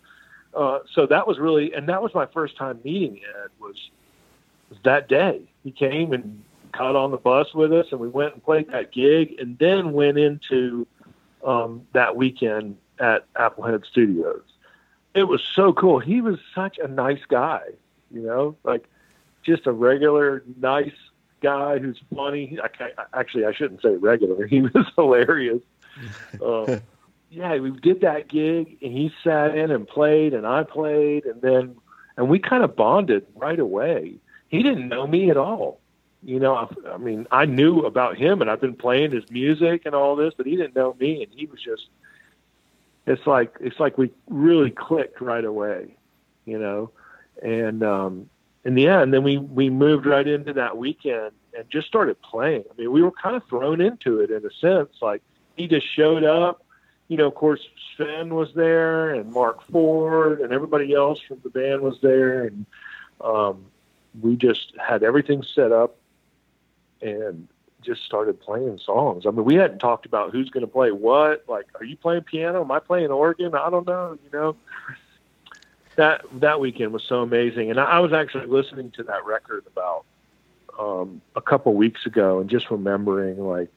uh, 0.53 0.81
so 0.93 1.07
that 1.07 1.27
was 1.27 1.39
really, 1.39 1.73
and 1.73 1.89
that 1.89 2.03
was 2.03 2.15
my 2.15 2.27
first 2.27 2.55
time 2.59 2.81
meeting 2.85 3.21
Ed. 3.43 3.49
Was, 3.59 3.77
was 4.69 4.79
that 4.85 5.09
day 5.09 5.41
he 5.65 5.71
came 5.71 6.13
and 6.13 6.43
got 6.73 6.95
on 6.95 7.11
the 7.11 7.17
bus 7.17 7.55
with 7.55 7.73
us, 7.73 7.87
and 7.91 7.99
we 7.99 8.09
went 8.09 8.35
and 8.35 8.45
played 8.45 8.71
that 8.71 8.93
gig, 8.93 9.37
and 9.41 9.57
then 9.57 9.93
went 9.95 10.19
into 10.19 10.87
um, 11.43 11.87
that 11.95 12.15
weekend 12.15 12.77
at 12.99 13.33
Applehead 13.33 13.87
Studios. 13.87 14.43
It 15.15 15.25
was 15.25 15.41
so 15.41 15.73
cool. 15.73 15.99
He 15.99 16.21
was 16.21 16.39
such 16.55 16.77
a 16.77 16.89
nice 16.89 17.25
guy, 17.27 17.63
you 18.11 18.21
know, 18.21 18.55
like 18.65 18.85
just 19.49 19.67
a 19.67 19.73
regular 19.73 20.45
nice 20.61 20.93
guy 21.41 21.79
who's 21.79 22.01
funny. 22.15 22.59
I 22.63 22.69
actually, 23.19 23.47
I 23.47 23.53
shouldn't 23.53 23.83
say 23.83 23.97
regular. 23.97 24.47
He 24.55 24.61
was 24.61 24.87
hilarious. 24.95 25.63
Uh, 26.45 26.79
yeah, 27.31 27.57
we 27.59 27.71
did 27.71 28.03
that 28.03 28.29
gig, 28.29 28.79
and 28.83 28.93
he 28.93 29.13
sat 29.25 29.57
in 29.57 29.71
and 29.71 29.89
played, 29.89 30.35
and 30.35 30.47
I 30.47 30.63
played, 30.63 31.25
and 31.25 31.41
then 31.41 31.77
and 32.17 32.29
we 32.29 32.39
kind 32.39 32.65
of 32.65 32.77
bonded 32.77 33.27
right 33.35 33.59
away. 33.59 34.15
He 34.49 34.63
didn't 34.63 34.89
know 34.89 35.07
me 35.07 35.31
at 35.31 35.37
all. 35.37 35.81
You 36.23 36.41
know, 36.41 36.55
I, 36.55 36.67
I 36.91 36.97
mean, 36.97 37.29
I 37.31 37.45
knew 37.45 37.81
about 37.81 38.17
him, 38.17 38.41
and 38.41 38.51
I've 38.51 38.61
been 38.61 38.75
playing 38.75 39.13
his 39.13 39.31
music 39.31 39.83
and 39.87 39.95
all 39.95 40.17
this, 40.17 40.35
but 40.37 40.47
he 40.47 40.57
didn't 40.57 40.75
know 40.75 40.97
me, 40.99 41.23
and 41.23 41.33
he 41.33 41.47
was 41.47 41.61
just. 41.63 41.87
It's 43.07 43.27
like 43.27 43.57
it's 43.61 43.81
like 43.81 43.97
we 43.97 44.11
really 44.29 44.71
clicked 44.71 45.23
right 45.23 45.45
away, 45.45 45.97
you 46.45 46.59
know, 46.59 46.91
and 47.43 47.83
um, 47.83 48.29
in 48.65 48.75
the 48.75 48.89
end, 48.89 49.15
then 49.15 49.23
we 49.23 49.39
we 49.39 49.71
moved 49.71 50.07
right 50.07 50.27
into 50.27 50.53
that 50.55 50.77
weekend 50.77 51.33
and 51.57 51.69
just 51.71 51.87
started 51.87 52.21
playing. 52.23 52.65
I 52.71 52.81
mean, 52.81 52.93
we 52.93 53.03
were 53.03 53.13
kind 53.13 53.37
of 53.37 53.45
thrown 53.49 53.81
into 53.81 54.21
it 54.21 54.31
in 54.31 54.45
a 54.45 54.53
sense. 54.61 54.97
Like 55.01 55.23
he 55.57 55.69
just 55.69 55.87
showed 55.87 56.25
up. 56.25 56.65
You 57.09 57.17
know, 57.17 57.27
of 57.27 57.35
course, 57.35 57.67
Sven 57.97 58.35
was 58.35 58.53
there, 58.55 59.15
and 59.15 59.33
Marc 59.33 59.63
Ford, 59.63 60.43
and 60.43 60.53
everybody 60.53 60.93
else 60.93 61.19
from 61.21 61.41
the 61.43 61.49
band 61.49 61.81
was 61.81 61.99
there, 62.03 62.45
and 62.45 62.67
um, 63.23 63.65
we 64.21 64.37
just 64.37 64.75
had 64.79 65.03
everything 65.03 65.43
set 65.43 65.73
up 65.73 65.97
and 67.01 67.49
just 67.81 68.05
started 68.05 68.41
playing 68.41 68.79
songs. 68.79 69.25
I 69.25 69.31
mean, 69.31 69.45
we 69.45 69.55
hadn't 69.55 69.79
talked 69.79 70.05
about 70.05 70.33
who's 70.33 70.51
going 70.51 70.67
to 70.67 70.71
play 70.71 70.91
what. 70.91 71.45
Like, 71.49 71.67
are 71.81 71.85
you 71.85 71.97
playing 71.97 72.25
piano? 72.25 72.63
Am 72.63 72.71
I 72.71 72.79
playing 72.81 73.11
organ? 73.11 73.55
I 73.55 73.71
don't 73.71 73.87
know. 73.87 74.19
You 74.23 74.31
know. 74.31 74.57
That 75.99 76.25
that 76.41 76.61
weekend 76.61 76.93
was 76.93 77.03
so 77.03 77.23
amazing. 77.23 77.71
And 77.71 77.81
I, 77.81 77.85
I 77.85 77.99
was 77.99 78.13
actually 78.13 78.47
listening 78.47 78.93
to 78.93 79.03
that 79.03 79.27
record 79.27 79.65
about 79.67 80.05
um, 80.79 81.21
a 81.35 81.41
couple 81.41 81.75
weeks 81.75 82.07
ago, 82.07 82.39
and 82.39 82.49
just 82.49 82.71
remembering 82.71 83.45
like 83.45 83.69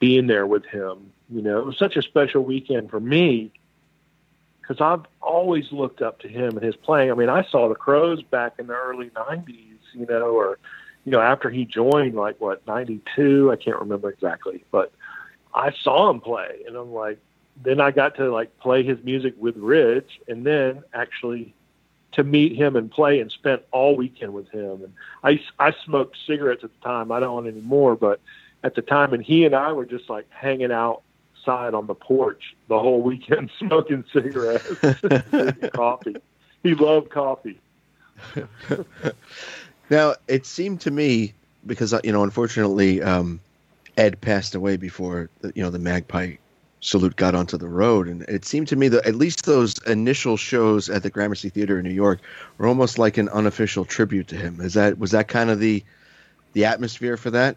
being 0.00 0.26
there 0.26 0.48
with 0.48 0.64
him. 0.64 1.12
You 1.30 1.40
know, 1.40 1.60
it 1.60 1.64
was 1.64 1.78
such 1.78 1.96
a 1.96 2.02
special 2.02 2.42
weekend 2.42 2.90
for 2.90 2.98
me 2.98 3.52
because 4.60 4.80
I've 4.80 5.06
always 5.20 5.70
looked 5.70 6.02
up 6.02 6.18
to 6.22 6.28
him 6.28 6.56
and 6.56 6.62
his 6.62 6.74
playing. 6.74 7.12
I 7.12 7.14
mean, 7.14 7.28
I 7.28 7.44
saw 7.44 7.68
the 7.68 7.76
Crowes 7.76 8.20
back 8.24 8.54
in 8.58 8.66
the 8.66 8.74
early 8.74 9.10
'90s, 9.10 9.78
you 9.94 10.06
know, 10.06 10.32
or 10.32 10.58
you 11.04 11.12
know, 11.12 11.20
after 11.20 11.50
he 11.50 11.64
joined, 11.64 12.16
like 12.16 12.40
what 12.40 12.66
'92, 12.66 13.52
I 13.52 13.54
can't 13.54 13.78
remember 13.78 14.10
exactly, 14.10 14.64
but 14.72 14.92
I 15.54 15.70
saw 15.70 16.10
him 16.10 16.20
play, 16.20 16.62
and 16.66 16.74
I'm 16.74 16.92
like, 16.92 17.20
then 17.56 17.80
I 17.80 17.90
got 17.90 18.16
to 18.16 18.30
like 18.30 18.58
play 18.58 18.82
his 18.82 19.02
music 19.02 19.34
with 19.38 19.56
Rich, 19.56 20.20
and 20.28 20.44
then 20.44 20.82
actually 20.94 21.54
to 22.12 22.24
meet 22.24 22.54
him 22.54 22.76
and 22.76 22.90
play 22.90 23.20
and 23.20 23.30
spent 23.32 23.62
all 23.70 23.96
weekend 23.96 24.34
with 24.34 24.48
him. 24.50 24.82
And 24.84 24.92
I 25.24 25.42
I 25.58 25.72
smoked 25.84 26.16
cigarettes 26.26 26.64
at 26.64 26.70
the 26.72 26.84
time. 26.84 27.12
I 27.12 27.20
don't 27.20 27.34
want 27.34 27.46
anymore, 27.46 27.96
but 27.96 28.20
at 28.64 28.74
the 28.74 28.82
time, 28.82 29.12
and 29.12 29.22
he 29.22 29.44
and 29.44 29.54
I 29.54 29.72
were 29.72 29.86
just 29.86 30.08
like 30.08 30.26
hanging 30.30 30.72
out 30.72 31.02
outside 31.42 31.74
on 31.74 31.86
the 31.86 31.94
porch 31.94 32.54
the 32.68 32.78
whole 32.78 33.02
weekend 33.02 33.50
smoking 33.58 34.04
cigarettes, 34.12 34.68
coffee. 35.74 36.16
He 36.62 36.74
loved 36.74 37.10
coffee. 37.10 37.58
now 39.90 40.14
it 40.28 40.46
seemed 40.46 40.80
to 40.82 40.90
me 40.90 41.34
because 41.66 41.94
you 42.04 42.12
know, 42.12 42.22
unfortunately, 42.22 43.02
um, 43.02 43.40
Ed 43.96 44.20
passed 44.20 44.54
away 44.54 44.76
before 44.76 45.28
you 45.54 45.62
know 45.62 45.70
the 45.70 45.78
Magpie 45.78 46.36
salute 46.82 47.16
got 47.16 47.34
onto 47.34 47.56
the 47.56 47.68
road, 47.68 48.06
and 48.06 48.22
it 48.22 48.44
seemed 48.44 48.68
to 48.68 48.76
me 48.76 48.88
that 48.88 49.06
at 49.06 49.14
least 49.14 49.46
those 49.46 49.78
initial 49.86 50.36
shows 50.36 50.90
at 50.90 51.02
the 51.02 51.10
Gramercy 51.10 51.48
Theater 51.48 51.78
in 51.78 51.84
New 51.84 51.94
York 51.94 52.20
were 52.58 52.66
almost 52.66 52.98
like 52.98 53.16
an 53.16 53.30
unofficial 53.30 53.86
tribute 53.86 54.28
to 54.28 54.36
him. 54.36 54.60
Is 54.60 54.74
that 54.74 54.98
was 54.98 55.12
that 55.12 55.28
kind 55.28 55.48
of 55.48 55.58
the 55.58 55.82
the 56.52 56.66
atmosphere 56.66 57.16
for 57.16 57.30
that? 57.30 57.56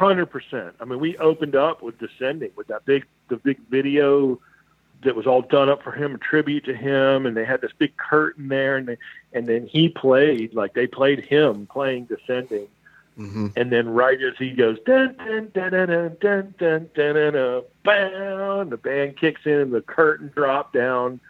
hundred 0.00 0.26
percent. 0.26 0.74
I 0.80 0.86
mean, 0.86 0.98
we 0.98 1.18
opened 1.18 1.54
up 1.54 1.82
with 1.82 1.98
Descending 1.98 2.52
with 2.56 2.68
that 2.68 2.86
big, 2.86 3.04
the 3.28 3.36
big 3.36 3.58
video 3.68 4.40
that 5.02 5.14
was 5.14 5.26
all 5.26 5.42
done 5.42 5.68
up 5.68 5.82
for 5.82 5.92
him, 5.92 6.14
a 6.14 6.18
tribute 6.18 6.64
to 6.64 6.74
him, 6.74 7.26
and 7.26 7.36
they 7.36 7.44
had 7.44 7.60
this 7.60 7.72
big 7.76 7.94
curtain 7.98 8.48
there, 8.48 8.78
and 8.78 8.88
they, 8.88 8.96
and 9.34 9.46
then 9.46 9.66
he 9.66 9.90
played 9.90 10.54
like 10.54 10.72
they 10.72 10.86
played 10.86 11.20
him 11.20 11.66
playing 11.66 12.06
Descending, 12.06 12.66
mm-hmm. 13.18 13.48
and 13.56 13.70
then 13.72 13.88
right 13.88 14.20
as 14.20 14.34
he 14.38 14.50
goes 14.50 14.78
dun 14.86 15.14
dun 15.18 15.50
dun 15.52 15.70
dun 15.70 15.88
dun 15.88 16.16
dun 16.20 16.54
dun 16.58 16.90
dun, 16.94 17.12
dun, 17.14 17.32
dun 17.32 17.62
bam, 17.84 18.70
the 18.70 18.76
band 18.76 19.16
kicks 19.16 19.42
in, 19.44 19.70
the 19.70 19.80
curtain 19.80 20.30
drop 20.34 20.72
down, 20.72 21.20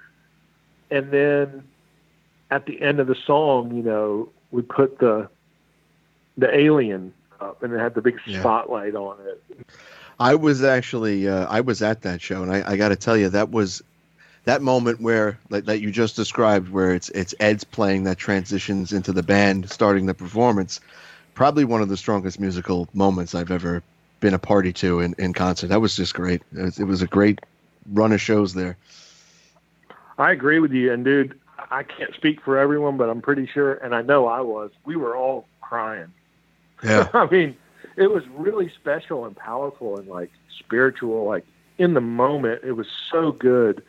and 0.91 1.11
then 1.11 1.65
at 2.51 2.67
the 2.67 2.81
end 2.81 3.01
of 3.01 3.07
the 3.07 3.15
song, 3.15 3.75
you 3.75 3.83
know, 3.83 4.29
we 4.51 4.63
put 4.63 4.99
the 4.99 5.29
the 6.37 6.55
alien 6.57 7.13
up, 7.41 7.63
and 7.63 7.73
it 7.73 7.79
had 7.79 7.95
the 7.95 8.03
big 8.03 8.19
yeah. 8.27 8.41
spotlight 8.41 8.95
on 8.95 9.17
it. 9.27 9.67
I 10.19 10.35
was 10.35 10.63
actually 10.63 11.29
uh, 11.29 11.47
I 11.47 11.61
was 11.61 11.83
at 11.83 12.03
that 12.03 12.21
show, 12.21 12.43
and 12.43 12.53
I, 12.53 12.73
I 12.73 12.77
got 12.77 12.89
to 12.89 12.97
tell 12.97 13.17
you 13.17 13.29
that 13.31 13.51
was 13.51 13.83
that 14.45 14.63
moment 14.63 15.01
where 15.01 15.39
like, 15.49 15.65
that 15.67 15.81
you 15.81 15.91
just 15.91 16.17
described, 16.17 16.69
where 16.71 16.95
it's 16.95 17.09
it's 17.11 17.35
Ed's 17.41 17.65
playing 17.65 18.05
that 18.05 18.19
transitions 18.19 18.93
into 18.93 19.13
the 19.13 19.23
band 19.23 19.71
starting 19.71 20.07
the 20.07 20.15
performance. 20.15 20.81
Probably 21.41 21.65
one 21.65 21.81
of 21.81 21.89
the 21.89 21.97
strongest 21.97 22.39
musical 22.39 22.87
moments 22.93 23.35
I've 23.35 23.51
ever 23.51 23.83
been 24.21 24.35
a 24.35 24.39
party 24.39 24.75
to 24.75 25.01
in, 25.01 25.15
in 25.17 25.33
concert. 25.33 25.69
That 25.69 25.81
was 25.81 25.97
just 25.97 26.13
great. 26.13 26.43
It 26.55 26.61
was, 26.61 26.79
it 26.79 26.85
was 26.85 27.01
a 27.01 27.07
great 27.07 27.41
run 27.91 28.13
of 28.13 28.21
shows 28.21 28.53
there. 28.53 28.77
I 30.19 30.33
agree 30.33 30.59
with 30.59 30.73
you, 30.73 30.93
and 30.93 31.03
dude, 31.03 31.41
I 31.71 31.83
can't 31.83 32.15
speak 32.15 32.43
for 32.43 32.59
everyone, 32.59 32.99
but 32.99 33.09
I'm 33.09 33.23
pretty 33.23 33.47
sure, 33.47 33.73
and 33.75 33.95
I 33.95 34.03
know 34.03 34.27
I 34.27 34.43
was. 34.43 34.71
We 34.85 34.97
were 34.97 35.17
all 35.17 35.47
crying 35.63 36.13
yeah. 36.83 37.09
I 37.15 37.27
mean, 37.31 37.57
it 37.97 38.11
was 38.11 38.23
really 38.29 38.71
special 38.81 39.25
and 39.25 39.37
powerful 39.37 39.99
and 39.99 40.09
like 40.09 40.31
spiritual. 40.59 41.25
Like 41.25 41.47
in 41.79 41.95
the 41.95 42.01
moment, 42.01 42.63
it 42.65 42.73
was 42.73 42.87
so 43.11 43.33
good. 43.33 43.83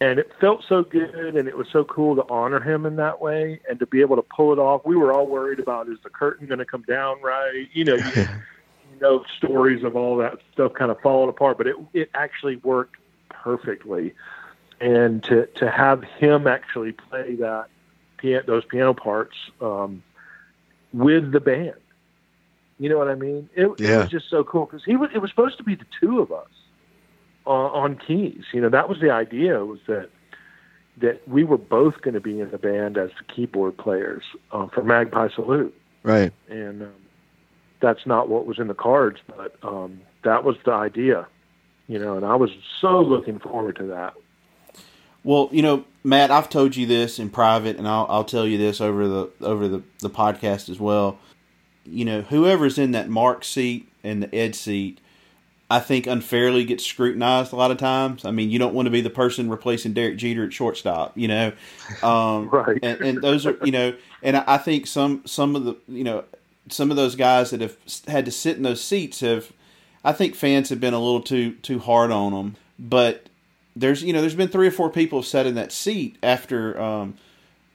And 0.00 0.20
it 0.20 0.30
felt 0.40 0.64
so 0.68 0.84
good, 0.84 1.34
and 1.34 1.48
it 1.48 1.56
was 1.56 1.66
so 1.72 1.82
cool 1.82 2.14
to 2.14 2.24
honor 2.30 2.60
him 2.60 2.86
in 2.86 2.96
that 2.96 3.20
way, 3.20 3.60
and 3.68 3.80
to 3.80 3.86
be 3.86 4.00
able 4.00 4.14
to 4.14 4.22
pull 4.22 4.52
it 4.52 4.58
off. 4.58 4.82
We 4.84 4.94
were 4.96 5.12
all 5.12 5.26
worried 5.26 5.58
about 5.58 5.88
is 5.88 5.98
the 6.04 6.10
curtain 6.10 6.46
going 6.46 6.60
to 6.60 6.64
come 6.64 6.82
down 6.82 7.20
right? 7.20 7.68
You 7.72 7.84
know, 7.84 7.94
you, 7.96 8.12
you 8.14 9.00
know 9.00 9.24
stories 9.36 9.82
of 9.82 9.96
all 9.96 10.16
that 10.18 10.38
stuff 10.52 10.74
kind 10.74 10.92
of 10.92 11.00
falling 11.00 11.30
apart, 11.30 11.58
but 11.58 11.66
it 11.66 11.76
it 11.92 12.10
actually 12.14 12.56
worked 12.56 12.96
perfectly. 13.28 14.14
And 14.80 15.24
to 15.24 15.46
to 15.56 15.68
have 15.68 16.04
him 16.04 16.46
actually 16.46 16.92
play 16.92 17.34
that 17.36 17.68
those 18.46 18.64
piano 18.64 18.94
parts 18.94 19.36
um, 19.60 20.04
with 20.92 21.32
the 21.32 21.40
band, 21.40 21.74
you 22.78 22.88
know 22.88 22.98
what 22.98 23.08
I 23.08 23.16
mean? 23.16 23.48
It, 23.56 23.80
yeah. 23.80 23.88
it 23.88 23.98
was 23.98 24.08
just 24.10 24.30
so 24.30 24.44
cool 24.44 24.66
because 24.66 24.84
he 24.84 24.94
was. 24.94 25.10
It 25.12 25.18
was 25.18 25.30
supposed 25.30 25.56
to 25.58 25.64
be 25.64 25.74
the 25.74 25.86
two 26.00 26.20
of 26.20 26.30
us 26.30 26.46
uh, 27.46 27.50
on 27.50 27.96
keys. 27.96 28.44
You 28.52 28.60
know, 28.60 28.68
that 28.68 28.88
was 28.88 29.00
the 29.00 29.10
idea. 29.10 29.64
Was 29.64 29.80
that 29.86 30.10
that 30.98 31.26
we 31.28 31.44
were 31.44 31.58
both 31.58 32.00
going 32.02 32.14
to 32.14 32.20
be 32.20 32.40
in 32.40 32.50
the 32.50 32.58
band 32.58 32.98
as 32.98 33.10
the 33.10 33.32
keyboard 33.32 33.76
players 33.76 34.24
uh, 34.50 34.66
for 34.66 34.82
Magpie 34.82 35.28
Salute. 35.32 35.72
Right. 36.02 36.32
And 36.48 36.82
um, 36.82 36.92
that's 37.80 38.04
not 38.04 38.28
what 38.28 38.46
was 38.46 38.58
in 38.58 38.66
the 38.66 38.74
cards, 38.74 39.20
but 39.28 39.56
um, 39.62 40.00
that 40.24 40.42
was 40.42 40.56
the 40.64 40.72
idea. 40.72 41.28
You 41.86 41.98
know, 41.98 42.16
and 42.16 42.26
I 42.26 42.34
was 42.34 42.50
so 42.80 43.00
looking 43.00 43.38
forward 43.38 43.76
to 43.76 43.84
that. 43.84 44.14
Well, 45.22 45.48
you 45.52 45.62
know, 45.62 45.84
Matt, 46.02 46.30
I've 46.30 46.48
told 46.48 46.76
you 46.76 46.86
this 46.86 47.18
in 47.18 47.30
private, 47.30 47.76
and 47.76 47.86
I'll, 47.86 48.06
I'll 48.08 48.24
tell 48.24 48.46
you 48.46 48.58
this 48.58 48.80
over 48.80 49.06
the 49.08 49.30
over 49.40 49.68
the, 49.68 49.82
the 50.00 50.10
podcast 50.10 50.68
as 50.68 50.80
well 50.80 51.18
you 51.90 52.04
know, 52.04 52.22
whoever's 52.22 52.78
in 52.78 52.92
that 52.92 53.08
Mark 53.08 53.44
seat 53.44 53.90
and 54.04 54.22
the 54.22 54.34
Ed 54.34 54.54
seat, 54.54 55.00
I 55.70 55.80
think 55.80 56.06
unfairly 56.06 56.64
gets 56.64 56.84
scrutinized 56.84 57.52
a 57.52 57.56
lot 57.56 57.70
of 57.70 57.76
times. 57.76 58.24
I 58.24 58.30
mean, 58.30 58.50
you 58.50 58.58
don't 58.58 58.72
want 58.72 58.86
to 58.86 58.90
be 58.90 59.02
the 59.02 59.10
person 59.10 59.50
replacing 59.50 59.92
Derek 59.92 60.16
Jeter 60.16 60.44
at 60.44 60.52
shortstop, 60.52 61.16
you 61.16 61.28
know. 61.28 61.52
Um, 62.02 62.48
right. 62.52 62.78
And, 62.82 63.00
and, 63.02 63.22
those 63.22 63.44
are, 63.44 63.56
you 63.62 63.72
know, 63.72 63.94
and 64.22 64.38
I 64.38 64.56
think 64.56 64.86
some 64.86 65.22
some 65.26 65.54
of 65.54 65.64
the, 65.64 65.76
you 65.86 66.04
know, 66.04 66.24
some 66.70 66.90
of 66.90 66.96
those 66.96 67.16
guys 67.16 67.50
that 67.50 67.60
have 67.60 67.76
had 68.06 68.24
to 68.24 68.30
sit 68.30 68.56
in 68.56 68.62
those 68.62 68.82
seats 68.82 69.20
have, 69.20 69.52
I 70.02 70.12
think 70.12 70.34
fans 70.34 70.70
have 70.70 70.80
been 70.80 70.94
a 70.94 70.98
little 70.98 71.22
too 71.22 71.52
too 71.56 71.80
hard 71.80 72.10
on 72.10 72.32
them. 72.32 72.56
But 72.78 73.28
there's, 73.76 74.02
you 74.02 74.14
know, 74.14 74.22
there's 74.22 74.34
been 74.34 74.48
three 74.48 74.68
or 74.68 74.72
four 74.72 74.88
people 74.88 75.22
sat 75.22 75.46
in 75.46 75.54
that 75.56 75.70
seat 75.70 76.16
after 76.22 76.80
um, 76.80 77.18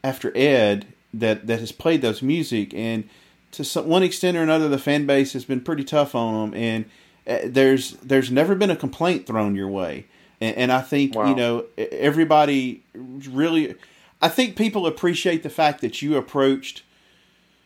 after 0.04 0.36
Ed 0.36 0.88
that 1.14 1.46
that 1.46 1.60
has 1.60 1.72
played 1.72 2.02
those 2.02 2.24
music 2.24 2.74
and 2.74 3.08
to 3.54 3.64
some, 3.64 3.88
one 3.88 4.02
extent 4.02 4.36
or 4.36 4.42
another, 4.42 4.68
the 4.68 4.80
fan 4.80 5.06
base 5.06 5.34
has 5.34 5.46
been 5.46 5.62
pretty 5.62 5.84
tough 5.84 6.16
on 6.16 6.52
them, 6.52 6.60
and 6.60 6.86
there's 7.26 7.92
there's 7.98 8.32
never 8.32 8.56
been 8.56 8.70
a 8.70 8.76
complaint 8.76 9.26
thrown 9.26 9.56
your 9.56 9.70
way, 9.70 10.06
and, 10.42 10.56
and 10.58 10.72
I 10.72 10.82
think 10.82 11.16
wow. 11.16 11.30
you 11.30 11.36
know 11.36 11.66
everybody 11.78 12.84
really, 12.94 13.76
I 14.22 14.30
think 14.30 14.56
people 14.56 14.86
appreciate 14.86 15.44
the 15.44 15.50
fact 15.50 15.82
that 15.82 16.02
you 16.02 16.18
approached 16.18 16.84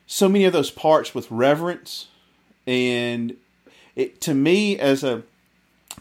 so 0.06 0.30
many 0.30 0.46
of 0.46 0.54
those 0.54 0.72
parts 0.72 1.16
with 1.16 1.30
reverence, 1.32 2.08
and 2.66 3.36
it 3.96 4.22
to 4.22 4.34
me 4.34 4.78
as 4.78 5.04
a 5.04 5.24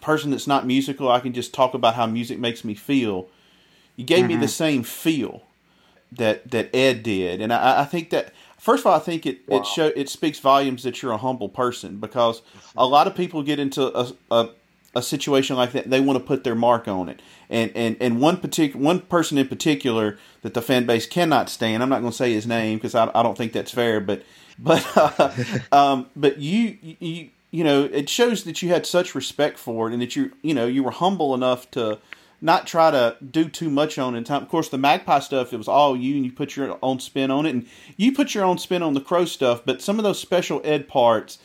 person 0.00 0.30
that's 0.30 0.46
not 0.46 0.66
musical, 0.66 1.10
I 1.10 1.20
can 1.20 1.32
just 1.32 1.54
talk 1.54 1.74
about 1.74 1.94
how 1.94 2.06
music 2.06 2.38
makes 2.38 2.64
me 2.64 2.74
feel. 2.74 3.28
You 3.96 4.04
gave 4.04 4.20
mm-hmm. 4.20 4.28
me 4.28 4.34
the 4.34 4.40
mm-hmm. 4.40 4.48
same 4.48 4.82
feel 4.82 5.42
that 6.12 6.50
that 6.50 6.74
Ed 6.74 7.02
did, 7.02 7.40
and 7.40 7.52
I, 7.52 7.82
I 7.82 7.84
think 7.84 8.10
that 8.10 8.32
First 8.58 8.82
of 8.82 8.86
all, 8.86 8.96
I 8.96 9.00
think 9.00 9.26
it 9.26 9.40
wow. 9.48 9.58
it 9.58 9.66
show 9.66 9.92
it 9.94 10.08
speaks 10.08 10.38
volumes 10.38 10.82
that 10.84 11.02
you're 11.02 11.12
a 11.12 11.18
humble 11.18 11.48
person 11.48 11.98
because 11.98 12.42
a 12.76 12.86
lot 12.86 13.06
of 13.06 13.14
people 13.14 13.42
get 13.42 13.58
into 13.58 13.96
a, 13.96 14.12
a, 14.30 14.48
a 14.94 15.02
situation 15.02 15.56
like 15.56 15.72
that. 15.72 15.90
They 15.90 16.00
want 16.00 16.18
to 16.18 16.24
put 16.24 16.42
their 16.42 16.54
mark 16.54 16.88
on 16.88 17.08
it, 17.08 17.20
and 17.50 17.70
and 17.74 17.96
and 18.00 18.20
one 18.20 18.38
particular 18.38 18.82
one 18.82 19.00
person 19.00 19.36
in 19.38 19.48
particular 19.48 20.18
that 20.42 20.54
the 20.54 20.62
fan 20.62 20.86
base 20.86 21.06
cannot 21.06 21.50
stand. 21.50 21.82
I'm 21.82 21.88
not 21.88 22.00
going 22.00 22.12
to 22.12 22.16
say 22.16 22.32
his 22.32 22.46
name 22.46 22.78
because 22.78 22.94
I, 22.94 23.10
I 23.14 23.22
don't 23.22 23.36
think 23.36 23.52
that's 23.52 23.72
fair, 23.72 24.00
but 24.00 24.22
but 24.58 24.86
uh, 24.96 25.30
um, 25.72 26.06
but 26.16 26.38
you 26.38 26.78
you 26.80 27.28
you 27.50 27.62
know 27.64 27.84
it 27.84 28.08
shows 28.08 28.44
that 28.44 28.62
you 28.62 28.70
had 28.70 28.86
such 28.86 29.14
respect 29.14 29.58
for 29.58 29.88
it 29.88 29.92
and 29.92 30.00
that 30.00 30.16
you 30.16 30.32
you 30.42 30.54
know 30.54 30.66
you 30.66 30.82
were 30.82 30.90
humble 30.90 31.34
enough 31.34 31.70
to 31.72 31.98
not 32.40 32.66
try 32.66 32.90
to 32.90 33.16
do 33.28 33.48
too 33.48 33.70
much 33.70 33.98
on 33.98 34.14
it. 34.14 34.26
time. 34.26 34.42
Of 34.42 34.48
course, 34.48 34.68
the 34.68 34.78
Magpie 34.78 35.20
stuff 35.20 35.52
it 35.52 35.56
was 35.56 35.68
all 35.68 35.96
you, 35.96 36.16
and 36.16 36.24
you 36.24 36.32
put 36.32 36.56
your 36.56 36.78
own 36.82 37.00
spin 37.00 37.30
on 37.30 37.46
it, 37.46 37.54
and 37.54 37.66
you 37.96 38.12
put 38.12 38.34
your 38.34 38.44
own 38.44 38.58
spin 38.58 38.82
on 38.82 38.94
the 38.94 39.00
Crow 39.00 39.24
stuff. 39.24 39.62
But 39.64 39.82
some 39.82 39.98
of 39.98 40.04
those 40.04 40.18
special 40.18 40.60
ed 40.64 40.88
parts, 40.88 41.38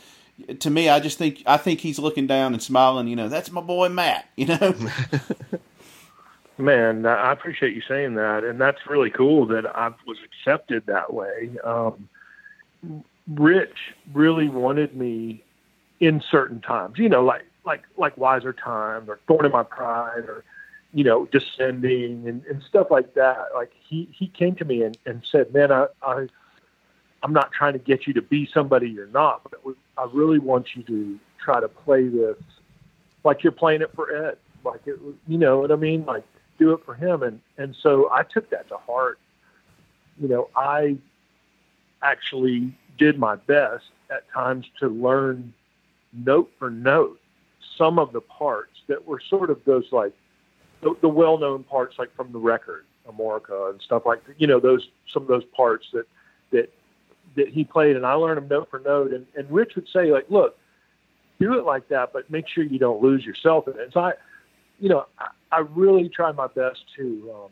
to 0.59 0.69
me, 0.69 0.89
I 0.89 0.99
just 0.99 1.17
think 1.17 1.43
I 1.45 1.57
think 1.57 1.81
he's 1.81 1.99
looking 1.99 2.27
down 2.27 2.53
and 2.53 2.61
smiling. 2.61 3.07
You 3.07 3.15
know, 3.15 3.29
that's 3.29 3.51
my 3.51 3.61
boy 3.61 3.89
Matt. 3.89 4.27
You 4.35 4.47
know. 4.47 4.75
Man, 6.57 7.05
I 7.05 7.31
appreciate 7.31 7.73
you 7.73 7.81
saying 7.87 8.15
that, 8.15 8.43
and 8.43 8.61
that's 8.61 8.85
really 8.87 9.09
cool 9.09 9.47
that 9.47 9.65
I 9.65 9.91
was 10.05 10.17
accepted 10.23 10.85
that 10.85 11.11
way. 11.11 11.51
Um, 11.63 12.07
Rich 13.27 13.93
really 14.13 14.47
wanted 14.47 14.95
me 14.95 15.43
in 15.99 16.21
certain 16.29 16.61
times, 16.61 16.97
you 16.97 17.09
know, 17.09 17.23
like 17.23 17.45
like 17.65 17.83
like 17.97 18.17
Wiser 18.17 18.53
Times 18.53 19.07
or 19.07 19.19
Thorn 19.27 19.45
in 19.45 19.51
My 19.51 19.63
Pride 19.63 20.25
or 20.27 20.43
you 20.93 21.03
know, 21.03 21.25
descending 21.25 22.27
and, 22.27 22.45
and 22.45 22.61
stuff 22.63 22.87
like 22.91 23.13
that. 23.13 23.47
Like 23.53 23.71
he, 23.87 24.09
he 24.11 24.27
came 24.27 24.55
to 24.55 24.65
me 24.65 24.83
and, 24.83 24.97
and 25.05 25.21
said, 25.29 25.53
man, 25.53 25.71
I, 25.71 25.87
I, 26.01 26.27
I'm 27.23 27.33
not 27.33 27.51
trying 27.51 27.73
to 27.73 27.79
get 27.79 28.07
you 28.07 28.13
to 28.13 28.21
be 28.21 28.49
somebody 28.53 28.89
you're 28.89 29.07
not, 29.07 29.41
but 29.43 29.75
I 29.97 30.07
really 30.11 30.39
want 30.39 30.75
you 30.75 30.83
to 30.83 31.19
try 31.39 31.59
to 31.59 31.67
play 31.67 32.07
this 32.07 32.37
like 33.23 33.43
you're 33.43 33.51
playing 33.51 33.81
it 33.81 33.91
for 33.95 34.13
Ed. 34.27 34.37
Like 34.63 34.81
it, 34.85 34.99
you 35.27 35.37
know 35.37 35.59
what 35.59 35.71
I 35.71 35.75
mean? 35.75 36.05
Like 36.05 36.23
do 36.59 36.73
it 36.73 36.81
for 36.85 36.93
him. 36.93 37.23
And, 37.23 37.39
and 37.57 37.75
so 37.81 38.09
I 38.11 38.23
took 38.23 38.49
that 38.51 38.67
to 38.69 38.77
heart. 38.77 39.19
You 40.19 40.27
know, 40.27 40.49
I 40.55 40.97
actually 42.01 42.75
did 42.97 43.17
my 43.17 43.35
best 43.35 43.85
at 44.09 44.29
times 44.31 44.65
to 44.79 44.87
learn 44.87 45.53
note 46.13 46.51
for 46.59 46.69
note 46.69 47.19
some 47.77 47.97
of 47.97 48.11
the 48.11 48.21
parts 48.21 48.81
that 48.87 49.07
were 49.07 49.21
sort 49.29 49.49
of 49.49 49.63
those 49.65 49.85
like 49.91 50.13
the, 50.81 50.95
the 51.01 51.09
well-known 51.09 51.63
parts 51.63 51.97
like 51.97 52.13
from 52.15 52.31
the 52.31 52.39
record 52.39 52.85
Amorica 53.07 53.71
and 53.71 53.81
stuff 53.81 54.03
like 54.05 54.25
that. 54.25 54.39
You 54.39 54.47
know, 54.47 54.59
those 54.59 54.87
some 55.11 55.23
of 55.23 55.27
those 55.27 55.45
parts 55.45 55.85
that 55.93 56.05
that 56.51 56.73
that 57.35 57.47
he 57.49 57.63
played, 57.63 57.95
and 57.95 58.05
I 58.05 58.13
learned 58.13 58.37
them 58.37 58.47
note 58.49 58.69
for 58.69 58.79
note. 58.79 59.13
And, 59.13 59.25
and 59.35 59.49
Rich 59.49 59.75
would 59.75 59.87
say 59.87 60.11
like, 60.11 60.29
look, 60.29 60.57
do 61.39 61.57
it 61.57 61.65
like 61.65 61.87
that, 61.89 62.13
but 62.13 62.29
make 62.29 62.47
sure 62.47 62.63
you 62.63 62.79
don't 62.79 63.01
lose 63.01 63.25
yourself 63.25 63.67
in 63.67 63.79
it. 63.79 63.91
So 63.93 64.01
I, 64.01 64.13
you 64.79 64.89
know, 64.89 65.05
I, 65.17 65.27
I 65.51 65.59
really 65.59 66.09
try 66.09 66.31
my 66.31 66.47
best 66.47 66.83
to 66.97 67.31
um, 67.33 67.51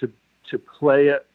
to 0.00 0.12
to 0.50 0.58
play 0.58 1.08
it 1.08 1.26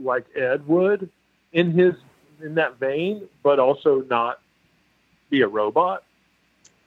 like 0.00 0.26
Ed 0.36 0.66
would 0.66 1.10
in 1.52 1.72
his 1.72 1.94
in 2.42 2.54
that 2.54 2.78
vein, 2.78 3.28
but 3.42 3.58
also 3.58 4.02
not 4.02 4.40
be 5.30 5.42
a 5.42 5.48
robot. 5.48 6.04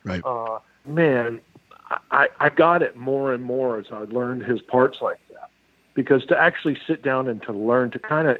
Right. 0.03 0.21
Uh, 0.25 0.59
man, 0.85 1.41
I, 2.11 2.27
I 2.39 2.49
got 2.49 2.81
it 2.81 2.95
more 2.95 3.33
and 3.33 3.43
more 3.43 3.79
as 3.79 3.85
I 3.91 3.99
learned 3.99 4.43
his 4.43 4.61
parts 4.61 4.99
like 5.01 5.19
that. 5.29 5.49
Because 5.93 6.25
to 6.27 6.37
actually 6.37 6.77
sit 6.87 7.03
down 7.03 7.27
and 7.27 7.41
to 7.43 7.51
learn 7.51 7.91
to 7.91 7.99
kind 7.99 8.27
of, 8.27 8.37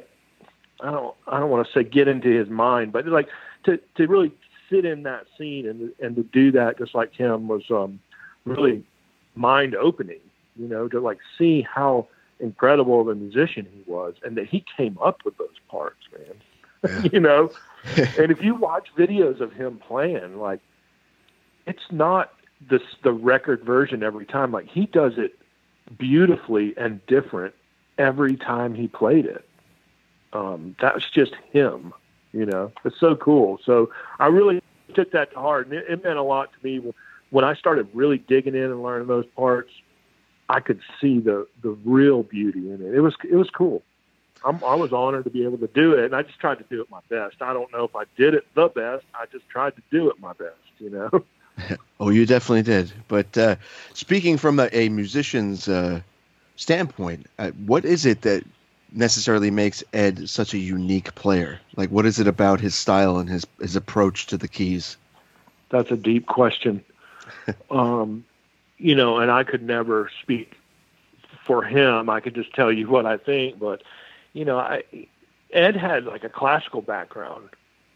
I 0.80 0.90
don't, 0.90 1.14
I 1.26 1.38
don't 1.38 1.50
want 1.50 1.66
to 1.66 1.72
say 1.72 1.84
get 1.84 2.08
into 2.08 2.28
his 2.28 2.48
mind, 2.48 2.92
but 2.92 3.06
like 3.06 3.28
to, 3.64 3.78
to 3.96 4.06
really 4.06 4.32
sit 4.70 4.84
in 4.84 5.02
that 5.02 5.26
scene 5.36 5.68
and 5.68 5.92
and 6.00 6.16
to 6.16 6.22
do 6.22 6.50
that 6.52 6.78
just 6.78 6.94
like 6.94 7.12
him 7.12 7.46
was 7.48 7.62
um, 7.70 8.00
really 8.44 8.84
mind 9.34 9.74
opening. 9.74 10.20
You 10.56 10.68
know, 10.68 10.88
to 10.88 11.00
like 11.00 11.18
see 11.38 11.62
how 11.62 12.08
incredible 12.40 13.00
of 13.00 13.08
a 13.08 13.14
musician 13.14 13.66
he 13.72 13.82
was, 13.86 14.14
and 14.24 14.36
that 14.36 14.48
he 14.48 14.64
came 14.76 14.98
up 15.02 15.24
with 15.24 15.36
those 15.38 15.48
parts, 15.68 16.00
man. 16.12 17.02
Yeah. 17.04 17.10
you 17.12 17.20
know, 17.20 17.50
and 18.18 18.30
if 18.30 18.42
you 18.42 18.54
watch 18.54 18.88
videos 18.96 19.40
of 19.40 19.52
him 19.52 19.78
playing, 19.78 20.38
like 20.38 20.60
it's 21.66 21.82
not 21.90 22.32
the 22.68 22.80
the 23.02 23.12
record 23.12 23.62
version 23.64 24.02
every 24.02 24.26
time. 24.26 24.52
Like 24.52 24.68
he 24.68 24.86
does 24.86 25.14
it 25.18 25.38
beautifully 25.98 26.74
and 26.76 27.04
different 27.06 27.54
every 27.98 28.36
time 28.36 28.74
he 28.74 28.88
played 28.88 29.26
it. 29.26 29.48
Um, 30.32 30.76
that's 30.80 31.08
just 31.10 31.34
him, 31.52 31.92
you 32.32 32.46
know. 32.46 32.72
It's 32.84 32.98
so 32.98 33.16
cool. 33.16 33.60
So 33.64 33.90
I 34.18 34.26
really 34.26 34.62
took 34.94 35.12
that 35.12 35.32
to 35.32 35.38
heart, 35.38 35.66
and 35.66 35.74
it, 35.76 35.86
it 35.88 36.04
meant 36.04 36.18
a 36.18 36.22
lot 36.22 36.50
to 36.52 36.66
me 36.66 36.92
when 37.30 37.44
I 37.44 37.54
started 37.54 37.88
really 37.92 38.18
digging 38.18 38.54
in 38.54 38.64
and 38.64 38.82
learning 38.82 39.08
those 39.08 39.26
parts. 39.36 39.70
I 40.48 40.60
could 40.60 40.80
see 41.00 41.18
the 41.18 41.46
the 41.62 41.70
real 41.84 42.22
beauty 42.22 42.70
in 42.70 42.82
it. 42.82 42.94
It 42.94 43.00
was 43.00 43.14
it 43.28 43.36
was 43.36 43.50
cool. 43.50 43.82
I'm, 44.44 44.62
I 44.64 44.74
was 44.74 44.92
honored 44.92 45.24
to 45.24 45.30
be 45.30 45.44
able 45.44 45.58
to 45.58 45.68
do 45.68 45.92
it, 45.94 46.06
and 46.06 46.16
I 46.16 46.22
just 46.22 46.40
tried 46.40 46.58
to 46.58 46.64
do 46.64 46.80
it 46.80 46.90
my 46.90 47.00
best. 47.08 47.36
I 47.40 47.52
don't 47.52 47.72
know 47.72 47.84
if 47.84 47.94
I 47.94 48.04
did 48.16 48.34
it 48.34 48.44
the 48.54 48.68
best. 48.68 49.04
I 49.14 49.26
just 49.30 49.48
tried 49.48 49.76
to 49.76 49.82
do 49.92 50.10
it 50.10 50.18
my 50.18 50.32
best, 50.32 50.56
you 50.78 50.90
know. 50.90 51.10
oh, 52.00 52.10
you 52.10 52.26
definitely 52.26 52.62
did. 52.62 52.92
But 53.08 53.36
uh, 53.36 53.56
speaking 53.94 54.38
from 54.38 54.58
a, 54.58 54.68
a 54.72 54.88
musician's 54.88 55.68
uh, 55.68 56.00
standpoint, 56.56 57.26
uh, 57.38 57.50
what 57.66 57.84
is 57.84 58.06
it 58.06 58.22
that 58.22 58.44
necessarily 58.92 59.50
makes 59.50 59.82
Ed 59.92 60.28
such 60.28 60.54
a 60.54 60.58
unique 60.58 61.14
player? 61.14 61.60
Like, 61.76 61.90
what 61.90 62.06
is 62.06 62.18
it 62.18 62.26
about 62.26 62.60
his 62.60 62.74
style 62.74 63.18
and 63.18 63.28
his 63.28 63.46
his 63.60 63.76
approach 63.76 64.26
to 64.26 64.36
the 64.36 64.48
keys? 64.48 64.96
That's 65.70 65.90
a 65.90 65.96
deep 65.96 66.26
question. 66.26 66.84
um, 67.70 68.24
you 68.78 68.94
know, 68.94 69.18
and 69.18 69.30
I 69.30 69.44
could 69.44 69.62
never 69.62 70.10
speak 70.20 70.54
for 71.44 71.62
him. 71.62 72.10
I 72.10 72.20
could 72.20 72.34
just 72.34 72.52
tell 72.54 72.72
you 72.72 72.88
what 72.88 73.06
I 73.06 73.16
think, 73.16 73.58
but 73.58 73.82
you 74.32 74.44
know, 74.44 74.58
I 74.58 74.82
Ed 75.52 75.76
had 75.76 76.04
like 76.04 76.24
a 76.24 76.28
classical 76.28 76.82
background, 76.82 77.48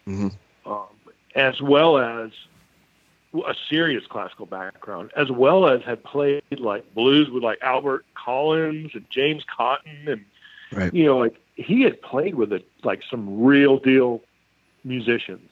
mm-hmm. 0.07 0.29
um, 0.71 0.87
as 1.35 1.61
well 1.61 1.99
as 1.99 2.31
a 3.45 3.55
serious 3.69 4.07
classical 4.07 4.47
background, 4.47 5.11
as 5.17 5.31
well 5.31 5.67
as 5.67 5.83
had 5.83 6.03
played 6.05 6.43
like 6.59 6.95
blues 6.95 7.31
with 7.31 7.43
like 7.43 7.59
Albert 7.63 8.05
Collins 8.15 8.93
and 8.95 9.05
James 9.11 9.45
Cotton, 9.45 10.07
and 10.07 10.25
right. 10.73 10.95
you 10.95 11.05
know, 11.05 11.19
like 11.19 11.37
he 11.55 11.83
had 11.83 12.01
played 12.03 12.35
with 12.35 12.53
it 12.53 12.67
like 12.85 13.03
some 13.11 13.43
real 13.43 13.79
deal 13.79 14.23
musicians. 14.85 15.51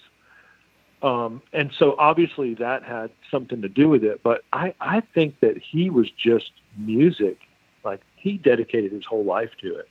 Um, 1.02 1.42
and 1.52 1.70
so 1.78 1.96
obviously 1.98 2.54
that 2.54 2.82
had 2.82 3.10
something 3.30 3.60
to 3.60 3.68
do 3.68 3.90
with 3.90 4.04
it. 4.04 4.22
But 4.22 4.42
I, 4.52 4.74
I 4.80 5.00
think 5.00 5.40
that 5.40 5.58
he 5.58 5.90
was 5.90 6.10
just 6.10 6.50
music. 6.78 7.38
Like 7.84 8.00
he 8.16 8.38
dedicated 8.38 8.92
his 8.92 9.04
whole 9.04 9.24
life 9.24 9.50
to 9.60 9.76
it. 9.76 9.88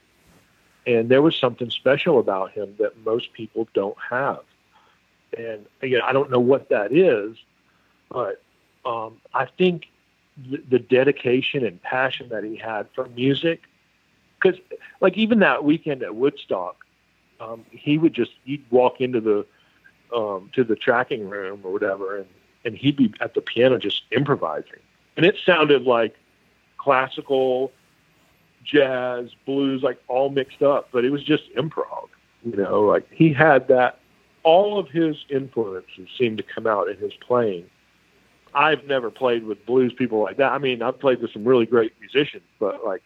And 0.88 1.10
there 1.10 1.22
was 1.22 1.36
something 1.36 1.70
special 1.70 2.20
about 2.20 2.52
him 2.52 2.76
that 2.80 2.98
most 3.06 3.32
people 3.34 3.68
don't 3.74 3.98
have. 4.10 4.40
And 5.38 5.66
again, 5.82 6.02
I 6.04 6.14
don't 6.14 6.32
know 6.32 6.40
what 6.40 6.70
that 6.70 6.92
is, 6.92 7.38
but 8.14 8.42
um, 8.86 9.20
I 9.34 9.46
think 9.46 9.88
the, 10.38 10.80
dedication 10.80 11.66
and 11.66 11.82
passion 11.82 12.30
that 12.30 12.44
he 12.44 12.56
had 12.56 12.88
for 12.96 13.08
music, 13.10 13.62
because 14.42 14.60
like 15.02 15.18
even 15.18 15.40
that 15.40 15.64
weekend 15.64 16.04
at 16.04 16.16
Woodstock, 16.16 16.78
um, 17.40 17.66
he 17.72 17.98
would 17.98 18.14
just 18.14 18.32
he'd 18.46 18.64
walk 18.72 19.02
into 19.02 19.22
the 19.22 19.46
um, 20.16 20.50
to 20.54 20.64
the 20.64 20.76
tracking 20.76 21.30
room 21.30 21.62
or 21.64 21.72
whatever, 21.72 22.18
and 22.18 22.28
and 22.66 22.76
he'd 22.76 22.96
be 22.98 23.14
at 23.20 23.34
the 23.34 23.42
piano 23.42 23.78
just 23.78 24.04
improvising, 24.12 24.80
and 25.18 25.26
it 25.26 25.36
sounded 25.46 25.84
like 25.84 26.16
classical, 26.78 27.72
jazz, 28.64 29.30
blues, 29.46 29.84
like 29.84 30.02
all 30.08 30.30
mixed 30.30 30.62
up, 30.62 30.90
but 30.92 31.06
it 31.06 31.10
was 31.12 31.24
just 31.24 31.44
improv. 31.56 32.08
You 32.44 32.58
know, 32.58 32.82
like 32.82 33.10
he 33.12 33.32
had 33.34 33.68
that. 33.70 34.00
All 34.44 34.78
of 34.78 34.90
his 34.90 35.16
influences 35.30 36.10
seemed 36.18 36.38
to 36.38 36.44
come 36.44 36.68
out 36.68 36.90
in 36.90 36.98
his 36.98 37.14
playing, 37.26 37.70
I've 38.56 38.86
never 38.86 39.10
played 39.10 39.44
with 39.44 39.66
blues 39.66 39.94
people 39.94 40.22
like 40.22 40.38
that. 40.38 40.52
I 40.52 40.58
mean, 40.58 40.82
I've 40.82 41.00
played 41.00 41.22
with 41.22 41.32
some 41.32 41.44
really 41.44 41.66
great 41.66 41.94
musicians, 42.00 42.44
but 42.60 42.86
like, 42.86 43.02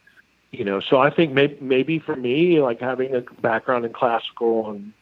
you 0.52 0.64
know, 0.64 0.80
so 0.80 0.98
I 1.00 1.10
think 1.10 1.34
maybe 1.34 1.58
maybe 1.62 2.00
for 2.00 2.16
me, 2.16 2.62
like 2.62 2.80
having 2.80 3.14
a 3.16 3.22
background 3.42 3.86
in 3.86 3.94
classical 3.94 4.72
and 4.72 4.94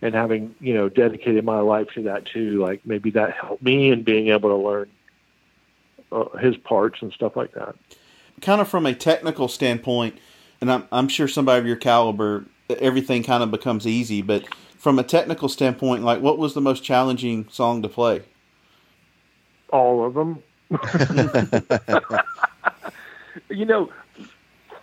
and 0.00 0.14
having 0.14 0.54
you 0.60 0.74
know 0.74 0.88
dedicated 0.88 1.44
my 1.44 1.60
life 1.60 1.88
to 1.94 2.02
that 2.02 2.26
too, 2.26 2.60
like 2.60 2.84
maybe 2.84 3.10
that 3.10 3.32
helped 3.32 3.62
me 3.62 3.90
in 3.90 4.02
being 4.02 4.28
able 4.28 4.50
to 4.50 4.56
learn 4.56 4.90
uh, 6.10 6.36
his 6.38 6.56
parts 6.56 7.02
and 7.02 7.12
stuff 7.12 7.36
like 7.36 7.52
that. 7.52 7.74
Kind 8.40 8.60
of 8.60 8.68
from 8.68 8.86
a 8.86 8.94
technical 8.94 9.48
standpoint, 9.48 10.18
and 10.60 10.70
I'm 10.70 10.86
I'm 10.92 11.08
sure 11.08 11.28
somebody 11.28 11.60
of 11.60 11.66
your 11.66 11.76
caliber, 11.76 12.44
everything 12.68 13.22
kind 13.22 13.42
of 13.42 13.50
becomes 13.50 13.86
easy, 13.86 14.22
but 14.22 14.44
from 14.76 14.98
a 14.98 15.04
technical 15.04 15.48
standpoint, 15.48 16.02
like 16.02 16.20
what 16.20 16.38
was 16.38 16.54
the 16.54 16.60
most 16.60 16.82
challenging 16.82 17.48
song 17.50 17.82
to 17.82 17.88
play? 17.88 18.22
All 19.72 20.06
of 20.06 20.14
them. 20.14 20.42
you 23.50 23.64
know, 23.64 23.90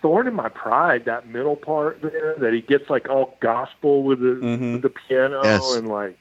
thorn 0.02 0.26
in 0.26 0.34
my 0.34 0.48
pride, 0.48 1.04
that 1.06 1.28
middle 1.28 1.56
part 1.56 2.02
there, 2.02 2.34
that 2.38 2.52
he 2.52 2.60
gets 2.60 2.90
like 2.90 3.08
all 3.08 3.36
gospel 3.40 4.02
with 4.02 4.20
the 4.20 4.36
mm-hmm. 4.36 4.72
with 4.74 4.82
the 4.82 4.90
piano 4.90 5.40
yes. 5.42 5.74
and 5.74 5.88
like 5.88 6.16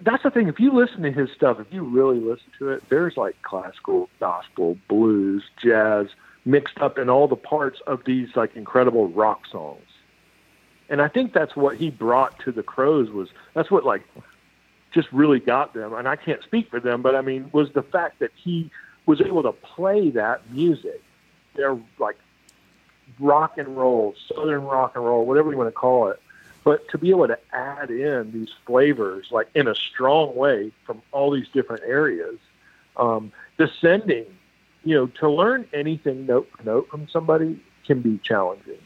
that's 0.00 0.22
the 0.22 0.30
thing. 0.30 0.48
If 0.48 0.58
you 0.58 0.72
listen 0.72 1.02
to 1.02 1.12
his 1.12 1.30
stuff, 1.30 1.60
if 1.60 1.72
you 1.72 1.82
really 1.82 2.18
listen 2.18 2.50
to 2.58 2.70
it, 2.70 2.82
there's 2.88 3.16
like 3.16 3.40
classical, 3.42 4.08
gospel, 4.20 4.76
blues, 4.88 5.44
jazz 5.62 6.08
mixed 6.44 6.78
up 6.78 6.98
in 6.98 7.10
all 7.10 7.28
the 7.28 7.36
parts 7.36 7.80
of 7.86 8.02
these 8.04 8.28
like 8.34 8.56
incredible 8.56 9.08
rock 9.08 9.42
songs. 9.50 9.82
And 10.88 11.02
I 11.02 11.08
think 11.08 11.34
that's 11.34 11.54
what 11.54 11.76
he 11.76 11.90
brought 11.90 12.38
to 12.40 12.52
the 12.52 12.62
Crowes 12.62 13.10
was 13.10 13.28
that's 13.54 13.70
what 13.70 13.84
like 13.84 14.02
just 14.92 15.10
really 15.12 15.40
got 15.40 15.74
them, 15.74 15.94
and 15.94 16.08
I 16.08 16.16
can't 16.16 16.42
speak 16.42 16.70
for 16.70 16.80
them, 16.80 17.02
but 17.02 17.14
I 17.14 17.20
mean, 17.20 17.50
was 17.52 17.72
the 17.72 17.82
fact 17.82 18.20
that 18.20 18.30
he 18.34 18.70
was 19.06 19.20
able 19.20 19.42
to 19.42 19.52
play 19.52 20.10
that 20.10 20.50
music. 20.50 21.02
They're 21.54 21.78
like 21.98 22.16
rock 23.18 23.58
and 23.58 23.76
roll, 23.76 24.14
southern 24.28 24.64
rock 24.64 24.92
and 24.94 25.04
roll, 25.04 25.24
whatever 25.24 25.50
you 25.50 25.56
want 25.56 25.68
to 25.68 25.72
call 25.72 26.08
it. 26.08 26.20
But 26.64 26.88
to 26.90 26.98
be 26.98 27.10
able 27.10 27.28
to 27.28 27.38
add 27.52 27.90
in 27.90 28.32
these 28.32 28.50
flavors, 28.66 29.28
like 29.30 29.48
in 29.54 29.66
a 29.66 29.74
strong 29.74 30.36
way 30.36 30.72
from 30.84 31.00
all 31.12 31.30
these 31.30 31.48
different 31.48 31.84
areas, 31.86 32.38
um, 32.96 33.32
descending, 33.56 34.26
you 34.84 34.94
know, 34.94 35.06
to 35.06 35.30
learn 35.30 35.66
anything 35.72 36.26
note 36.26 36.48
for 36.54 36.62
note 36.64 36.88
from 36.90 37.08
somebody 37.08 37.58
can 37.86 38.02
be 38.02 38.18
challenging. 38.18 38.78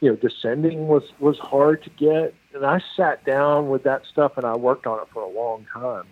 You 0.00 0.10
know, 0.10 0.16
descending 0.16 0.88
was 0.88 1.04
was 1.18 1.38
hard 1.38 1.82
to 1.84 1.90
get 1.90 2.34
and 2.56 2.64
I 2.64 2.82
sat 2.96 3.24
down 3.24 3.68
with 3.68 3.84
that 3.84 4.02
stuff 4.06 4.36
and 4.36 4.44
I 4.44 4.56
worked 4.56 4.86
on 4.86 4.98
it 5.00 5.08
for 5.12 5.22
a 5.22 5.28
long 5.28 5.66
time. 5.72 6.06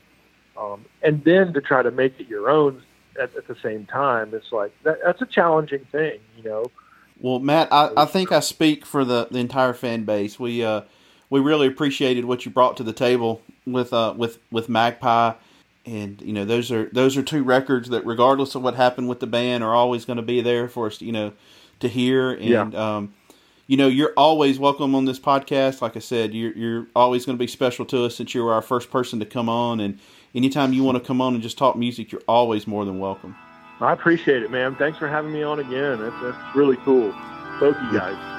Um, 0.56 0.84
and 1.02 1.24
then 1.24 1.52
to 1.54 1.60
try 1.60 1.82
to 1.82 1.90
make 1.90 2.20
it 2.20 2.28
your 2.28 2.48
own 2.48 2.82
at, 3.20 3.34
at 3.34 3.48
the 3.48 3.56
same 3.62 3.86
time, 3.86 4.34
it's 4.34 4.52
like 4.52 4.72
that, 4.84 4.98
that's 5.04 5.22
a 5.22 5.26
challenging 5.26 5.84
thing, 5.90 6.20
you 6.36 6.44
know. 6.44 6.70
Well, 7.18 7.40
Matt, 7.40 7.72
I, 7.72 7.90
I 7.96 8.04
think 8.04 8.30
I 8.30 8.40
speak 8.40 8.84
for 8.84 9.04
the, 9.04 9.28
the 9.30 9.38
entire 9.38 9.72
fan 9.72 10.04
base. 10.04 10.38
We 10.38 10.62
uh, 10.62 10.82
we 11.30 11.40
really 11.40 11.66
appreciated 11.66 12.24
what 12.24 12.44
you 12.44 12.50
brought 12.50 12.76
to 12.76 12.82
the 12.82 12.92
table 12.92 13.42
with 13.66 13.92
uh, 13.92 14.14
with 14.16 14.38
with 14.50 14.68
Magpie, 14.68 15.32
and 15.86 16.20
you 16.20 16.32
know 16.32 16.44
those 16.44 16.70
are 16.70 16.90
those 16.92 17.16
are 17.16 17.22
two 17.22 17.42
records 17.42 17.88
that, 17.88 18.04
regardless 18.04 18.54
of 18.54 18.62
what 18.62 18.74
happened 18.74 19.08
with 19.08 19.20
the 19.20 19.26
band, 19.26 19.64
are 19.64 19.74
always 19.74 20.04
going 20.04 20.16
to 20.18 20.22
be 20.22 20.40
there 20.40 20.68
for 20.68 20.88
us, 20.88 21.00
you 21.00 21.12
know, 21.12 21.32
to 21.80 21.88
hear. 21.88 22.32
And 22.32 22.74
Yeah. 22.74 22.96
um, 22.96 23.14
you 23.66 23.76
know, 23.76 23.88
you're 23.88 24.12
always 24.16 24.58
welcome 24.58 24.94
on 24.94 25.04
this 25.04 25.18
podcast. 25.18 25.80
Like 25.80 25.96
I 25.96 26.00
said, 26.00 26.34
you're 26.34 26.52
you're 26.52 26.86
always 26.94 27.24
going 27.24 27.36
to 27.36 27.42
be 27.42 27.46
special 27.46 27.84
to 27.86 28.04
us 28.04 28.16
since 28.16 28.34
you 28.34 28.44
were 28.44 28.52
our 28.52 28.62
first 28.62 28.90
person 28.90 29.18
to 29.20 29.26
come 29.26 29.48
on. 29.48 29.80
And 29.80 29.98
anytime 30.34 30.72
you 30.72 30.84
want 30.84 30.98
to 30.98 31.04
come 31.04 31.20
on 31.20 31.34
and 31.34 31.42
just 31.42 31.56
talk 31.56 31.76
music, 31.76 32.12
you're 32.12 32.22
always 32.28 32.66
more 32.66 32.84
than 32.84 32.98
welcome. 32.98 33.34
I 33.80 33.92
appreciate 33.92 34.42
it, 34.42 34.50
man. 34.50 34.76
Thanks 34.76 34.98
for 34.98 35.08
having 35.08 35.32
me 35.32 35.42
on 35.42 35.58
again. 35.58 36.00
That's, 36.00 36.22
that's 36.22 36.56
really 36.56 36.76
cool. 36.78 37.12
Both 37.58 37.76
you 37.82 37.98
guys. 37.98 38.33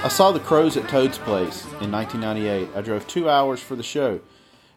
I 0.00 0.08
saw 0.10 0.30
the 0.30 0.38
Crowes 0.40 0.76
at 0.76 0.88
Toad's 0.88 1.18
Place 1.18 1.64
in 1.80 1.90
1998. 1.90 2.68
I 2.74 2.80
drove 2.80 3.06
two 3.06 3.28
hours 3.28 3.60
for 3.60 3.74
the 3.74 3.82
show. 3.82 4.20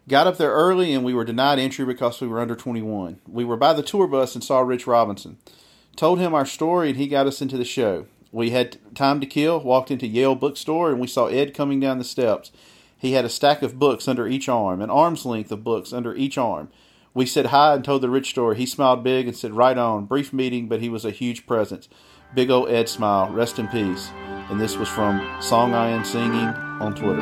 Got 0.10 0.26
up 0.26 0.38
there 0.38 0.52
early 0.52 0.94
and 0.94 1.06
we 1.06 1.14
were 1.14 1.24
denied 1.24 1.60
entry 1.60 1.86
because 1.86 2.20
we 2.20 2.28
were 2.28 2.40
under 2.40 2.56
21. 2.56 3.20
We 3.28 3.46
were 3.46 3.56
by 3.56 3.74
the 3.74 3.84
tour 3.84 4.08
bus 4.08 4.34
and 4.34 4.44
saw 4.44 4.62
Rich 4.62 4.88
Robinson. 4.88 5.38
Told 5.96 6.20
him 6.20 6.34
our 6.34 6.46
story 6.46 6.90
and 6.90 6.98
he 6.98 7.08
got 7.08 7.28
us 7.28 7.42
into 7.42 7.56
the 7.56 7.66
show. 7.66 8.08
We 8.32 8.50
had 8.50 8.78
time 8.96 9.20
to 9.20 9.28
kill, 9.28 9.60
walked 9.60 9.92
into 9.92 10.08
Yale 10.08 10.36
bookstore 10.36 10.90
and 10.90 11.00
we 11.00 11.08
saw 11.08 11.28
Ed 11.28 11.54
coming 11.54 11.80
down 11.80 12.00
the 12.00 12.04
steps. 12.04 12.52
He 12.98 13.14
had 13.14 13.26
a 13.26 13.30
stack 13.30 13.62
of 13.62 13.78
books 13.80 14.08
under 14.08 14.28
each 14.28 14.50
arm, 14.50 14.82
an 14.82 14.90
arm's 14.90 15.26
length 15.26 15.52
of 15.52 15.64
books 15.64 15.94
under 15.94 16.16
each 16.16 16.38
arm. 16.38 16.70
We 17.14 17.26
said 17.26 17.48
hi 17.48 17.76
and 17.76 17.84
told 17.84 18.02
the 18.02 18.10
Rich 18.10 18.30
story. 18.30 18.56
He 18.56 18.66
smiled 18.66 19.04
big 19.04 19.28
and 19.28 19.36
said, 19.36 19.54
Right 19.54 19.78
on. 19.78 20.06
Brief 20.06 20.32
meeting, 20.32 20.68
but 20.68 20.82
he 20.82 20.90
was 20.90 21.04
a 21.04 21.12
huge 21.12 21.46
presence. 21.46 21.90
Big 22.34 22.50
old 22.50 22.70
Ed 22.70 22.88
smile. 22.88 23.30
Rest 23.30 23.60
in 23.60 23.68
peace. 23.68 24.10
And 24.50 24.60
this 24.60 24.78
was 24.78 24.88
from 24.88 25.22
Song 25.42 25.74
I 25.74 25.90
Am 25.90 26.06
Singing 26.06 26.48
on 26.80 26.96
Twitter. 26.96 27.22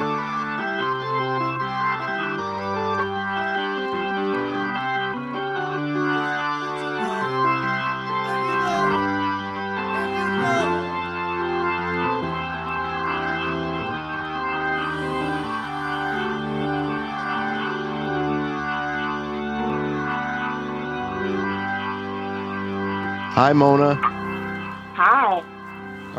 Hi, 23.33 23.53
Mona. 23.53 24.18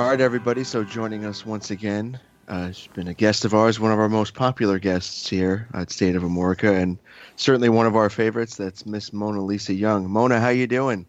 All 0.01 0.09
right, 0.09 0.20
everybody. 0.22 0.64
So 0.64 0.82
joining 0.82 1.26
us 1.26 1.44
once 1.44 1.70
again, 1.70 2.18
uh, 2.48 2.72
she's 2.72 2.90
been 2.94 3.09
a 3.09 3.12
guest 3.12 3.44
of 3.44 3.53
ours, 3.53 3.78
one 3.78 3.92
of 3.92 3.98
our 3.98 4.09
most 4.09 4.32
popular 4.32 4.78
guests 4.78 5.28
here 5.28 5.68
at 5.74 5.90
State 5.90 6.16
of 6.16 6.22
Amorica, 6.22 6.74
and 6.74 6.96
certainly 7.36 7.68
one 7.68 7.84
of 7.84 7.94
our 7.94 8.09
favorites. 8.09 8.57
That's 8.57 8.86
Miss 8.86 9.12
Mona 9.12 9.42
Lisa 9.42 9.74
Young. 9.74 10.09
Mona, 10.09 10.40
how 10.40 10.48
you 10.48 10.66
doing? 10.66 11.05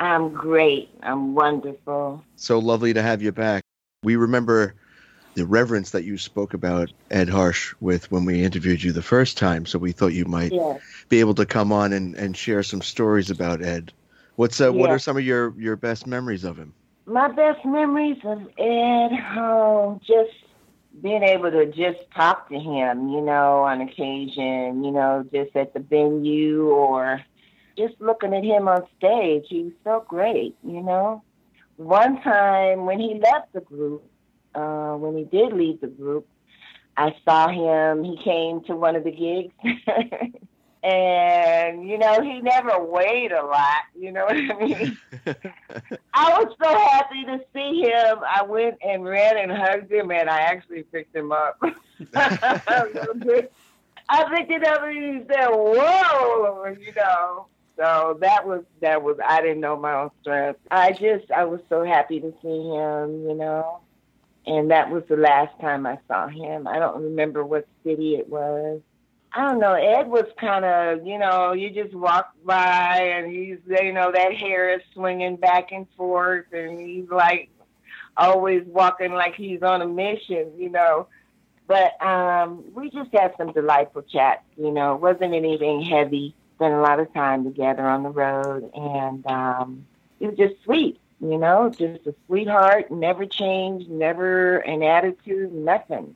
I'm 0.00 0.32
great. 0.32 0.88
I'm 1.02 1.34
wonderful. 1.34 2.24
So 2.36 2.58
lovely 2.58 2.94
to 2.94 3.02
have 3.02 3.20
you 3.20 3.32
back. 3.32 3.64
We 4.02 4.16
remember 4.16 4.74
the 5.34 5.44
reverence 5.44 5.90
that 5.90 6.04
you 6.04 6.16
spoke 6.16 6.54
about 6.54 6.90
Ed 7.10 7.28
Harsch 7.28 7.74
with 7.80 8.10
when 8.10 8.24
we 8.24 8.42
interviewed 8.42 8.82
you 8.82 8.92
the 8.92 9.02
first 9.02 9.36
time. 9.36 9.66
So 9.66 9.78
we 9.78 9.92
thought 9.92 10.14
you 10.14 10.24
might 10.24 10.54
Yes. 10.54 10.80
be 11.10 11.20
able 11.20 11.34
to 11.34 11.44
come 11.44 11.70
on 11.70 11.92
and, 11.92 12.14
and 12.14 12.34
share 12.34 12.62
some 12.62 12.80
stories 12.80 13.28
about 13.28 13.60
Ed. 13.60 13.92
What's 14.36 14.58
uh, 14.58 14.72
what 14.72 14.88
are 14.90 14.98
some 14.98 15.18
of 15.18 15.22
your, 15.22 15.52
your 15.60 15.76
best 15.76 16.06
memories 16.06 16.44
of 16.44 16.56
him? 16.56 16.72
My 17.04 17.28
best 17.28 17.64
memories 17.64 18.18
of 18.24 18.42
Ed, 18.58 19.10
oh, 19.36 20.00
just 20.06 20.30
being 21.00 21.22
able 21.22 21.50
to 21.50 21.66
just 21.66 21.98
talk 22.14 22.48
to 22.48 22.58
him, 22.58 23.08
you 23.08 23.20
know, 23.20 23.62
on 23.62 23.80
occasion, 23.80 24.84
you 24.84 24.92
know, 24.92 25.26
just 25.32 25.56
at 25.56 25.74
the 25.74 25.80
venue 25.80 26.68
or 26.68 27.20
just 27.76 27.94
looking 27.98 28.34
at 28.34 28.44
him 28.44 28.68
on 28.68 28.86
stage. 28.98 29.44
He 29.48 29.64
was 29.64 29.72
so 29.82 30.04
great, 30.06 30.54
you 30.62 30.80
know. 30.80 31.24
One 31.76 32.22
time 32.22 32.86
when 32.86 33.00
he 33.00 33.20
left 33.20 33.52
the 33.52 33.62
group, 33.62 34.04
uh, 34.54 34.94
when 34.94 35.16
he 35.16 35.24
did 35.24 35.54
leave 35.54 35.80
the 35.80 35.88
group, 35.88 36.28
I 36.96 37.16
saw 37.24 37.48
him. 37.48 38.04
He 38.04 38.16
came 38.22 38.62
to 38.64 38.76
one 38.76 38.94
of 38.94 39.02
the 39.02 39.10
gigs. 39.10 39.54
and, 40.82 41.88
you 41.88 41.96
know, 41.96 42.20
he 42.22 42.40
never 42.40 42.82
weighed 42.84 43.30
a 43.30 43.44
lot, 43.44 43.82
you 43.94 44.10
know 44.10 44.24
what 44.24 44.36
I 44.36 44.66
mean? 44.66 44.98
I 46.14 46.42
was 46.42 46.54
so 46.60 46.76
happy 46.76 47.24
to 47.24 47.40
see 47.54 47.82
him. 47.82 48.18
I 48.28 48.42
went 48.42 48.78
and 48.82 49.04
ran 49.04 49.38
and 49.38 49.52
hugged 49.52 49.92
him, 49.92 50.10
and 50.10 50.28
I 50.28 50.40
actually 50.40 50.82
picked 50.82 51.14
him 51.14 51.30
up. 51.30 51.62
I 54.08 54.24
picked 54.36 54.50
it 54.50 54.66
up, 54.66 54.82
and 54.82 54.92
he 54.96 55.24
said, 55.26 55.48
"Whoa!" 55.48 56.76
You 56.78 56.92
know. 56.94 57.46
So 57.76 58.18
that 58.20 58.46
was 58.46 58.64
that 58.80 59.02
was. 59.02 59.16
I 59.24 59.40
didn't 59.40 59.60
know 59.60 59.76
my 59.76 59.94
own 59.94 60.10
strength. 60.20 60.60
I 60.70 60.92
just 60.92 61.30
I 61.30 61.44
was 61.44 61.60
so 61.68 61.84
happy 61.84 62.20
to 62.20 62.34
see 62.42 62.48
him. 62.48 63.28
You 63.28 63.34
know, 63.34 63.80
and 64.46 64.70
that 64.70 64.90
was 64.90 65.04
the 65.08 65.16
last 65.16 65.58
time 65.60 65.86
I 65.86 65.98
saw 66.08 66.28
him. 66.28 66.66
I 66.66 66.78
don't 66.78 67.02
remember 67.02 67.44
what 67.44 67.66
city 67.84 68.16
it 68.16 68.28
was. 68.28 68.80
I 69.34 69.48
don't 69.48 69.60
know. 69.60 69.72
Ed 69.72 70.08
was 70.08 70.26
kind 70.38 70.64
of, 70.64 71.06
you 71.06 71.18
know, 71.18 71.52
you 71.52 71.70
just 71.70 71.94
walk 71.94 72.32
by 72.44 72.98
and 73.00 73.32
he's, 73.32 73.58
you 73.66 73.92
know, 73.92 74.12
that 74.12 74.34
hair 74.34 74.74
is 74.74 74.82
swinging 74.92 75.36
back 75.36 75.72
and 75.72 75.86
forth 75.96 76.46
and 76.52 76.78
he's 76.78 77.08
like 77.08 77.48
always 78.16 78.62
walking 78.66 79.12
like 79.12 79.34
he's 79.34 79.62
on 79.62 79.80
a 79.80 79.86
mission, 79.86 80.52
you 80.58 80.68
know. 80.68 81.06
But 81.66 82.00
um, 82.04 82.64
we 82.74 82.90
just 82.90 83.10
had 83.14 83.34
some 83.38 83.52
delightful 83.52 84.02
chats, 84.02 84.42
you 84.58 84.70
know. 84.70 84.96
It 84.96 85.00
wasn't 85.00 85.32
anything 85.34 85.80
heavy. 85.80 86.34
Spent 86.56 86.74
a 86.74 86.80
lot 86.80 87.00
of 87.00 87.12
time 87.14 87.44
together 87.44 87.86
on 87.86 88.02
the 88.02 88.10
road 88.10 88.70
and 88.74 89.26
um, 89.26 89.86
it 90.20 90.26
was 90.28 90.36
just 90.36 90.62
sweet, 90.64 91.00
you 91.20 91.38
know, 91.38 91.70
just 91.70 92.06
a 92.06 92.14
sweetheart, 92.26 92.90
never 92.90 93.24
changed, 93.24 93.88
never 93.88 94.58
an 94.58 94.82
attitude, 94.82 95.54
nothing 95.54 96.14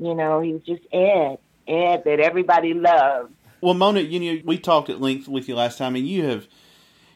You 0.00 0.14
know, 0.14 0.40
he 0.40 0.54
was 0.54 0.62
just 0.62 0.82
Ed, 0.92 1.38
Ed 1.70 2.02
that 2.04 2.20
everybody 2.20 2.74
loves. 2.74 3.30
Well, 3.60 3.74
Mona, 3.74 4.00
you 4.00 4.18
know, 4.18 4.42
we 4.44 4.58
talked 4.58 4.90
at 4.90 5.00
length 5.00 5.28
with 5.28 5.48
you 5.48 5.54
last 5.54 5.78
time, 5.78 5.94
and 5.94 6.06
you 6.06 6.24
have 6.26 6.48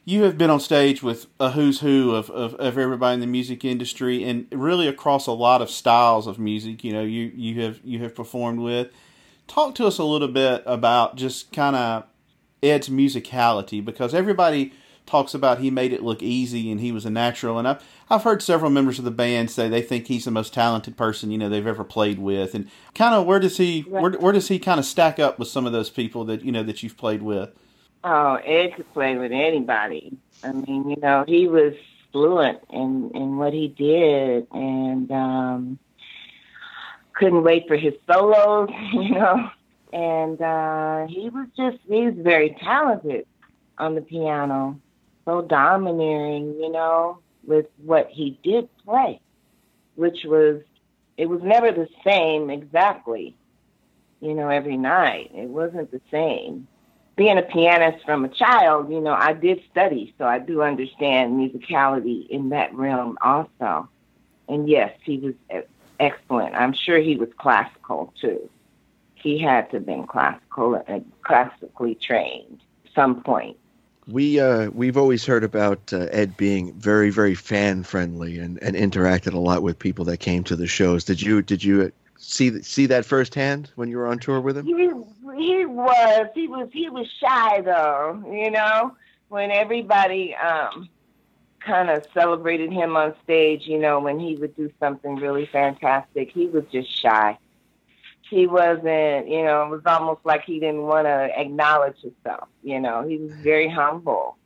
you 0.04 0.22
have 0.24 0.36
been 0.36 0.50
on 0.50 0.60
stage 0.60 1.02
with 1.02 1.26
a 1.40 1.50
who's 1.52 1.80
who 1.80 2.14
of, 2.14 2.28
of, 2.30 2.54
of 2.56 2.76
everybody 2.76 3.14
in 3.14 3.20
the 3.20 3.26
music 3.26 3.64
industry, 3.64 4.22
and 4.22 4.46
really 4.52 4.86
across 4.86 5.26
a 5.26 5.32
lot 5.32 5.62
of 5.62 5.70
styles 5.70 6.26
of 6.26 6.38
music. 6.38 6.84
You 6.84 6.92
know, 6.92 7.02
you 7.02 7.32
you 7.34 7.62
have 7.62 7.80
you 7.82 7.98
have 8.00 8.14
performed 8.14 8.60
with. 8.60 8.88
Talk 9.46 9.74
to 9.76 9.86
us 9.86 9.98
a 9.98 10.04
little 10.04 10.28
bit 10.28 10.62
about 10.66 11.16
just 11.16 11.52
kind 11.52 11.76
of 11.76 12.04
Ed's 12.62 12.88
musicality, 12.88 13.84
because 13.84 14.14
everybody 14.14 14.72
talks 15.06 15.34
about 15.34 15.58
he 15.58 15.70
made 15.70 15.92
it 15.92 16.02
look 16.02 16.22
easy 16.22 16.70
and 16.70 16.80
he 16.80 16.92
was 16.92 17.04
a 17.04 17.10
natural. 17.10 17.58
And 17.58 17.68
I've 17.68 17.82
I've 18.10 18.22
heard 18.22 18.42
several 18.42 18.70
members 18.70 18.98
of 18.98 19.04
the 19.04 19.10
band 19.10 19.50
say 19.50 19.68
they 19.68 19.82
think 19.82 20.06
he's 20.06 20.24
the 20.24 20.30
most 20.30 20.54
talented 20.54 20.96
person 20.96 21.30
you 21.30 21.38
know 21.38 21.48
they've 21.48 21.66
ever 21.66 21.84
played 21.84 22.18
with. 22.18 22.54
And 22.54 22.68
kind 22.94 23.14
of 23.14 23.26
where 23.26 23.40
does 23.40 23.56
he 23.56 23.82
where, 23.82 24.12
where 24.12 24.32
does 24.32 24.48
he 24.48 24.58
kind 24.58 24.78
of 24.78 24.86
stack 24.86 25.18
up 25.18 25.38
with 25.38 25.48
some 25.48 25.66
of 25.66 25.72
those 25.72 25.90
people 25.90 26.24
that 26.26 26.44
you 26.44 26.52
know 26.52 26.62
that 26.62 26.82
you've 26.82 26.96
played 26.96 27.22
with? 27.22 27.50
Oh, 28.02 28.34
Ed 28.34 28.74
could 28.76 28.92
play 28.92 29.16
with 29.16 29.32
anybody. 29.32 30.16
I 30.42 30.52
mean, 30.52 30.90
you 30.90 30.96
know, 30.96 31.24
he 31.26 31.48
was 31.48 31.74
fluent 32.12 32.60
in 32.70 33.10
in 33.14 33.36
what 33.38 33.52
he 33.52 33.68
did, 33.68 34.46
and 34.52 35.10
um, 35.10 35.78
couldn't 37.14 37.42
wait 37.42 37.66
for 37.66 37.76
his 37.76 37.94
solos. 38.06 38.70
You 38.92 39.10
know, 39.10 39.50
and 39.92 40.40
uh, 40.40 41.06
he 41.06 41.28
was 41.28 41.46
just 41.56 41.78
he 41.88 42.06
was 42.06 42.14
very 42.16 42.56
talented 42.62 43.26
on 43.78 43.94
the 43.94 44.00
piano, 44.00 44.78
so 45.24 45.42
domineering. 45.42 46.54
You 46.58 46.70
know, 46.70 47.18
with 47.44 47.66
what 47.84 48.08
he 48.10 48.38
did 48.42 48.68
play, 48.84 49.20
which 49.96 50.24
was 50.24 50.62
it 51.16 51.26
was 51.26 51.42
never 51.42 51.72
the 51.72 51.88
same 52.04 52.50
exactly. 52.50 53.36
You 54.20 54.34
know, 54.34 54.48
every 54.48 54.76
night 54.76 55.30
it 55.34 55.48
wasn't 55.48 55.90
the 55.90 56.00
same 56.10 56.66
being 57.16 57.38
a 57.38 57.42
pianist 57.42 58.04
from 58.04 58.24
a 58.24 58.28
child, 58.28 58.90
you 58.90 59.00
know, 59.00 59.12
I 59.12 59.32
did 59.32 59.62
study, 59.70 60.14
so 60.18 60.24
I 60.24 60.38
do 60.38 60.62
understand 60.62 61.38
musicality 61.38 62.28
in 62.28 62.48
that 62.48 62.74
realm 62.74 63.18
also. 63.22 63.88
And 64.48 64.68
yes, 64.68 64.92
he 65.02 65.18
was 65.18 65.34
excellent. 66.00 66.54
I'm 66.54 66.72
sure 66.72 66.98
he 66.98 67.16
was 67.16 67.28
classical 67.38 68.12
too. 68.20 68.50
He 69.14 69.38
had 69.38 69.70
to 69.70 69.76
have 69.76 69.86
been 69.86 70.06
classical 70.06 70.74
and 70.86 71.02
uh, 71.02 71.16
classically 71.22 71.94
trained 71.94 72.60
some 72.94 73.22
point. 73.22 73.56
We 74.06 74.38
uh, 74.38 74.70
we've 74.70 74.96
always 74.96 75.24
heard 75.24 75.44
about 75.44 75.92
uh, 75.92 76.06
Ed 76.10 76.36
being 76.36 76.74
very 76.74 77.10
very 77.10 77.34
fan 77.34 77.84
friendly 77.84 78.38
and, 78.38 78.62
and 78.62 78.76
interacted 78.76 79.32
a 79.32 79.38
lot 79.38 79.62
with 79.62 79.78
people 79.78 80.04
that 80.06 80.18
came 80.18 80.44
to 80.44 80.56
the 80.56 80.66
shows. 80.66 81.04
Did 81.04 81.22
you 81.22 81.40
did 81.40 81.64
you 81.64 81.90
see 82.18 82.62
see 82.62 82.86
that 82.86 83.04
firsthand 83.04 83.70
when 83.76 83.88
you 83.88 83.96
were 83.96 84.06
on 84.06 84.18
tour 84.18 84.40
with 84.40 84.58
him? 84.58 84.66
He, 84.66 84.72
he 85.42 85.64
was 85.64 86.28
he 86.34 86.48
was 86.48 86.68
he 86.72 86.90
was 86.90 87.10
shy 87.10 87.60
though, 87.62 88.22
you 88.30 88.50
know. 88.50 88.96
When 89.28 89.50
everybody 89.50 90.34
um 90.34 90.88
kind 91.60 91.88
of 91.88 92.06
celebrated 92.12 92.70
him 92.70 92.96
on 92.96 93.14
stage, 93.22 93.66
you 93.66 93.78
know, 93.78 93.98
when 94.00 94.20
he 94.20 94.36
would 94.36 94.54
do 94.54 94.70
something 94.78 95.16
really 95.16 95.46
fantastic, 95.46 96.30
he 96.30 96.46
was 96.46 96.64
just 96.70 96.90
shy. 96.90 97.38
He 98.30 98.46
wasn't, 98.46 99.28
you 99.28 99.44
know, 99.44 99.64
it 99.64 99.70
was 99.70 99.82
almost 99.86 100.20
like 100.24 100.44
he 100.44 100.58
didn't 100.58 100.82
want 100.82 101.06
to 101.06 101.30
acknowledge 101.38 101.96
himself, 102.00 102.48
you 102.62 102.80
know. 102.80 103.06
He 103.06 103.18
was 103.18 103.32
very 103.34 103.68
humble. 103.68 104.36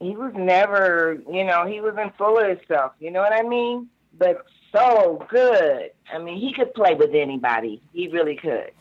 He 0.00 0.16
was 0.16 0.32
never, 0.34 1.18
you 1.30 1.44
know, 1.44 1.66
he 1.66 1.80
wasn't 1.80 2.16
full 2.16 2.38
of 2.38 2.46
himself, 2.58 2.92
you 2.98 3.10
know 3.10 3.20
what 3.20 3.32
I 3.32 3.42
mean? 3.42 3.88
But 4.18 4.44
so 4.74 5.24
good. 5.30 5.90
I 6.12 6.18
mean, 6.18 6.38
he 6.38 6.52
could 6.52 6.74
play 6.74 6.94
with 6.94 7.14
anybody. 7.14 7.80
He 7.92 8.08
really 8.08 8.36
could. 8.36 8.72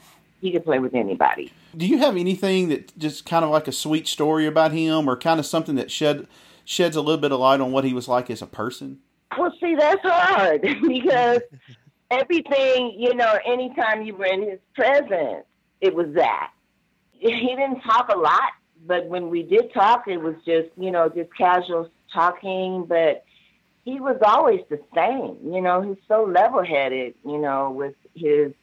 He 0.42 0.52
could 0.52 0.66
play 0.66 0.80
with 0.80 0.94
anybody. 0.94 1.54
Do 1.78 1.88
you 1.88 2.00
have 2.00 2.18
anything 2.18 2.68
that 2.70 2.98
just 2.98 3.26
kind 3.26 3.46
of 3.46 3.52
like 3.52 3.68
a 3.68 3.72
sweet 3.72 4.08
story 4.08 4.46
about 4.46 4.74
him, 4.74 5.08
or 5.08 5.16
kind 5.16 5.40
of 5.40 5.46
something 5.46 5.76
that 5.76 5.90
shed 5.90 6.28
sheds 6.66 6.96
a 6.96 7.02
little 7.02 7.22
bit 7.22 7.32
of 7.32 7.40
light 7.40 7.62
on 7.62 7.72
what 7.72 7.86
he 7.86 7.94
was 7.94 8.08
like 8.08 8.30
as 8.30 8.42
a 8.42 8.48
person? 8.48 9.00
Well, 9.38 9.54
see, 9.60 9.76
that's 9.76 10.02
hard 10.04 10.62
because 10.88 11.42
everything, 12.20 12.95
you 12.97 13.16
know, 13.16 13.38
anytime 13.45 14.03
you 14.03 14.16
were 14.16 14.26
in 14.26 14.43
his 14.49 14.59
presence, 14.76 15.45
it 15.82 15.93
was 15.93 16.07
that. 16.16 16.51
He 17.11 17.30
didn't 17.55 17.82
talk 17.82 18.09
a 18.14 18.18
lot, 18.18 18.51
but 18.86 19.05
when 19.07 19.30
we 19.30 19.43
did 19.43 19.74
talk, 19.74 20.07
it 20.07 20.18
was 20.18 20.36
just, 20.45 20.70
you 20.78 20.91
know, 20.91 21.09
just 21.09 21.30
casual 21.36 21.89
talking, 22.14 22.86
but 22.88 23.24
he 23.86 23.99
was 23.99 24.18
always 24.26 24.61
the 24.70 24.80
same. 24.95 25.38
You 25.53 25.61
know, 25.61 25.82
he's 25.82 25.97
so 26.07 26.24
level 26.24 26.64
headed, 26.64 27.16
you 27.26 27.38
know, 27.38 27.72
with 27.72 27.95
his 28.16 28.53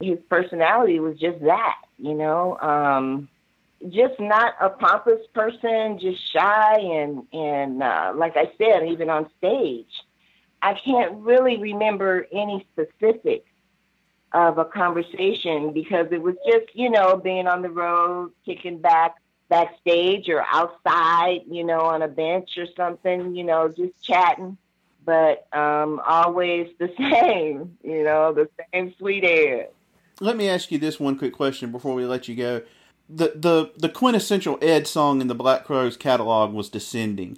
his 0.00 0.18
personality 0.28 1.00
was 1.00 1.18
just 1.18 1.40
that, 1.42 1.76
you 1.98 2.14
know. 2.14 2.58
Um 2.60 3.28
just 3.90 4.18
not 4.18 4.54
a 4.60 4.70
pompous 4.70 5.20
person, 5.34 5.98
just 5.98 6.20
shy 6.32 6.76
and 6.78 7.26
and 7.32 7.82
uh, 7.82 8.12
like 8.16 8.36
I 8.36 8.50
said, 8.56 8.88
even 8.88 9.10
on 9.10 9.28
stage, 9.38 9.90
I 10.64 10.80
can't 10.82 11.16
really 11.16 11.58
remember 11.58 12.26
any 12.32 12.66
specifics 12.72 13.50
of 14.32 14.58
a 14.58 14.64
conversation 14.64 15.72
because 15.72 16.06
it 16.10 16.22
was 16.22 16.34
just 16.46 16.74
you 16.74 16.90
know 16.90 17.16
being 17.16 17.46
on 17.46 17.62
the 17.62 17.70
road, 17.70 18.32
kicking 18.44 18.78
back 18.78 19.16
backstage 19.48 20.28
or 20.28 20.42
outside, 20.50 21.42
you 21.48 21.64
know, 21.64 21.80
on 21.80 22.02
a 22.02 22.08
bench 22.08 22.56
or 22.56 22.66
something, 22.76 23.36
you 23.36 23.44
know, 23.44 23.68
just 23.68 23.92
chatting. 24.02 24.56
But 25.04 25.46
um, 25.54 26.00
always 26.06 26.70
the 26.78 26.90
same, 26.98 27.76
you 27.82 28.02
know, 28.04 28.32
the 28.32 28.48
same 28.72 28.94
sweet 28.98 29.22
air. 29.22 29.68
Let 30.20 30.36
me 30.36 30.48
ask 30.48 30.72
you 30.72 30.78
this 30.78 30.98
one 30.98 31.18
quick 31.18 31.34
question 31.34 31.70
before 31.72 31.94
we 31.94 32.06
let 32.06 32.26
you 32.26 32.34
go. 32.34 32.62
The 33.10 33.32
the 33.34 33.72
the 33.76 33.90
quintessential 33.90 34.58
Ed 34.62 34.86
song 34.86 35.20
in 35.20 35.26
the 35.26 35.34
Black 35.34 35.64
Crowes 35.64 35.98
catalog 35.98 36.54
was 36.54 36.70
"Descending." 36.70 37.36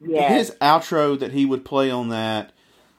Yes. 0.00 0.48
His 0.48 0.56
outro 0.60 1.18
that 1.18 1.32
he 1.32 1.44
would 1.44 1.66
play 1.66 1.90
on 1.90 2.08
that. 2.08 2.52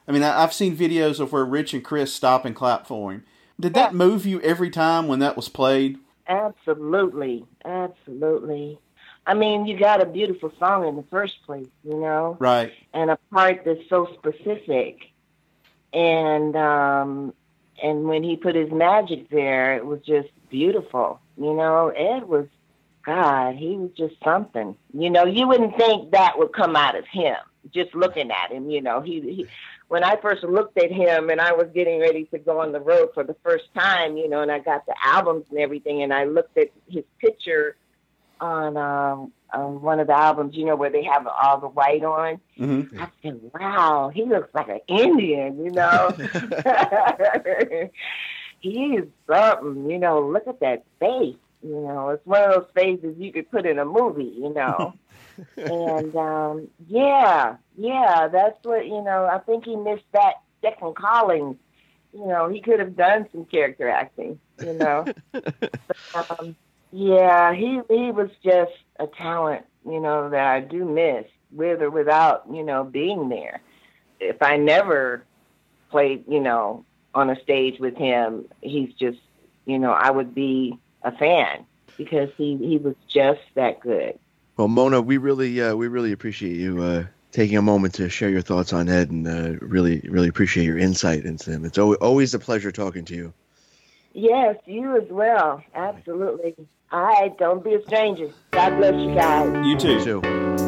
I 0.07 0.11
mean, 0.11 0.23
I, 0.23 0.41
have 0.41 0.53
seen 0.53 0.75
videos 0.75 1.19
of 1.19 1.31
where 1.31 1.45
Rich 1.45 1.73
and 1.73 1.83
Chris 1.83 2.13
stop 2.13 2.45
and 2.45 2.55
clap 2.55 2.87
for 2.87 3.11
him. 3.11 3.23
Did 3.59 3.73
that 3.75 3.93
move 3.93 4.25
you 4.25 4.41
every 4.41 4.69
time 4.69 5.07
when 5.07 5.19
that 5.19 5.35
was 5.35 5.47
played? 5.47 5.99
Absolutely, 6.27 7.45
absolutely. 7.63 8.79
I 9.25 9.33
mean, 9.33 9.65
you 9.65 9.77
got 9.77 10.01
a 10.01 10.05
beautiful 10.05 10.51
song 10.59 10.87
in 10.87 10.95
the 10.95 11.03
first 11.03 11.35
place, 11.45 11.67
you 11.83 11.97
know, 11.97 12.35
right? 12.39 12.73
And 12.93 13.09
a 13.09 13.17
part 13.31 13.63
that's 13.65 13.87
so 13.89 14.09
specific, 14.17 15.11
and 15.93 16.55
um, 16.57 17.33
and 17.81 18.05
when 18.05 18.23
he 18.23 18.35
put 18.35 18.55
his 18.55 18.71
magic 18.71 19.29
there, 19.29 19.75
it 19.75 19.85
was 19.85 20.01
just 20.01 20.29
beautiful. 20.49 21.21
You 21.37 21.53
know, 21.53 21.89
Ed 21.89 22.27
was, 22.27 22.47
God, 23.05 23.55
he 23.55 23.77
was 23.77 23.91
just 23.97 24.15
something. 24.23 24.75
You 24.93 25.09
know, 25.09 25.25
you 25.25 25.47
wouldn't 25.47 25.77
think 25.77 26.11
that 26.11 26.37
would 26.37 26.53
come 26.53 26.75
out 26.75 26.95
of 26.95 27.05
him 27.07 27.37
just 27.73 27.95
looking 27.95 28.29
at 28.29 28.51
him. 28.51 28.69
You 28.69 28.81
know, 28.81 29.01
he, 29.01 29.21
he 29.21 29.47
when 29.93 30.03
I 30.03 30.15
first 30.15 30.43
looked 30.43 30.75
at 30.79 30.91
him 30.91 31.29
and 31.29 31.39
I 31.39 31.51
was 31.51 31.67
getting 31.71 31.99
ready 31.99 32.25
to 32.31 32.39
go 32.39 32.61
on 32.61 32.71
the 32.71 32.79
road 32.79 33.09
for 33.13 33.23
the 33.23 33.35
first 33.43 33.65
time, 33.75 34.17
you 34.17 34.27
know, 34.27 34.41
and 34.41 34.51
I 34.51 34.57
got 34.57 34.87
the 34.87 34.95
albums 34.99 35.45
and 35.51 35.59
everything, 35.59 36.01
and 36.01 36.11
I 36.11 36.23
looked 36.23 36.57
at 36.57 36.69
his 36.89 37.03
picture 37.19 37.75
on 38.41 38.75
um, 38.75 39.31
on 39.53 39.83
one 39.83 39.99
of 39.99 40.07
the 40.07 40.17
albums, 40.17 40.55
you 40.55 40.65
know, 40.65 40.75
where 40.75 40.89
they 40.89 41.03
have 41.03 41.27
all 41.27 41.59
the 41.59 41.67
white 41.67 42.03
on. 42.03 42.41
Mm-hmm. 42.59 42.99
I 42.99 43.07
said, 43.21 43.39
"Wow, 43.53 44.09
he 44.11 44.25
looks 44.25 44.51
like 44.55 44.67
an 44.67 44.79
Indian," 44.87 45.63
you 45.63 45.69
know. 45.69 46.09
He's 48.61 49.01
something, 49.29 49.91
you 49.91 49.99
know. 49.99 50.27
Look 50.27 50.47
at 50.47 50.59
that 50.61 50.85
face, 50.99 51.35
you 51.61 51.81
know. 51.81 52.09
It's 52.09 52.25
one 52.25 52.41
of 52.41 52.51
those 52.55 52.67
faces 52.73 53.15
you 53.19 53.31
could 53.31 53.51
put 53.51 53.67
in 53.67 53.77
a 53.77 53.85
movie, 53.85 54.33
you 54.35 54.51
know. 54.55 54.95
and 55.57 56.15
um, 56.15 56.67
yeah, 56.87 57.57
yeah, 57.77 58.27
that's 58.27 58.63
what 58.63 58.85
you 58.85 59.01
know. 59.01 59.25
I 59.25 59.39
think 59.39 59.65
he 59.65 59.75
missed 59.75 60.05
that 60.13 60.35
second 60.61 60.95
calling. 60.95 61.57
You 62.13 62.27
know, 62.27 62.47
he 62.47 62.61
could 62.61 62.79
have 62.79 62.95
done 62.95 63.27
some 63.31 63.45
character 63.45 63.89
acting, 63.89 64.39
you 64.63 64.73
know. 64.73 65.05
but, 65.31 66.39
um, 66.39 66.55
yeah, 66.91 67.53
he 67.53 67.81
he 67.89 68.11
was 68.11 68.29
just 68.43 68.73
a 68.99 69.07
talent, 69.07 69.65
you 69.85 69.99
know, 69.99 70.29
that 70.29 70.45
I 70.45 70.59
do 70.59 70.85
miss 70.85 71.25
with 71.51 71.81
or 71.81 71.89
without, 71.89 72.45
you 72.51 72.63
know, 72.63 72.83
being 72.83 73.29
there. 73.29 73.61
If 74.19 74.41
I 74.41 74.57
never 74.57 75.23
played, 75.89 76.25
you 76.27 76.39
know, 76.39 76.85
on 77.15 77.29
a 77.29 77.39
stage 77.41 77.79
with 77.79 77.95
him, 77.97 78.45
he's 78.61 78.93
just, 78.93 79.19
you 79.65 79.79
know, 79.79 79.91
I 79.91 80.11
would 80.11 80.35
be 80.35 80.77
a 81.01 81.11
fan 81.11 81.65
because 81.97 82.29
he 82.37 82.57
he 82.57 82.77
was 82.77 82.95
just 83.07 83.41
that 83.55 83.79
good. 83.79 84.17
Well, 84.57 84.67
Mona, 84.67 85.01
we 85.01 85.17
really 85.17 85.59
uh, 85.61 85.75
we 85.75 85.87
really 85.87 86.11
appreciate 86.11 86.57
you 86.57 86.81
uh, 86.83 87.05
taking 87.33 87.57
a 87.57 87.61
moment 87.61 87.95
to 87.95 88.07
share 88.07 88.29
your 88.29 88.41
thoughts 88.41 88.71
on 88.71 88.87
Ed, 88.87 89.11
and 89.11 89.27
uh, 89.27 89.57
really 89.59 89.99
really 90.07 90.29
appreciate 90.29 90.65
your 90.65 90.77
insight 90.77 91.25
into 91.25 91.51
him. 91.51 91.65
It's 91.65 91.77
always 91.77 92.33
a 92.33 92.39
pleasure 92.39 92.71
talking 92.71 93.03
to 93.05 93.15
you. 93.15 93.33
Yes, 94.13 94.55
you 94.65 94.95
as 94.95 95.09
well. 95.09 95.61
Absolutely. 95.73 96.55
All 96.91 97.01
right, 97.01 97.35
don't 97.37 97.63
be 97.63 97.73
a 97.73 97.83
stranger. 97.83 98.29
God 98.51 98.77
bless 98.77 98.93
you 98.93 99.15
guys. 99.15 99.65
You 99.65 99.77
too. 99.77 99.93
You 99.93 100.03
too. 100.03 100.62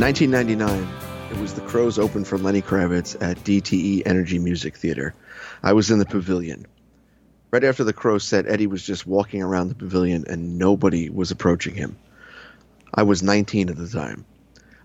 1999, 0.00 0.88
it 1.30 1.40
was 1.40 1.54
the 1.54 1.60
Crowes 1.60 2.00
open 2.00 2.24
for 2.24 2.36
Lenny 2.36 2.60
Kravitz 2.60 3.14
at 3.22 3.36
DTE 3.44 4.02
Energy 4.04 4.40
Music 4.40 4.76
Theater. 4.76 5.14
I 5.62 5.72
was 5.72 5.88
in 5.92 6.00
the 6.00 6.04
pavilion. 6.04 6.66
Right 7.52 7.62
after 7.62 7.84
the 7.84 7.92
Crowes 7.92 8.24
set, 8.24 8.48
Eddie 8.48 8.66
was 8.66 8.84
just 8.84 9.06
walking 9.06 9.40
around 9.40 9.68
the 9.68 9.76
pavilion 9.76 10.24
and 10.28 10.58
nobody 10.58 11.10
was 11.10 11.30
approaching 11.30 11.76
him. 11.76 11.96
I 12.92 13.04
was 13.04 13.22
19 13.22 13.68
at 13.68 13.76
the 13.76 13.86
time. 13.86 14.24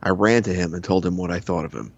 I 0.04 0.12
ran 0.12 0.44
to 0.44 0.54
him 0.54 0.76
and 0.76 0.84
told 0.84 1.08
him 1.08 1.18
what 1.18 1.32
I 1.32 1.40
thought 1.40 1.66
of 1.66 1.74
him. 1.74 1.92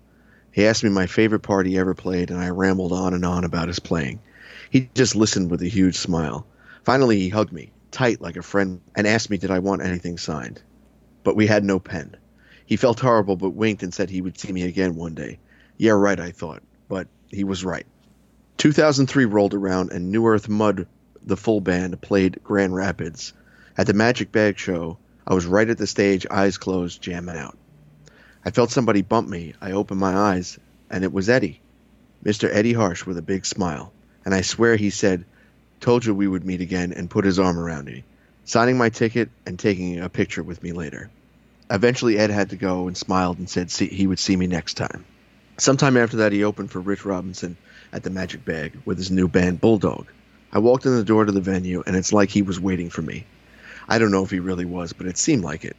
He 0.54 0.66
asked 0.66 0.82
me 0.82 0.90
my 0.90 1.08
favorite 1.08 1.42
part 1.42 1.68
he 1.68 1.78
ever 1.78 1.94
played, 1.94 2.32
and 2.32 2.40
I 2.40 2.52
rambled 2.52 2.94
on 2.94 3.14
and 3.14 3.26
on 3.26 3.44
about 3.44 3.68
his 3.68 3.80
playing. 3.80 4.22
He 4.70 4.90
just 4.96 5.18
listened 5.18 5.52
with 5.52 5.62
a 5.64 5.68
huge 5.68 5.98
smile. 5.98 6.48
Finally, 6.86 7.20
he 7.20 7.28
hugged 7.28 7.52
me, 7.52 7.74
tight 7.92 8.22
like 8.22 8.38
a 8.38 8.42
friend, 8.42 8.80
and 8.96 9.06
asked 9.06 9.30
me 9.30 9.36
did 9.36 9.52
I 9.52 9.60
want 9.60 9.82
anything 9.82 10.18
signed. 10.18 10.62
But 11.26 11.36
we 11.36 11.46
had 11.46 11.66
no 11.66 11.78
pen. 11.78 12.16
He 12.72 12.78
felt 12.78 13.02
horrible, 13.02 13.36
but 13.36 13.50
winked 13.50 13.84
and 13.84 13.94
said 13.94 14.10
he 14.10 14.22
would 14.22 14.40
see 14.40 14.50
me 14.50 14.62
again 14.62 14.96
one 14.96 15.14
day. 15.14 15.40
Yeah, 15.76 15.92
right, 15.92 16.18
I 16.18 16.32
thought, 16.32 16.64
but 16.88 17.10
he 17.30 17.44
was 17.44 17.66
right. 17.66 17.86
2003 18.60 19.26
rolled 19.26 19.54
around, 19.54 19.92
and 19.92 20.10
New 20.10 20.26
Earth 20.26 20.48
Mud, 20.48 20.88
the 21.22 21.36
full 21.36 21.60
band, 21.60 22.00
played 22.00 22.40
Grand 22.46 22.74
Rapids. 22.74 23.34
At 23.78 23.88
the 23.88 23.94
Magic 23.94 24.32
Bag 24.32 24.58
Show, 24.58 24.98
I 25.28 25.34
was 25.34 25.46
right 25.46 25.70
at 25.70 25.78
the 25.78 25.86
stage, 25.86 26.26
eyes 26.32 26.58
closed, 26.58 27.02
jamming 27.02 27.36
out. 27.36 27.58
I 28.46 28.52
felt 28.52 28.72
somebody 28.72 29.02
bump 29.02 29.28
me. 29.28 29.54
I 29.60 29.74
opened 29.74 30.00
my 30.00 30.16
eyes, 30.16 30.58
and 30.90 31.04
it 31.04 31.12
was 31.12 31.28
Eddie. 31.28 31.60
Mr. 32.24 32.50
Eddie 32.50 32.72
Harsch 32.72 33.06
with 33.06 33.18
a 33.18 33.22
big 33.22 33.46
smile. 33.46 33.92
And 34.24 34.34
I 34.34 34.44
swear 34.44 34.78
he 34.78 34.92
said, 34.92 35.26
Told 35.82 36.06
you 36.06 36.16
we 36.16 36.26
would 36.26 36.46
meet 36.46 36.62
again, 36.62 36.94
and 36.94 37.10
put 37.10 37.26
his 37.26 37.38
arm 37.38 37.60
around 37.60 37.84
me, 37.84 38.06
signing 38.46 38.78
my 38.78 38.88
ticket 38.88 39.30
and 39.46 39.60
taking 39.60 40.00
a 40.00 40.08
picture 40.08 40.42
with 40.42 40.64
me 40.64 40.72
later. 40.72 41.12
Eventually, 41.72 42.20
Ed 42.20 42.30
had 42.30 42.52
to 42.52 42.56
go 42.56 42.88
and 42.88 42.96
smiled 42.96 43.40
and 43.40 43.50
said 43.50 43.72
he 43.72 44.06
would 44.06 44.20
see 44.20 44.36
me 44.36 44.46
next 44.46 44.76
time. 44.76 45.06
Sometime 45.58 45.98
after 45.98 46.18
that, 46.18 46.32
he 46.32 46.44
opened 46.44 46.70
for 46.70 46.80
Rich 46.80 47.06
Robinson 47.06 47.58
at 47.94 48.04
the 48.04 48.10
Magic 48.10 48.46
Bag 48.46 48.74
with 48.86 48.98
his 48.98 49.10
new 49.10 49.28
band, 49.28 49.62
Bulldog. 49.62 50.08
I 50.52 50.60
walked 50.60 50.86
in 50.86 50.96
the 50.96 51.04
door 51.04 51.26
to 51.26 51.32
the 51.32 51.42
venue, 51.42 51.82
and 51.88 51.96
it's 51.96 52.14
like 52.14 52.30
he 52.30 52.42
was 52.42 52.60
waiting 52.60 52.90
for 52.90 53.02
me. 53.02 53.26
I 53.88 53.98
don't 53.98 54.12
know 54.12 54.24
if 54.24 54.32
he 54.32 54.40
really 54.40 54.66
was, 54.66 54.94
but 54.94 55.08
it 55.08 55.18
seemed 55.18 55.44
like 55.44 55.66
it. 55.66 55.78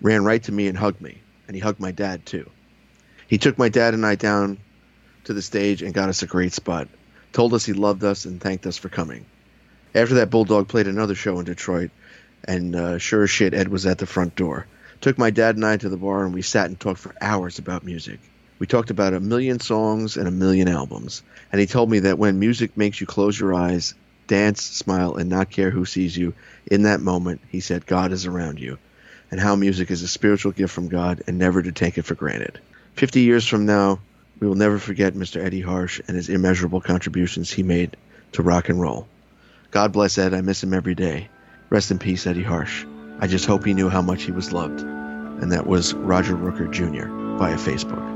Ran 0.00 0.24
right 0.24 0.42
to 0.44 0.52
me 0.52 0.66
and 0.66 0.76
hugged 0.76 1.00
me 1.00 1.20
and 1.50 1.56
he 1.56 1.60
hugged 1.60 1.80
my 1.80 1.90
dad 1.90 2.24
too. 2.24 2.48
He 3.26 3.36
took 3.36 3.58
my 3.58 3.68
dad 3.68 3.92
and 3.92 4.06
I 4.06 4.14
down 4.14 4.58
to 5.24 5.32
the 5.32 5.42
stage 5.42 5.82
and 5.82 5.92
got 5.92 6.08
us 6.08 6.22
a 6.22 6.28
great 6.28 6.52
spot. 6.52 6.86
Told 7.32 7.54
us 7.54 7.64
he 7.64 7.72
loved 7.72 8.04
us 8.04 8.24
and 8.24 8.40
thanked 8.40 8.68
us 8.68 8.76
for 8.76 8.88
coming. 8.88 9.26
After 9.92 10.14
that, 10.14 10.30
Bulldog 10.30 10.68
played 10.68 10.86
another 10.86 11.16
show 11.16 11.40
in 11.40 11.44
Detroit, 11.44 11.90
and 12.44 12.76
uh, 12.76 12.98
sure 12.98 13.24
as 13.24 13.30
shit, 13.30 13.52
Ed 13.52 13.66
was 13.66 13.84
at 13.84 13.98
the 13.98 14.06
front 14.06 14.36
door. 14.36 14.68
Took 15.00 15.18
my 15.18 15.30
dad 15.30 15.56
and 15.56 15.64
I 15.64 15.76
to 15.76 15.88
the 15.88 15.96
bar, 15.96 16.24
and 16.24 16.34
we 16.34 16.42
sat 16.42 16.66
and 16.66 16.78
talked 16.78 17.00
for 17.00 17.14
hours 17.20 17.58
about 17.58 17.84
music. 17.84 18.20
We 18.58 18.66
talked 18.66 18.90
about 18.90 19.14
a 19.14 19.20
million 19.20 19.58
songs 19.58 20.16
and 20.16 20.28
a 20.28 20.32
million 20.32 20.68
albums, 20.68 21.22
and 21.50 21.60
he 21.60 21.66
told 21.66 21.90
me 21.90 22.00
that 22.00 22.18
when 22.18 22.38
music 22.38 22.76
makes 22.76 23.00
you 23.00 23.06
close 23.06 23.40
your 23.40 23.54
eyes, 23.54 23.94
dance, 24.26 24.62
smile, 24.62 25.14
and 25.14 25.30
not 25.30 25.50
care 25.50 25.70
who 25.70 25.86
sees 25.86 26.16
you, 26.16 26.34
in 26.66 26.82
that 26.82 27.00
moment, 27.00 27.40
he 27.48 27.60
said, 27.60 27.86
God 27.86 28.12
is 28.12 28.26
around 28.26 28.60
you 28.60 28.78
and 29.30 29.40
how 29.40 29.56
music 29.56 29.90
is 29.90 30.02
a 30.02 30.08
spiritual 30.08 30.52
gift 30.52 30.72
from 30.72 30.88
God 30.88 31.22
and 31.26 31.38
never 31.38 31.62
to 31.62 31.72
take 31.72 31.98
it 31.98 32.04
for 32.04 32.14
granted. 32.14 32.60
Fifty 32.94 33.20
years 33.20 33.46
from 33.46 33.66
now, 33.66 34.00
we 34.40 34.48
will 34.48 34.56
never 34.56 34.78
forget 34.78 35.14
Mr. 35.14 35.42
Eddie 35.42 35.62
Harsch 35.62 36.00
and 36.06 36.16
his 36.16 36.28
immeasurable 36.28 36.80
contributions 36.80 37.50
he 37.50 37.62
made 37.62 37.96
to 38.32 38.42
rock 38.42 38.68
and 38.68 38.80
roll. 38.80 39.06
God 39.70 39.92
bless 39.92 40.18
Ed, 40.18 40.34
I 40.34 40.40
miss 40.40 40.62
him 40.62 40.74
every 40.74 40.94
day. 40.94 41.28
Rest 41.68 41.90
in 41.90 41.98
peace, 41.98 42.26
Eddie 42.26 42.42
Harsch. 42.42 42.84
I 43.22 43.26
just 43.26 43.44
hope 43.44 43.66
he 43.66 43.74
knew 43.74 43.90
how 43.90 44.00
much 44.00 44.22
he 44.22 44.32
was 44.32 44.50
loved. 44.50 44.80
And 44.80 45.52
that 45.52 45.66
was 45.66 45.92
Roger 45.94 46.34
Rooker 46.34 46.70
Jr. 46.70 47.06
via 47.38 47.56
Facebook. 47.56 48.09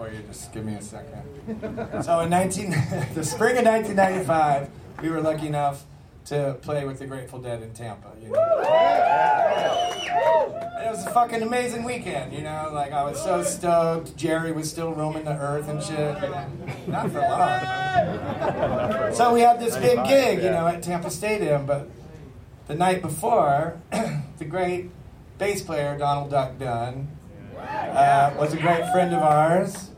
For 0.00 0.10
you. 0.12 0.22
Just 0.22 0.52
give 0.52 0.64
me 0.64 0.74
a 0.74 0.82
second. 0.82 1.22
so 2.02 2.20
in 2.20 2.30
19, 2.30 2.70
the 3.14 3.24
spring 3.24 3.58
of 3.58 3.64
1995, 3.64 4.70
we 5.02 5.10
were 5.10 5.20
lucky 5.20 5.46
enough 5.46 5.84
to 6.26 6.56
play 6.62 6.84
with 6.86 6.98
the 6.98 7.06
Grateful 7.06 7.38
Dead 7.38 7.62
in 7.62 7.72
Tampa. 7.72 8.08
You 8.22 8.30
know? 8.30 8.38
And 10.78 10.86
it 10.86 10.90
was 10.90 11.06
a 11.06 11.10
fucking 11.10 11.42
amazing 11.42 11.84
weekend, 11.84 12.32
you 12.32 12.42
know. 12.42 12.70
Like 12.72 12.92
I 12.92 13.04
was 13.04 13.20
so 13.20 13.42
stoked. 13.42 14.16
Jerry 14.16 14.52
was 14.52 14.70
still 14.70 14.92
roaming 14.92 15.24
the 15.24 15.36
earth 15.36 15.68
and 15.68 15.82
shit. 15.82 16.16
Not 16.88 17.10
for 17.10 17.20
long. 17.20 19.14
So 19.14 19.34
we 19.34 19.40
had 19.40 19.60
this 19.60 19.76
big 19.76 20.02
gig, 20.04 20.42
you 20.42 20.50
know, 20.50 20.66
at 20.66 20.82
Tampa 20.82 21.10
Stadium. 21.10 21.66
But 21.66 21.90
the 22.68 22.74
night 22.74 23.02
before, 23.02 23.80
the 24.38 24.44
great 24.44 24.90
bass 25.38 25.62
player 25.62 25.98
Donald 25.98 26.30
Duck 26.30 26.58
Dunn 26.58 27.08
uh, 27.68 28.34
was 28.38 28.52
a 28.52 28.56
great 28.56 28.90
friend 28.92 29.14
of 29.14 29.22
ours, 29.22 29.90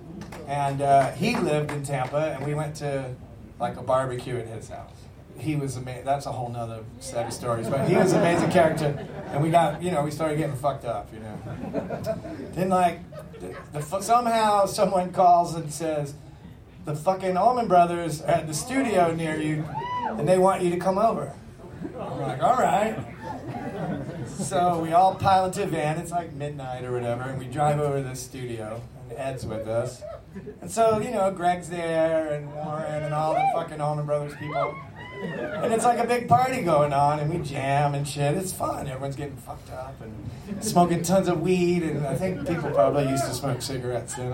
and 0.47 0.83
uh, 0.83 1.11
he 1.13 1.37
lived 1.37 1.71
in 1.73 1.83
Tampa, 1.83 2.35
and 2.35 2.47
we 2.47 2.55
went 2.55 2.75
to 2.77 3.15
like 3.59 3.77
a 3.77 3.83
barbecue 3.83 4.37
at 4.37 4.47
his 4.47 4.69
house. 4.69 4.91
He 5.39 5.57
was 5.57 5.77
amazing. 5.77 6.05
That's 6.05 6.27
a 6.27 6.33
whole 6.33 6.51
nother 6.51 6.85
set 7.01 7.27
of 7.27 7.33
stories, 7.33 7.69
but 7.69 7.89
he 7.89 7.97
was 7.97 8.13
an 8.13 8.21
amazing 8.21 8.51
character, 8.51 9.07
and 9.29 9.43
we 9.43 9.51
got 9.51 9.83
you 9.83 9.91
know 9.91 10.03
we 10.03 10.11
started 10.11 10.37
getting 10.37 10.57
fucked 10.57 10.85
up, 10.85 11.09
you 11.13 11.21
know. 11.21 11.39
Then 12.53 12.69
like 12.69 13.01
the, 13.41 13.57
the, 13.73 14.01
somehow 14.01 14.67
someone 14.67 15.13
calls 15.13 15.55
and 15.55 15.73
says 15.73 16.15
the 16.85 16.95
fucking 16.95 17.37
Allman 17.37 17.69
Brothers 17.69 18.21
are 18.23 18.31
at 18.31 18.47
the 18.47 18.55
studio 18.55 19.15
near 19.15 19.37
you, 19.37 19.65
and 20.07 20.29
they 20.29 20.39
want 20.39 20.63
you 20.63 20.71
to 20.71 20.79
come 20.79 20.99
over. 20.99 21.33
We're 21.95 22.27
like, 22.27 22.43
all 22.43 22.57
right 22.57 22.99
so 24.27 24.79
we 24.81 24.93
all 24.93 25.15
pile 25.15 25.47
into 25.47 25.63
a 25.63 25.67
van. 25.67 25.99
It's 25.99 26.11
like 26.11 26.33
midnight 26.33 26.85
or 26.85 26.93
whatever, 26.93 27.23
and 27.23 27.39
we 27.39 27.47
drive 27.47 27.81
over 27.81 28.03
to 28.03 28.09
the 28.09 28.17
studio. 28.17 28.81
And 29.09 29.19
Ed's 29.19 29.45
with 29.47 29.67
us, 29.67 30.03
and 30.61 30.71
so 30.71 31.01
you 31.01 31.11
know 31.11 31.31
Gregg's 31.31 31.69
there 31.69 32.33
and 32.33 32.53
Warren 32.55 33.03
and 33.03 33.15
all 33.15 33.35
the 33.35 33.45
fucking 33.55 33.81
Allman 33.81 34.07
Brothers 34.07 34.35
people. 34.39 34.75
And 35.23 35.73
it's 35.73 35.85
like 35.85 36.01
a 36.01 36.07
big 36.07 36.29
party 36.29 36.63
going 36.63 36.93
on, 36.93 37.21
and 37.21 37.33
we 37.33 37.39
jam 37.39 37.95
and 37.95 38.07
shit. 38.09 38.37
It's 38.37 38.53
fun. 38.53 38.89
Everyone's 38.89 39.15
getting 39.15 39.37
fucked 39.37 39.71
up 39.71 39.95
and 40.01 40.65
smoking 40.65 41.03
tons 41.03 41.29
of 41.29 41.41
weed, 41.41 41.85
and 41.85 42.05
I 42.05 42.17
think 42.17 42.45
people 42.47 42.71
probably 42.71 43.09
used 43.09 43.25
to 43.27 43.33
smoke 43.33 43.63
cigarettes 43.63 44.15
then. 44.15 44.33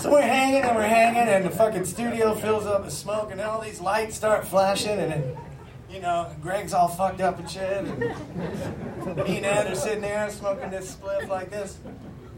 so 0.00 0.12
we're 0.12 0.22
hanging 0.22 0.62
and 0.62 0.76
we're 0.76 0.82
hanging, 0.82 1.28
and 1.28 1.44
the 1.44 1.50
fucking 1.50 1.84
studio 1.84 2.32
fills 2.34 2.64
up 2.64 2.84
with 2.84 2.92
smoke, 2.92 3.32
and 3.32 3.40
all 3.40 3.60
these 3.60 3.80
lights 3.80 4.14
start 4.14 4.46
flashing, 4.46 5.00
and 5.00 5.10
then, 5.10 5.36
you 5.90 6.00
know, 6.00 6.30
Gregg's 6.40 6.72
all 6.72 6.88
fucked 6.88 7.20
up 7.20 7.38
and 7.38 7.50
shit, 7.50 7.62
and 7.62 7.98
me 7.98 9.36
and 9.36 9.46
Ed 9.46 9.66
are 9.66 9.74
sitting 9.74 10.00
there 10.02 10.30
smoking 10.30 10.70
this 10.70 10.94
spliff 10.94 11.28
like 11.28 11.50
this. 11.50 11.78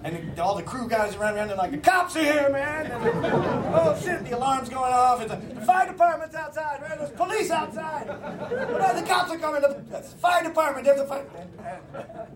And 0.04 0.36
all 0.40 0.56
the 0.56 0.64
crew 0.64 0.88
guys 0.88 1.14
are 1.14 1.20
running 1.20 1.38
around 1.38 1.48
around, 1.48 1.48
they're 1.48 1.56
like, 1.56 1.70
the 1.70 1.78
cops 1.78 2.16
are 2.16 2.24
here, 2.24 2.50
man. 2.50 2.90
And, 2.90 3.24
oh 3.72 3.96
shit, 4.02 4.24
the 4.24 4.36
alarm's 4.36 4.68
going 4.68 4.92
off. 4.92 5.20
It's 5.20 5.30
the, 5.30 5.36
the 5.54 5.60
fire 5.60 5.86
department's 5.86 6.34
outside, 6.34 6.80
man. 6.80 6.98
There's 6.98 7.10
police 7.10 7.52
outside. 7.52 8.08
The 8.08 9.04
cops 9.06 9.30
are 9.30 9.38
coming. 9.38 9.60
The, 9.60 9.80
the 9.88 10.02
fire 10.02 10.42
department. 10.42 10.86
There's 10.86 10.98
a 10.98 11.06
fire. 11.06 11.24
And, 11.38 11.50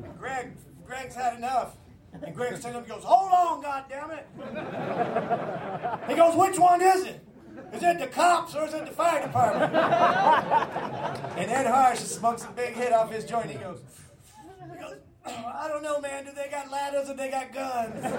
and 0.04 0.16
Gregg, 0.16 0.52
Gregg's 0.86 1.16
had 1.16 1.38
enough. 1.38 1.76
And 2.12 2.32
Gregg 2.36 2.56
stands 2.56 2.76
up 2.76 2.84
and 2.84 2.92
goes, 2.92 3.02
hold 3.04 3.32
on, 3.32 3.60
goddammit. 3.64 4.26
He 6.08 6.14
goes, 6.14 6.36
which 6.36 6.58
one 6.60 6.80
is 6.80 7.04
it? 7.04 7.20
Is 7.72 7.82
it 7.82 7.98
the 7.98 8.06
cops 8.06 8.54
or 8.54 8.66
is 8.66 8.74
it 8.74 8.86
the 8.86 8.92
fire 8.92 9.22
department? 9.26 9.74
and 11.38 11.50
Ed 11.50 11.66
Harsch 11.66 11.98
smokes 11.98 12.44
a 12.44 12.48
big 12.48 12.74
hit 12.74 12.92
off 12.92 13.10
his 13.10 13.24
joint. 13.24 13.50
He 13.50 13.56
goes, 13.56 13.80
he 14.60 14.78
goes, 14.78 14.96
oh, 15.26 15.52
I 15.54 15.68
don't 15.68 15.82
know, 15.82 16.00
man. 16.00 16.24
Do 16.24 16.32
they 16.32 16.48
got 16.50 16.70
ladders 16.70 17.10
or 17.10 17.14
they 17.14 17.30
got 17.30 17.52
guns? 17.52 17.94
and 17.96 18.12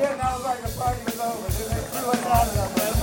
then 0.00 0.18
that 0.18 0.34
was 0.34 0.44
like 0.44 0.62
the 0.62 0.78
party 0.78 1.04
was 1.04 1.20
over. 1.20 1.48
Then 1.48 1.68
they 1.68 1.82
threw 1.86 2.10
us 2.10 2.26
out 2.26 2.48
of 2.48 2.97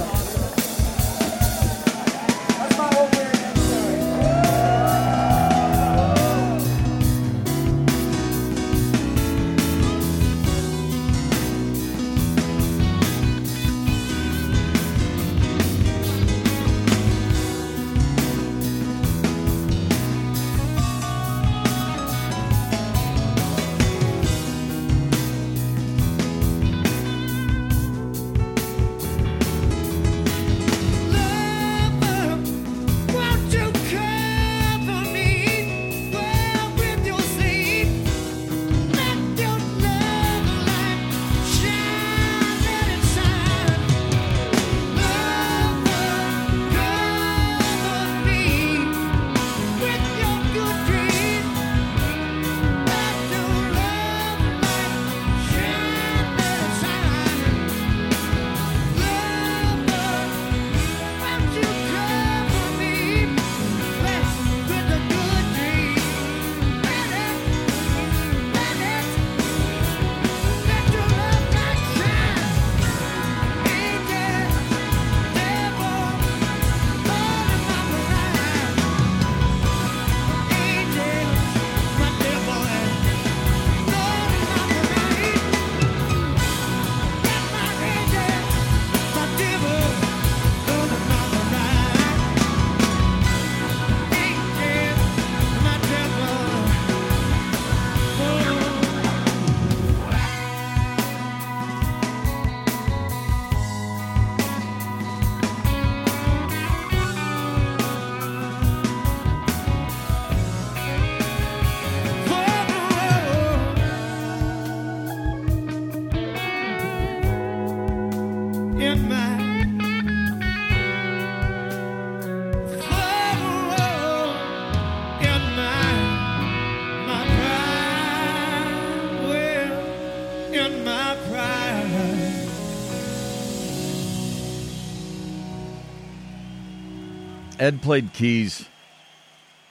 Ed 137.66 137.82
played 137.82 138.14
keys 138.14 138.70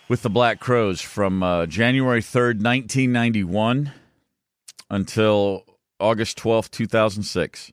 with 0.09 0.23
the 0.23 0.29
Black 0.29 0.59
Crowes 0.59 1.01
from 1.01 1.45
uh, 1.45 1.66
January 1.66 2.21
3rd, 2.21 2.61
1991 2.61 3.93
until 4.91 5.65
August 6.01 6.37
12th, 6.37 6.73
2006. 6.73 7.71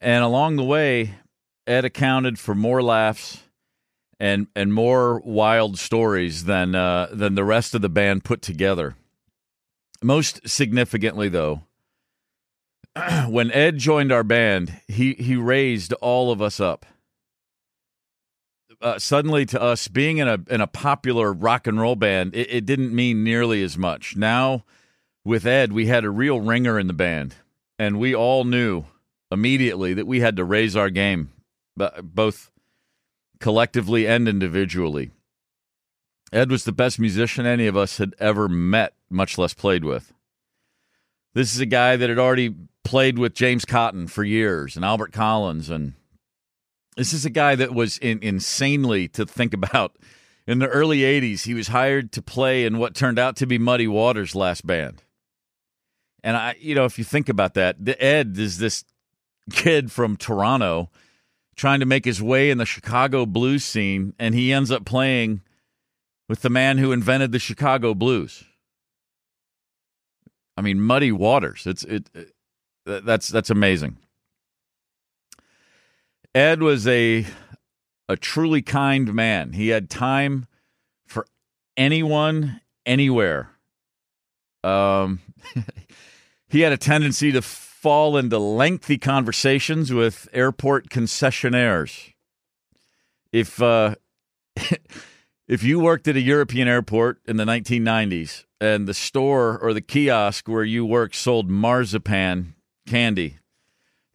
And 0.00 0.24
along 0.24 0.56
the 0.56 0.64
way, 0.64 1.14
Ed 1.64 1.84
accounted 1.84 2.40
for 2.40 2.56
more 2.56 2.82
laughs 2.82 3.44
and 4.18 4.48
and 4.56 4.74
more 4.74 5.20
wild 5.20 5.78
stories 5.78 6.46
than 6.46 6.74
uh, 6.74 7.06
than 7.12 7.36
the 7.36 7.44
rest 7.44 7.72
of 7.72 7.82
the 7.82 7.88
band 7.88 8.24
put 8.24 8.42
together. 8.42 8.96
Most 10.02 10.40
significantly, 10.48 11.28
though, 11.28 11.62
when 13.28 13.52
Ed 13.52 13.78
joined 13.78 14.10
our 14.10 14.24
band, 14.24 14.80
he 14.88 15.12
he 15.14 15.36
raised 15.36 15.92
all 15.92 16.32
of 16.32 16.42
us 16.42 16.58
up. 16.58 16.84
Uh, 18.80 18.98
suddenly, 18.98 19.46
to 19.46 19.60
us, 19.60 19.88
being 19.88 20.18
in 20.18 20.28
a 20.28 20.38
in 20.48 20.60
a 20.60 20.66
popular 20.66 21.32
rock 21.32 21.66
and 21.66 21.80
roll 21.80 21.96
band, 21.96 22.34
it, 22.34 22.48
it 22.50 22.66
didn't 22.66 22.94
mean 22.94 23.24
nearly 23.24 23.62
as 23.62 23.78
much. 23.78 24.16
Now, 24.16 24.64
with 25.24 25.46
Ed, 25.46 25.72
we 25.72 25.86
had 25.86 26.04
a 26.04 26.10
real 26.10 26.40
ringer 26.40 26.78
in 26.78 26.86
the 26.86 26.92
band, 26.92 27.34
and 27.78 27.98
we 27.98 28.14
all 28.14 28.44
knew 28.44 28.84
immediately 29.30 29.94
that 29.94 30.06
we 30.06 30.20
had 30.20 30.36
to 30.36 30.44
raise 30.44 30.76
our 30.76 30.90
game, 30.90 31.32
both 32.02 32.50
collectively 33.40 34.06
and 34.06 34.28
individually. 34.28 35.10
Ed 36.32 36.50
was 36.50 36.64
the 36.64 36.72
best 36.72 36.98
musician 36.98 37.46
any 37.46 37.66
of 37.66 37.76
us 37.76 37.98
had 37.98 38.14
ever 38.18 38.48
met, 38.48 38.94
much 39.08 39.38
less 39.38 39.54
played 39.54 39.84
with. 39.84 40.12
This 41.34 41.54
is 41.54 41.60
a 41.60 41.66
guy 41.66 41.96
that 41.96 42.08
had 42.08 42.18
already 42.18 42.54
played 42.82 43.18
with 43.18 43.34
James 43.34 43.64
Cotton 43.64 44.06
for 44.06 44.24
years 44.24 44.76
and 44.76 44.84
Albert 44.84 45.12
Collins. 45.12 45.70
And 45.70 45.94
this 46.96 47.12
is 47.12 47.24
a 47.24 47.30
guy 47.30 47.54
that 47.54 47.74
was 47.74 47.98
in, 47.98 48.18
insanely 48.22 49.08
to 49.08 49.26
think 49.26 49.54
about. 49.54 49.96
In 50.46 50.60
the 50.60 50.68
early 50.68 51.00
80s, 51.00 51.44
he 51.44 51.54
was 51.54 51.68
hired 51.68 52.12
to 52.12 52.22
play 52.22 52.64
in 52.64 52.78
what 52.78 52.94
turned 52.94 53.18
out 53.18 53.36
to 53.36 53.46
be 53.46 53.58
Muddy 53.58 53.88
Waters' 53.88 54.34
last 54.34 54.66
band. 54.66 55.02
And 56.22 56.36
I, 56.36 56.56
you 56.60 56.74
know, 56.74 56.84
if 56.84 56.98
you 56.98 57.04
think 57.04 57.28
about 57.28 57.54
that, 57.54 57.84
the 57.84 58.00
Ed 58.02 58.36
is 58.38 58.58
this 58.58 58.84
kid 59.50 59.92
from 59.92 60.16
Toronto 60.16 60.90
trying 61.56 61.80
to 61.80 61.86
make 61.86 62.04
his 62.04 62.22
way 62.22 62.50
in 62.50 62.58
the 62.58 62.66
Chicago 62.66 63.26
blues 63.26 63.64
scene, 63.64 64.14
and 64.18 64.34
he 64.34 64.52
ends 64.52 64.70
up 64.70 64.84
playing 64.84 65.40
with 66.28 66.42
the 66.42 66.50
man 66.50 66.78
who 66.78 66.92
invented 66.92 67.32
the 67.32 67.38
Chicago 67.38 67.94
blues. 67.94 68.44
I 70.56 70.62
mean, 70.62 70.80
Muddy 70.80 71.12
Waters. 71.12 71.66
It's 71.66 71.84
it, 71.84 72.10
it 72.14 72.32
that's 72.84 73.28
that's 73.28 73.50
amazing. 73.50 73.98
Ed 76.36 76.60
was 76.60 76.86
a 76.86 77.24
a 78.10 78.16
truly 78.18 78.60
kind 78.60 79.14
man. 79.14 79.54
He 79.54 79.68
had 79.68 79.88
time 79.88 80.44
for 81.06 81.26
anyone, 81.78 82.60
anywhere. 82.84 83.52
Um, 84.62 85.20
he 86.50 86.60
had 86.60 86.74
a 86.74 86.76
tendency 86.76 87.32
to 87.32 87.40
fall 87.40 88.18
into 88.18 88.38
lengthy 88.38 88.98
conversations 88.98 89.94
with 89.94 90.28
airport 90.30 90.90
concessionaires. 90.90 92.12
If 93.32 93.62
uh, 93.62 93.94
if 95.48 95.62
you 95.62 95.80
worked 95.80 96.06
at 96.06 96.16
a 96.16 96.20
European 96.20 96.68
airport 96.68 97.20
in 97.24 97.38
the 97.38 97.46
1990s 97.46 98.44
and 98.60 98.86
the 98.86 98.92
store 98.92 99.58
or 99.58 99.72
the 99.72 99.80
kiosk 99.80 100.48
where 100.48 100.64
you 100.64 100.84
worked 100.84 101.14
sold 101.14 101.48
marzipan 101.48 102.54
candy, 102.86 103.38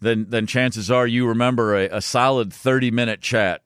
then 0.01 0.25
then 0.29 0.47
chances 0.47 0.91
are 0.91 1.07
you 1.07 1.27
remember 1.27 1.75
a, 1.75 1.87
a 1.97 2.01
solid 2.01 2.51
30 2.51 2.91
minute 2.91 3.21
chat 3.21 3.61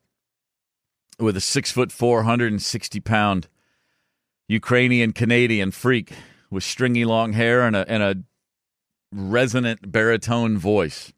with 1.17 1.37
a 1.37 1.41
six 1.41 1.71
foot 1.71 1.91
four, 1.91 2.17
160 2.17 2.99
pound 2.99 3.47
Ukrainian 4.47 5.13
Canadian 5.13 5.71
freak 5.71 6.11
with 6.51 6.63
stringy 6.63 7.05
long 7.05 7.33
hair 7.33 7.61
and 7.61 7.75
a 7.75 7.89
and 7.89 8.03
a 8.03 8.15
resonant 9.11 9.91
baritone 9.91 10.57
voice. 10.57 11.13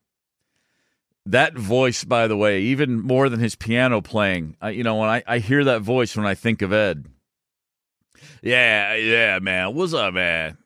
That 1.25 1.57
voice, 1.57 2.05
by 2.05 2.27
the 2.27 2.37
way, 2.37 2.61
even 2.61 3.01
more 3.01 3.27
than 3.27 3.41
his 3.41 3.55
piano 3.55 3.99
playing, 3.99 4.55
I, 4.61 4.69
you 4.69 4.83
know, 4.83 4.95
when 4.95 5.09
I, 5.09 5.23
I 5.27 5.39
hear 5.39 5.65
that 5.65 5.81
voice 5.81 6.15
when 6.15 6.25
I 6.25 6.35
think 6.35 6.61
of 6.61 6.71
Ed. 6.71 7.05
Yeah, 8.41 8.95
yeah, 8.95 9.39
man. 9.39 9.75
What's 9.75 9.93
up, 9.93 10.13
man? 10.13 10.57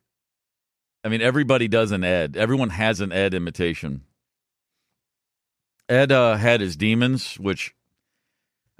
I 1.03 1.09
mean, 1.09 1.21
everybody 1.21 1.67
does 1.67 1.91
an 1.91 2.03
Ed. 2.03 2.37
Everyone 2.37 2.69
has 2.69 3.01
an 3.01 3.11
Ed 3.11 3.33
imitation. 3.33 4.03
Ed 5.91 6.13
uh, 6.13 6.37
had 6.37 6.61
his 6.61 6.77
demons, 6.77 7.37
which 7.37 7.75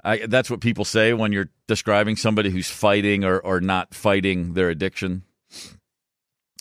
I, 0.02 0.24
that's 0.26 0.50
what 0.50 0.62
people 0.62 0.86
say 0.86 1.12
when 1.12 1.30
you're 1.30 1.50
describing 1.68 2.16
somebody 2.16 2.48
who's 2.48 2.70
fighting 2.70 3.22
or, 3.22 3.38
or 3.38 3.60
not 3.60 3.92
fighting 3.94 4.54
their 4.54 4.70
addiction. 4.70 5.22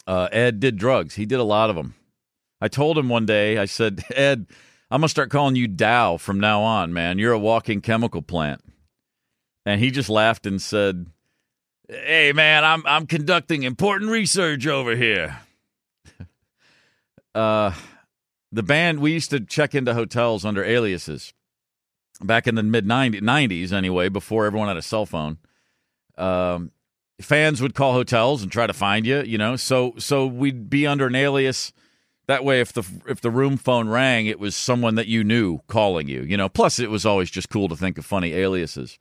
Uh, 0.06 0.28
Ed 0.30 0.60
did 0.60 0.76
drugs. 0.76 1.16
He 1.16 1.26
did 1.26 1.40
a 1.40 1.46
lot 1.46 1.70
of 1.70 1.78
them. 1.78 1.96
I 2.60 2.68
told 2.68 2.98
him 2.98 3.08
one 3.08 3.26
day, 3.26 3.58
I 3.58 3.64
said, 3.64 4.04
Ed, 4.14 4.46
I'm 4.92 5.00
going 5.00 5.06
to 5.06 5.10
start 5.10 5.30
calling 5.30 5.56
you 5.56 5.70
Dow 5.70 6.18
from 6.18 6.42
now 6.42 6.64
on, 6.64 6.92
man. 6.92 7.18
You're 7.18 7.32
a 7.32 7.40
walking 7.40 7.80
chemical 7.80 8.22
plant. 8.22 8.62
And 9.66 9.80
he 9.80 9.90
just 9.90 10.10
laughed 10.10 10.46
and 10.46 10.62
said, 10.62 11.06
Hey, 11.88 12.34
man, 12.34 12.66
I'm, 12.66 12.86
I'm 12.86 13.08
conducting 13.08 13.64
important 13.64 14.12
research 14.12 14.68
over 14.68 14.98
here. 14.98 15.40
uh, 17.36 17.72
the 18.52 18.64
band, 18.64 19.00
we 19.00 19.14
used 19.14 19.30
to 19.30 19.40
check 19.40 19.74
into 19.74 19.94
hotels 19.94 20.46
under 20.46 20.64
aliases 20.64 21.34
back 22.24 22.48
in 22.48 22.56
the 22.56 22.64
mid 22.64 22.86
90s, 22.86 23.72
anyway, 23.72 24.10
before 24.10 24.46
everyone 24.46 24.68
had 24.68 24.78
a 24.78 24.82
cell 24.82 25.06
phone. 25.06 25.38
Um, 26.18 26.72
fans 27.22 27.62
would 27.62 27.76
call 27.76 27.94
hotels 27.94 28.44
and 28.44 28.52
try 28.52 28.68
to 28.68 28.74
find 28.74 29.06
you, 29.06 29.22
you 29.22 29.38
know. 29.38 29.56
So 29.56 29.94
so 29.98 30.26
we'd 30.26 30.70
be 30.70 30.86
under 30.86 31.08
an 31.08 31.16
alias. 31.16 31.72
That 32.28 32.44
way, 32.44 32.62
if 32.62 32.74
the 32.74 32.84
if 33.08 33.22
the 33.22 33.32
room 33.32 33.58
phone 33.58 33.90
rang, 33.90 34.28
it 34.28 34.40
was 34.40 34.56
someone 34.56 34.96
that 34.96 35.08
you 35.08 35.24
knew 35.24 35.60
calling 35.68 36.08
you, 36.08 36.22
you 36.22 36.38
know. 36.38 36.50
Plus, 36.50 36.80
it 36.80 36.90
was 36.90 37.06
always 37.06 37.32
just 37.32 37.50
cool 37.50 37.68
to 37.70 37.76
think 37.76 37.98
of 37.98 38.06
funny 38.06 38.34
aliases. 38.34 39.00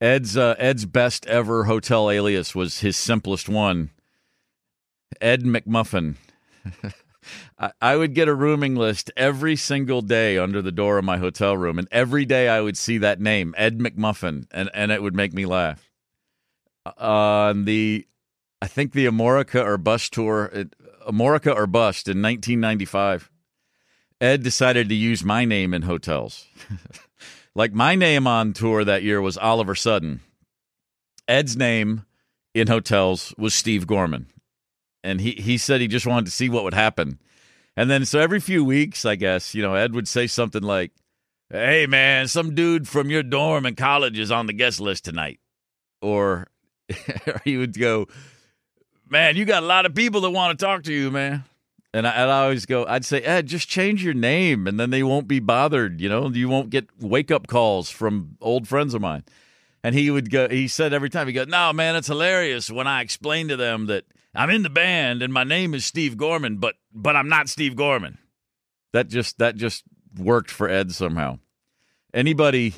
Ed's 0.00 0.36
uh, 0.36 0.54
Ed's 0.58 0.84
best 0.84 1.26
ever 1.26 1.64
hotel 1.64 2.10
alias 2.10 2.54
was 2.54 2.80
his 2.80 2.96
simplest 2.96 3.48
one. 3.48 3.90
Ed 5.20 5.42
McMuffin. 5.42 6.16
I, 7.80 7.96
would 7.96 8.14
get 8.14 8.28
a 8.28 8.34
rooming 8.34 8.76
list 8.76 9.10
every 9.16 9.56
single 9.56 10.00
day 10.00 10.38
under 10.38 10.62
the 10.62 10.70
door 10.70 10.98
of 10.98 11.04
my 11.04 11.18
hotel 11.18 11.56
room, 11.56 11.78
and 11.78 11.88
every 11.90 12.24
day 12.24 12.48
I 12.48 12.60
would 12.60 12.76
see 12.76 12.98
that 12.98 13.20
name, 13.20 13.54
Ed 13.58 13.78
McMuffin, 13.78 14.46
and, 14.52 14.70
and 14.72 14.92
it 14.92 15.02
would 15.02 15.14
make 15.14 15.32
me 15.32 15.44
laugh 15.44 15.90
uh, 16.86 16.92
on 16.98 17.64
the 17.64 18.06
I 18.60 18.66
think 18.66 18.92
the 18.92 19.06
Amorica 19.06 19.64
or 19.64 19.78
Bust 19.78 20.12
tour, 20.12 20.66
Amorica 21.06 21.54
or 21.54 21.66
Bust 21.66 22.08
in 22.08 22.22
1995. 22.22 23.30
Ed 24.20 24.42
decided 24.42 24.88
to 24.88 24.96
use 24.96 25.22
my 25.22 25.44
name 25.44 25.72
in 25.72 25.82
hotels. 25.82 26.46
like 27.54 27.72
my 27.72 27.94
name 27.94 28.26
on 28.26 28.52
tour 28.52 28.84
that 28.84 29.04
year 29.04 29.20
was 29.20 29.36
Oliver 29.36 29.76
Sudden. 29.76 30.20
Ed's 31.28 31.56
name 31.56 32.04
in 32.52 32.66
hotels 32.66 33.32
was 33.38 33.54
Steve 33.54 33.86
Gorman. 33.86 34.26
And 35.04 35.20
he, 35.20 35.32
he 35.32 35.56
said 35.56 35.80
he 35.80 35.86
just 35.86 36.06
wanted 36.06 36.24
to 36.24 36.32
see 36.32 36.48
what 36.48 36.64
would 36.64 36.74
happen. 36.74 37.20
And 37.78 37.88
then, 37.88 38.04
so 38.04 38.18
every 38.18 38.40
few 38.40 38.64
weeks, 38.64 39.04
I 39.04 39.14
guess, 39.14 39.54
you 39.54 39.62
know, 39.62 39.74
Ed 39.74 39.94
would 39.94 40.08
say 40.08 40.26
something 40.26 40.64
like, 40.64 40.90
Hey, 41.48 41.86
man, 41.86 42.26
some 42.26 42.56
dude 42.56 42.88
from 42.88 43.08
your 43.08 43.22
dorm 43.22 43.66
in 43.66 43.76
college 43.76 44.18
is 44.18 44.32
on 44.32 44.46
the 44.46 44.52
guest 44.52 44.80
list 44.80 45.04
tonight. 45.04 45.38
Or 46.02 46.48
he 47.44 47.56
would 47.56 47.76
go, 47.76 48.06
"Man, 49.08 49.34
you 49.34 49.44
got 49.44 49.64
a 49.64 49.66
lot 49.66 49.84
of 49.84 49.96
people 49.96 50.20
that 50.20 50.30
want 50.30 50.56
to 50.56 50.64
talk 50.64 50.84
to 50.84 50.92
you, 50.92 51.10
man." 51.10 51.42
And 51.92 52.06
I, 52.06 52.24
would 52.24 52.30
always 52.30 52.66
go, 52.66 52.86
I'd 52.86 53.04
say, 53.04 53.20
Ed, 53.20 53.48
just 53.48 53.68
change 53.68 54.04
your 54.04 54.14
name, 54.14 54.68
and 54.68 54.78
then 54.78 54.90
they 54.90 55.02
won't 55.02 55.26
be 55.26 55.40
bothered. 55.40 56.00
You 56.00 56.08
know, 56.08 56.28
you 56.28 56.48
won't 56.48 56.70
get 56.70 56.86
wake 57.00 57.32
up 57.32 57.48
calls 57.48 57.90
from 57.90 58.36
old 58.40 58.68
friends 58.68 58.94
of 58.94 59.00
mine. 59.00 59.24
And 59.82 59.94
he 59.94 60.10
would 60.10 60.30
go. 60.30 60.48
He 60.48 60.68
said 60.68 60.92
every 60.92 61.08
time 61.08 61.26
he 61.26 61.32
go, 61.32 61.44
"No, 61.44 61.72
man, 61.72 61.96
it's 61.96 62.08
hilarious 62.08 62.70
when 62.70 62.86
I 62.86 63.00
explain 63.02 63.48
to 63.48 63.56
them 63.56 63.86
that 63.86 64.04
I'm 64.34 64.50
in 64.50 64.62
the 64.62 64.70
band 64.70 65.22
and 65.22 65.32
my 65.32 65.44
name 65.44 65.74
is 65.74 65.84
Steve 65.84 66.16
Gorman, 66.16 66.56
but 66.56 66.74
but 66.92 67.16
I'm 67.16 67.28
not 67.28 67.48
Steve 67.48 67.76
Gorman." 67.76 68.18
That 68.92 69.08
just 69.08 69.38
that 69.38 69.56
just 69.56 69.84
worked 70.18 70.50
for 70.50 70.68
Ed 70.68 70.92
somehow. 70.92 71.38
Anybody 72.12 72.74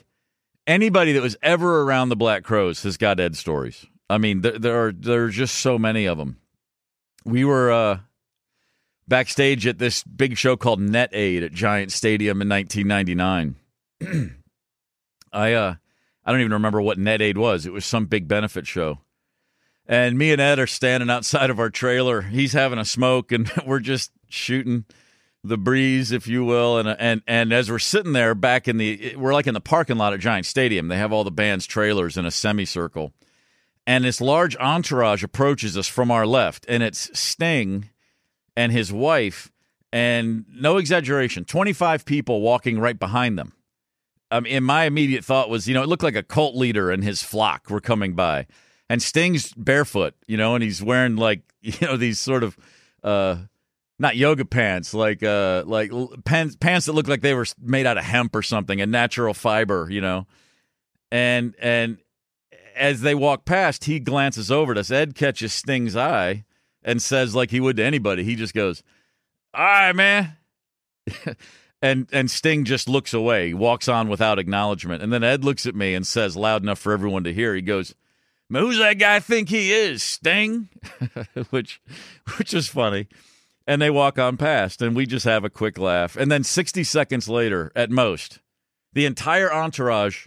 anybody 0.66 1.12
that 1.12 1.22
was 1.22 1.36
ever 1.43 1.82
around 1.82 2.09
the 2.09 2.16
Black 2.16 2.44
Crowes 2.44 2.82
has 2.82 2.97
got 2.97 3.20
Ed 3.20 3.36
stories. 3.36 3.86
I 4.09 4.18
mean, 4.18 4.40
there, 4.40 4.59
there 4.59 4.86
are 4.86 4.93
there 4.93 5.24
are 5.24 5.31
just 5.31 5.56
so 5.56 5.78
many 5.78 6.06
of 6.06 6.18
them. 6.18 6.39
We 7.24 7.44
were 7.44 7.70
uh, 7.70 7.98
backstage 9.06 9.66
at 9.66 9.78
this 9.78 10.02
big 10.02 10.36
show 10.36 10.56
called 10.56 10.81
NetAid 10.81 11.44
at 11.44 11.52
Giant 11.52 11.93
Stadium 11.93 12.43
in 12.43 12.48
1999. 12.48 13.56
I 15.32 15.52
uh, 15.52 15.74
I 16.25 16.33
don't 16.33 16.41
even 16.41 16.53
remember 16.53 16.83
what 16.83 16.99
NetAid 16.99 17.37
was. 17.37 17.67
It 17.67 17.73
was 17.73 17.85
some 17.85 18.07
big 18.07 18.29
benefit 18.29 18.67
show. 18.67 18.99
And 19.87 20.17
me 20.17 20.33
and 20.33 20.41
Ed 20.41 20.59
are 20.59 20.67
standing 20.67 21.11
outside 21.11 21.51
of 21.51 21.59
our 21.59 21.71
trailer. 21.71 22.23
He's 22.23 22.53
having 22.53 22.79
a 22.79 22.85
smoke, 22.85 23.33
and 23.33 23.51
we're 23.67 23.81
just 23.81 24.13
shooting 24.29 24.85
the 25.43 25.59
breeze, 25.59 26.13
if 26.13 26.29
you 26.29 26.45
will. 26.45 26.79
And 26.79 26.89
and 26.89 27.23
and 27.27 27.53
as 27.53 27.71
we're 27.71 27.79
sitting 27.79 28.13
there 28.13 28.35
back 28.35 28.69
in 28.69 28.77
the, 28.77 29.17
we're 29.17 29.33
like 29.33 29.47
in 29.47 29.55
the 29.55 29.61
parking 29.61 29.97
lot 29.97 30.13
at 30.13 30.21
Giant 30.21 30.47
Stadium. 30.47 30.89
They 30.89 30.99
have 30.99 31.13
all 31.13 31.25
the 31.25 31.31
band's 31.31 31.67
trailers 31.67 32.17
in 32.17 32.27
a 32.27 32.31
semicircle 32.31 33.13
and 33.91 34.05
this 34.05 34.21
large 34.21 34.57
entourage 34.59 35.25
approaches 35.25 35.77
us 35.77 35.89
from 35.89 36.13
our 36.13 36.25
left, 36.25 36.65
and 36.69 36.81
it's 36.81 37.11
Sting 37.19 37.91
and 38.57 38.71
his 38.71 38.93
wife, 38.93 39.51
and 39.93 40.45
no 40.49 40.77
exaggeration, 40.77 41.45
25 41.45 42.05
people 42.05 42.41
walking 42.41 42.79
right 42.79 42.97
behind 42.97 43.37
them. 43.37 43.53
Um, 44.31 44.47
and 44.48 44.65
my 44.65 44.85
immediate 44.85 45.24
thought 45.24 45.51
was, 45.51 45.66
you 45.66 45.74
know, 45.74 45.82
it 45.82 45.89
looked 45.89 46.02
like 46.02 46.15
a 46.15 46.23
cult 46.23 46.55
leader 46.55 46.90
and 46.90 47.02
his 47.02 47.23
flock 47.23 47.69
were 47.69 47.81
coming 47.81 48.15
by. 48.15 48.47
And 48.89 49.02
Sting's 49.02 49.52
barefoot, 49.55 50.15
you 50.27 50.36
know, 50.36 50.55
and 50.55 50.62
he's 50.62 50.82
wearing 50.82 51.16
like, 51.16 51.43
you 51.62 51.74
know, 51.86 51.97
these 51.97 52.20
sort 52.20 52.43
of 52.43 52.57
uh 53.02 53.36
not 53.98 54.16
yoga 54.16 54.44
pants, 54.44 54.94
like 54.94 55.23
uh 55.23 55.65
like 55.66 55.90
pants 56.24 56.57
pants 56.57 56.86
that 56.86 56.93
look 56.93 57.09
like 57.09 57.20
they 57.20 57.35
were 57.35 57.47
made 57.61 57.86
out 57.86 57.98
of 57.98 58.05
hemp 58.05 58.35
or 58.35 58.43
something, 58.43 58.81
a 58.81 58.86
natural 58.86 59.35
fiber, 59.35 59.89
you 59.90 60.01
know. 60.01 60.27
And 61.11 61.55
and 61.61 61.98
as 62.77 63.01
they 63.02 63.15
walk 63.15 63.44
past, 63.44 63.85
he 63.85 64.01
glances 64.01 64.51
over 64.51 64.73
at 64.73 64.78
us. 64.78 64.90
Ed 64.90 65.15
catches 65.15 65.52
Sting's 65.52 65.97
eye 65.97 66.44
and 66.82 67.02
says, 67.02 67.35
like 67.35 67.51
he 67.51 67.61
would 67.61 67.77
to 67.77 67.85
anybody, 67.85 68.24
he 68.24 68.36
just 68.36 68.55
goes, 68.55 68.82
All 69.55 69.65
right, 69.65 69.94
man. 69.94 70.36
and 71.82 72.09
and 72.12 72.31
Sting 72.31 72.65
just 72.65 72.89
looks 72.89 73.15
away. 73.15 73.55
Walks 73.55 73.89
on 73.89 74.09
without 74.09 74.39
acknowledgement. 74.39 75.02
And 75.02 75.12
then 75.12 75.24
Ed 75.24 75.44
looks 75.44 75.66
at 75.66 75.74
me 75.74 75.94
and 75.94 76.07
says 76.07 76.36
loud 76.36 76.62
enough 76.62 76.78
for 76.78 76.93
everyone 76.93 77.24
to 77.24 77.32
hear, 77.32 77.55
he 77.55 77.62
goes, 77.62 77.94
Who's 78.51 78.78
that 78.78 78.98
guy 78.98 79.20
think 79.20 79.48
he 79.48 79.73
is, 79.73 80.02
Sting? 80.02 80.69
which 81.51 81.81
which 82.36 82.52
is 82.52 82.69
funny. 82.69 83.07
And 83.66 83.81
they 83.81 83.90
walk 83.90 84.19
on 84.19 84.36
past, 84.36 84.82
and 84.82 84.97
we 84.97 85.07
just 85.07 85.24
have 85.24 85.44
a 85.44 85.51
quick 85.51 85.78
laugh. 85.78 86.16
And 86.16 86.32
then 86.32 86.43
60 86.43 86.82
seconds 86.82 87.28
later, 87.28 87.70
at 87.77 87.90
most, 87.90 88.40
the 88.93 89.07
entire 89.07 89.52
entourage 89.52 90.27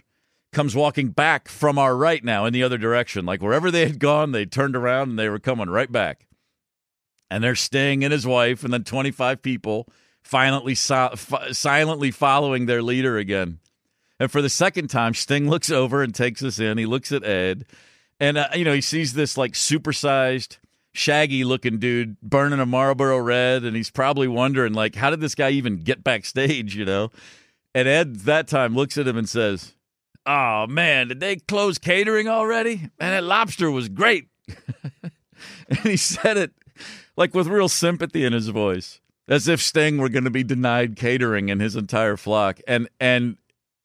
comes 0.52 0.74
walking 0.74 1.08
back 1.10 1.48
from 1.48 1.78
our 1.78 1.94
right 1.94 2.24
now 2.24 2.46
in 2.46 2.54
the 2.54 2.62
other 2.62 2.78
direction. 2.78 3.26
Like 3.26 3.42
wherever 3.42 3.70
they 3.70 3.84
had 3.84 3.98
gone, 3.98 4.32
they 4.32 4.46
turned 4.46 4.76
around 4.76 5.10
and 5.10 5.18
they 5.18 5.28
were 5.28 5.40
coming 5.40 5.68
right 5.68 5.90
back. 5.90 6.26
And 7.30 7.44
they're 7.44 7.56
Sting 7.56 8.04
and 8.04 8.12
his 8.12 8.26
wife, 8.26 8.64
and 8.64 8.72
then 8.72 8.84
25 8.84 9.42
people 9.42 9.88
finally 10.24 10.74
si- 10.74 11.08
silently 11.52 12.10
following 12.10 12.66
their 12.66 12.82
leader 12.82 13.16
again. 13.16 13.60
And 14.18 14.30
for 14.30 14.42
the 14.42 14.48
second 14.48 14.88
time, 14.88 15.14
Sting 15.14 15.48
looks 15.48 15.70
over 15.70 16.02
and 16.02 16.14
takes 16.14 16.42
us 16.42 16.58
in. 16.58 16.78
He 16.78 16.86
looks 16.86 17.12
at 17.12 17.24
Ed, 17.24 17.66
and 18.18 18.38
uh, 18.38 18.48
you 18.54 18.64
know 18.64 18.74
he 18.74 18.80
sees 18.80 19.12
this 19.12 19.36
like 19.36 19.52
supersized, 19.52 20.58
shaggy 20.92 21.44
looking 21.44 21.78
dude 21.78 22.20
burning 22.20 22.60
a 22.60 22.66
Marlboro 22.66 23.18
Red, 23.18 23.64
and 23.64 23.76
he's 23.76 23.90
probably 23.90 24.28
wondering 24.28 24.72
like, 24.72 24.94
how 24.94 25.10
did 25.10 25.20
this 25.20 25.34
guy 25.34 25.50
even 25.50 25.76
get 25.76 26.04
backstage? 26.04 26.74
You 26.76 26.84
know. 26.84 27.12
And 27.74 27.88
Ed 27.88 28.20
that 28.20 28.46
time 28.46 28.76
looks 28.76 28.96
at 28.96 29.08
him 29.08 29.16
and 29.16 29.28
says, 29.28 29.74
Oh 30.26 30.66
man, 30.66 31.08
did 31.08 31.20
they 31.20 31.36
close 31.36 31.78
catering 31.78 32.28
already? 32.28 32.76
Man, 32.76 33.10
that 33.10 33.24
lobster 33.24 33.70
was 33.70 33.88
great. 33.88 34.28
and 35.68 35.78
he 35.80 35.96
said 35.96 36.36
it 36.36 36.52
like 37.16 37.34
with 37.34 37.46
real 37.46 37.68
sympathy 37.68 38.24
in 38.24 38.32
his 38.32 38.48
voice, 38.48 39.00
as 39.28 39.48
if 39.48 39.60
Sting 39.60 39.98
were 39.98 40.08
going 40.08 40.24
to 40.24 40.30
be 40.30 40.44
denied 40.44 40.96
catering 40.96 41.48
in 41.48 41.60
his 41.60 41.76
entire 41.76 42.16
flock. 42.16 42.60
And 42.66 42.88
and 43.00 43.36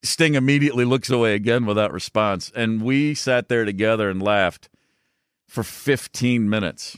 Sting 0.04 0.36
immediately 0.36 0.86
looks 0.86 1.10
away 1.10 1.36
again 1.36 1.66
without 1.66 1.92
response. 1.92 2.52
And 2.56 2.82
we 2.82 3.14
sat 3.14 3.50
there 3.50 3.66
together 3.66 4.10
and 4.10 4.22
laughed 4.22 4.70
for 5.48 5.64
15 5.64 6.50
minutes. 6.50 6.98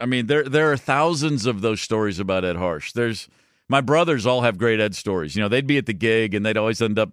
I 0.00 0.06
mean, 0.06 0.26
there 0.26 0.44
there 0.44 0.72
are 0.72 0.76
thousands 0.76 1.46
of 1.46 1.60
those 1.60 1.80
stories 1.80 2.18
about 2.18 2.44
Ed 2.44 2.56
Harsch. 2.56 2.92
There's 2.92 3.28
my 3.68 3.80
brothers 3.80 4.26
all 4.26 4.42
have 4.42 4.58
great 4.58 4.80
Ed 4.80 4.94
stories. 4.94 5.36
You 5.36 5.42
know, 5.42 5.48
they'd 5.48 5.66
be 5.66 5.78
at 5.78 5.86
the 5.86 5.92
gig 5.92 6.34
and 6.34 6.44
they'd 6.46 6.56
always 6.56 6.80
end 6.80 6.98
up 6.98 7.10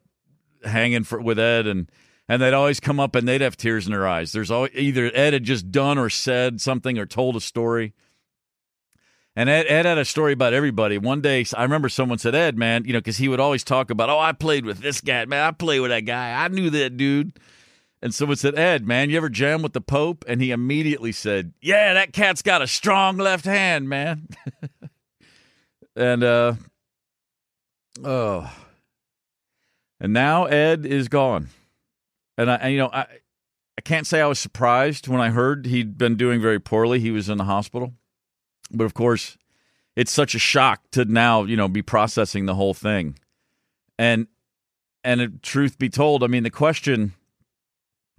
hanging 0.64 1.04
for, 1.04 1.20
with 1.20 1.40
Ed 1.40 1.68
and 1.68 1.90
and 2.28 2.42
they'd 2.42 2.54
always 2.54 2.80
come 2.80 3.00
up 3.00 3.16
and 3.16 3.28
they'd 3.28 3.42
have 3.42 3.58
tears 3.58 3.86
in 3.86 3.92
their 3.92 4.08
eyes. 4.08 4.32
There's 4.32 4.52
always 4.52 4.72
either 4.74 5.12
Ed 5.14 5.34
had 5.34 5.44
just 5.44 5.72
done 5.72 5.98
or 5.98 6.10
said 6.10 6.62
something 6.62 6.98
or 6.98 7.06
told 7.06 7.36
a 7.36 7.42
story. 7.42 7.94
And 9.36 9.50
Ed, 9.50 9.66
Ed 9.68 9.86
had 9.86 9.98
a 9.98 10.06
story 10.06 10.32
about 10.32 10.54
everybody. 10.54 10.98
One 10.98 11.20
day, 11.20 11.46
I 11.56 11.64
remember 11.64 11.90
someone 11.90 12.20
said, 12.20 12.34
Ed, 12.36 12.58
man, 12.58 12.86
you 12.86 12.94
know, 12.94 13.00
because 13.00 13.18
he 13.18 13.28
would 13.28 13.42
always 13.42 13.66
talk 13.66 13.90
about, 13.90 14.10
oh, 14.10 14.20
I 14.20 14.32
played 14.32 14.66
with 14.66 14.80
this 14.80 15.02
guy, 15.02 15.26
man. 15.26 15.46
I 15.46 15.52
played 15.52 15.82
with 15.82 15.92
that 15.92 16.06
guy. 16.06 16.42
I 16.42 16.48
knew 16.48 16.70
that 16.70 16.96
dude. 16.96 17.38
And 18.02 18.14
someone 18.14 18.38
said, 18.38 18.58
Ed, 18.58 18.88
man, 18.88 19.10
you 19.10 19.18
ever 19.18 19.30
jam 19.30 19.62
with 19.62 19.74
the 19.74 19.82
Pope? 19.82 20.24
And 20.28 20.42
he 20.42 20.52
immediately 20.52 21.12
said, 21.12 21.54
Yeah, 21.62 21.96
that 21.96 22.14
cat's 22.14 22.42
got 22.42 22.62
a 22.62 22.68
strong 22.68 23.18
left 23.18 23.46
hand, 23.46 23.90
man. 23.90 24.28
and, 25.96 26.24
uh, 26.24 26.54
oh. 28.04 28.54
And 30.00 30.14
now 30.14 30.46
Ed 30.46 30.86
is 30.86 31.08
gone. 31.10 31.50
And 32.38 32.52
I, 32.52 32.56
and, 32.56 32.74
you 32.74 32.80
know, 32.80 32.90
I, 32.94 33.08
I 33.78 33.82
can't 33.84 34.08
say 34.08 34.22
I 34.22 34.28
was 34.28 34.40
surprised 34.40 35.08
when 35.08 35.20
I 35.20 35.30
heard 35.30 35.66
he'd 35.66 35.98
been 35.98 36.16
doing 36.16 36.40
very 36.40 36.60
poorly. 36.60 37.00
He 37.00 37.12
was 37.12 37.28
in 37.28 37.38
the 37.38 37.46
hospital. 37.46 37.94
But 38.72 38.86
of 38.86 38.94
course, 38.94 39.38
it's 39.96 40.12
such 40.12 40.36
a 40.36 40.40
shock 40.40 40.82
to 40.92 41.06
now, 41.06 41.44
you 41.44 41.56
know, 41.56 41.68
be 41.68 41.82
processing 41.82 42.46
the 42.46 42.56
whole 42.56 42.74
thing. 42.74 43.18
And 43.98 44.28
and 45.04 45.42
truth 45.44 45.78
be 45.78 45.90
told, 45.90 46.24
I 46.24 46.28
mean, 46.28 46.44
the 46.44 46.50
question, 46.50 47.14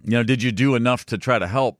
you 0.03 0.11
know, 0.11 0.23
did 0.23 0.41
you 0.41 0.51
do 0.51 0.75
enough 0.75 1.05
to 1.07 1.17
try 1.17 1.37
to 1.37 1.47
help? 1.47 1.79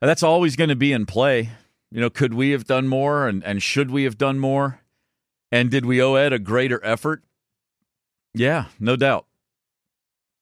That's 0.00 0.22
always 0.22 0.56
going 0.56 0.70
to 0.70 0.76
be 0.76 0.92
in 0.92 1.06
play. 1.06 1.50
You 1.90 2.00
know, 2.00 2.10
could 2.10 2.34
we 2.34 2.50
have 2.50 2.64
done 2.64 2.88
more 2.88 3.28
and, 3.28 3.44
and 3.44 3.62
should 3.62 3.90
we 3.90 4.04
have 4.04 4.16
done 4.16 4.38
more? 4.38 4.80
And 5.50 5.70
did 5.70 5.86
we 5.86 6.00
owe 6.02 6.14
Ed 6.14 6.32
a 6.32 6.38
greater 6.38 6.84
effort? 6.84 7.22
Yeah, 8.34 8.66
no 8.78 8.96
doubt. 8.96 9.26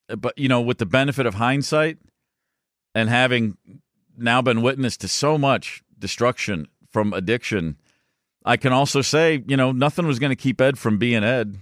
But, 0.09 0.37
you 0.39 0.49
know, 0.49 0.61
with 0.61 0.79
the 0.79 0.87
benefit 0.87 1.27
of 1.27 1.35
hindsight 1.35 1.99
and 2.95 3.09
having 3.09 3.57
now 4.17 4.43
been 4.43 4.63
witness 4.63 4.97
to 4.99 5.09
so 5.09 5.37
much 5.39 5.83
destruction 5.99 6.69
from 6.97 7.13
addiction, 7.13 7.77
I 8.43 8.57
can 8.57 8.73
also 8.73 9.03
say, 9.03 9.45
you 9.47 9.55
know, 9.55 9.71
nothing 9.71 10.07
was 10.07 10.19
going 10.19 10.31
to 10.31 10.35
keep 10.35 10.63
Ed 10.63 10.79
from 10.79 10.97
being 10.97 11.23
Ed. 11.23 11.59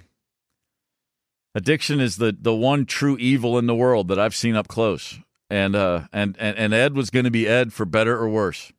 Addiction 1.56 1.98
is 1.98 2.18
the 2.18 2.36
the 2.40 2.54
one 2.54 2.84
true 2.84 3.16
evil 3.18 3.58
in 3.58 3.66
the 3.66 3.74
world 3.74 4.06
that 4.06 4.18
I've 4.20 4.36
seen 4.36 4.54
up 4.54 4.68
close. 4.68 5.18
And 5.50 5.74
uh 5.74 6.02
and 6.12 6.36
and, 6.38 6.56
and 6.56 6.72
Ed 6.72 6.94
was 6.94 7.10
going 7.10 7.24
to 7.24 7.32
be 7.32 7.48
Ed 7.48 7.72
for 7.72 7.84
better 7.84 8.16
or 8.16 8.28
worse. 8.28 8.72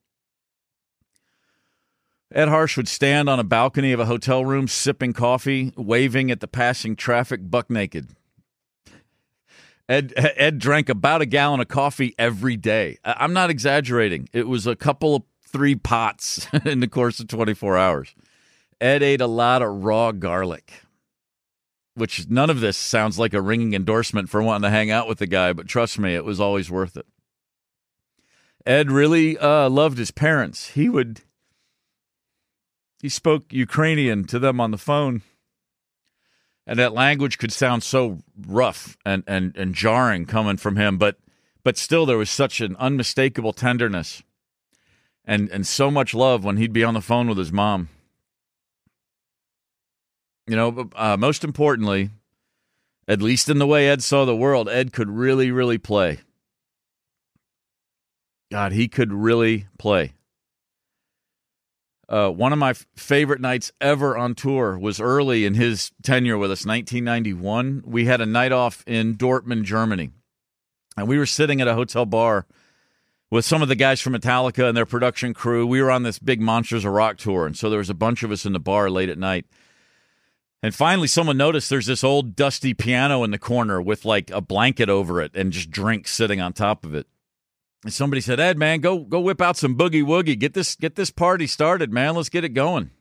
Ed 2.34 2.48
Harsch 2.48 2.78
would 2.78 2.88
stand 2.88 3.28
on 3.28 3.38
a 3.38 3.44
balcony 3.44 3.92
of 3.92 4.00
a 4.00 4.06
hotel 4.06 4.46
room 4.46 4.70
sipping 4.70 5.12
coffee, 5.12 5.74
waving 5.76 6.32
at 6.32 6.40
the 6.40 6.48
passing 6.48 6.96
traffic 6.96 7.42
buck 7.44 7.70
naked. 7.70 8.16
Ed 9.90 10.14
Ed 10.16 10.60
drank 10.60 10.88
about 10.88 11.22
a 11.22 11.26
gallon 11.26 11.60
of 11.60 11.68
coffee 11.68 12.16
every 12.18 12.56
day. 12.56 12.98
I'm 13.04 13.34
not 13.34 13.50
exaggerating. 13.50 14.30
It 14.32 14.48
was 14.48 14.66
a 14.66 14.78
couple 14.78 15.18
of 15.18 15.24
three 15.56 15.76
pots 15.76 16.48
in 16.66 16.82
the 16.82 16.88
course 16.88 17.22
of 17.22 17.30
24 17.30 17.78
hours. 17.78 18.14
Ed 18.82 19.02
ate 19.02 19.22
a 19.22 19.28
lot 19.28 19.62
of 19.62 19.86
raw 19.86 20.12
garlic, 20.12 20.82
which 21.94 22.30
none 22.30 22.50
of 22.50 22.60
this 22.60 22.76
sounds 22.76 23.18
like 23.18 23.34
a 23.34 23.42
ringing 23.42 23.74
endorsement 23.74 24.28
for 24.28 24.44
wanting 24.44 24.64
to 24.64 24.70
hang 24.70 24.92
out 24.92 25.08
with 25.08 25.20
the 25.20 25.28
guy, 25.28 25.54
but 25.54 25.70
trust 25.70 25.98
me, 25.98 26.14
it 26.14 26.26
was 26.26 26.42
always 26.42 26.70
worth 26.70 26.98
it. 26.98 27.06
Ed 28.66 28.92
really 28.92 29.38
uh, 29.38 29.70
loved 29.70 29.98
his 29.98 30.12
parents. 30.12 30.72
He 30.72 30.90
would 30.90 31.22
he 33.02 33.08
spoke 33.08 33.54
Ukrainian 33.54 34.26
to 34.26 34.40
them 34.40 34.60
on 34.60 34.72
the 34.72 34.78
phone. 34.78 35.22
And 36.68 36.80
that 36.80 36.94
language 36.94 37.38
could 37.38 37.54
sound 37.54 37.84
so 37.84 38.20
rough 38.46 38.98
and, 39.06 39.24
and, 39.26 39.56
and 39.56 39.74
jarring 39.74 40.26
coming 40.26 40.58
from 40.58 40.76
him, 40.76 40.98
but 40.98 41.18
but 41.64 41.78
still 41.78 42.06
there 42.06 42.18
was 42.18 42.30
such 42.30 42.60
an 42.60 42.76
unmistakable 42.78 43.54
tenderness 43.54 44.22
and 45.26 45.50
and 45.50 45.66
so 45.66 45.90
much 45.90 46.14
love 46.14 46.44
when 46.44 46.58
he'd 46.58 46.74
be 46.74 46.84
on 46.84 46.94
the 46.94 47.02
phone 47.02 47.28
with 47.28 47.38
his 47.38 47.52
mom. 47.52 47.90
You 50.48 50.56
know, 50.56 50.90
uh, 50.96 51.18
most 51.18 51.44
importantly, 51.44 52.12
at 53.08 53.22
least 53.22 53.50
in 53.50 53.58
the 53.58 53.68
way 53.68 53.90
Ed 53.90 54.04
saw 54.04 54.26
the 54.26 54.36
world, 54.36 54.70
Ed 54.70 54.94
could 54.94 55.10
really, 55.10 55.52
really 55.52 55.80
play. 55.80 56.20
God, 58.52 58.72
he 58.72 58.88
could 58.88 59.12
really 59.12 59.68
play. 59.80 60.14
Uh, 62.08 62.30
one 62.30 62.54
of 62.54 62.60
my 62.60 62.70
f- 62.70 62.86
favorite 62.96 63.42
nights 63.42 63.72
ever 63.82 64.16
on 64.16 64.36
tour 64.36 64.78
was 64.78 65.02
early 65.02 65.46
in 65.46 65.56
his 65.56 65.92
tenure 66.04 66.38
with 66.38 66.52
us, 66.52 66.64
1991. 66.64 67.82
We 67.84 68.06
had 68.06 68.22
a 68.22 68.28
night 68.28 68.52
off 68.52 68.84
in 68.86 69.16
Dortmund, 69.16 69.64
Germany, 69.64 70.12
and 70.96 71.08
we 71.08 71.18
were 71.18 71.26
sitting 71.26 71.62
at 71.62 71.68
a 71.68 71.74
hotel 71.74 72.06
bar 72.06 72.46
with 73.36 73.44
some 73.44 73.62
of 73.62 73.68
the 73.68 73.76
guys 73.76 74.00
from 74.00 74.14
Metallica 74.14 74.66
and 74.66 74.78
their 74.78 74.86
production 74.86 75.34
crew. 75.34 75.68
We 75.68 75.82
were 75.82 75.92
on 75.92 76.04
this 76.04 76.20
big 76.20 76.40
Monsters 76.40 76.86
of 76.86 76.94
Rock 76.94 77.18
tour, 77.18 77.46
and 77.46 77.56
so 77.56 77.70
there 77.70 77.80
was 77.80 77.90
a 77.90 77.94
bunch 77.94 78.24
of 78.24 78.32
us 78.32 78.46
in 78.46 78.54
the 78.54 78.62
bar 78.62 78.90
late 78.90 79.10
at 79.10 79.18
night. 79.18 79.46
And 80.64 80.74
finally, 80.74 81.10
someone 81.10 81.36
noticed 81.36 81.70
there's 81.70 81.86
this 81.86 82.04
old 82.04 82.38
dusty 82.38 82.74
piano 82.74 83.26
in 83.26 83.32
the 83.32 83.38
corner 83.38 83.82
with 83.82 84.06
like 84.06 84.32
a 84.32 84.40
blanket 84.40 84.88
over 84.88 85.22
it 85.22 85.36
and 85.36 85.52
just 85.52 85.70
drinks 85.70 86.12
sitting 86.12 86.40
on 86.40 86.54
top 86.54 86.86
of 86.86 86.96
it. 86.96 87.08
And 87.84 87.92
somebody 87.92 88.22
said, 88.22 88.40
"Ed, 88.40 88.58
man, 88.58 88.80
go 88.80 89.00
go 89.00 89.20
whip 89.20 89.42
out 89.42 89.58
some 89.58 89.78
boogie 89.78 90.02
woogie. 90.02 90.40
Get 90.40 90.54
this 90.54 90.76
get 90.76 90.96
this 90.96 91.12
party 91.12 91.46
started, 91.46 91.92
man. 91.92 92.16
Let's 92.16 92.30
get 92.30 92.46
it 92.46 92.54
going." 92.54 92.92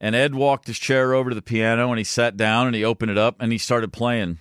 And 0.00 0.14
Ed 0.14 0.36
walked 0.36 0.68
his 0.68 0.78
chair 0.78 1.14
over 1.14 1.30
to 1.30 1.34
the 1.34 1.42
piano 1.42 1.90
and 1.90 1.98
he 1.98 2.04
sat 2.04 2.36
down 2.36 2.68
and 2.68 2.76
he 2.76 2.84
opened 2.84 3.10
it 3.10 3.18
up 3.18 3.36
and 3.40 3.50
he 3.50 3.58
started 3.58 3.92
playing. 3.92 4.38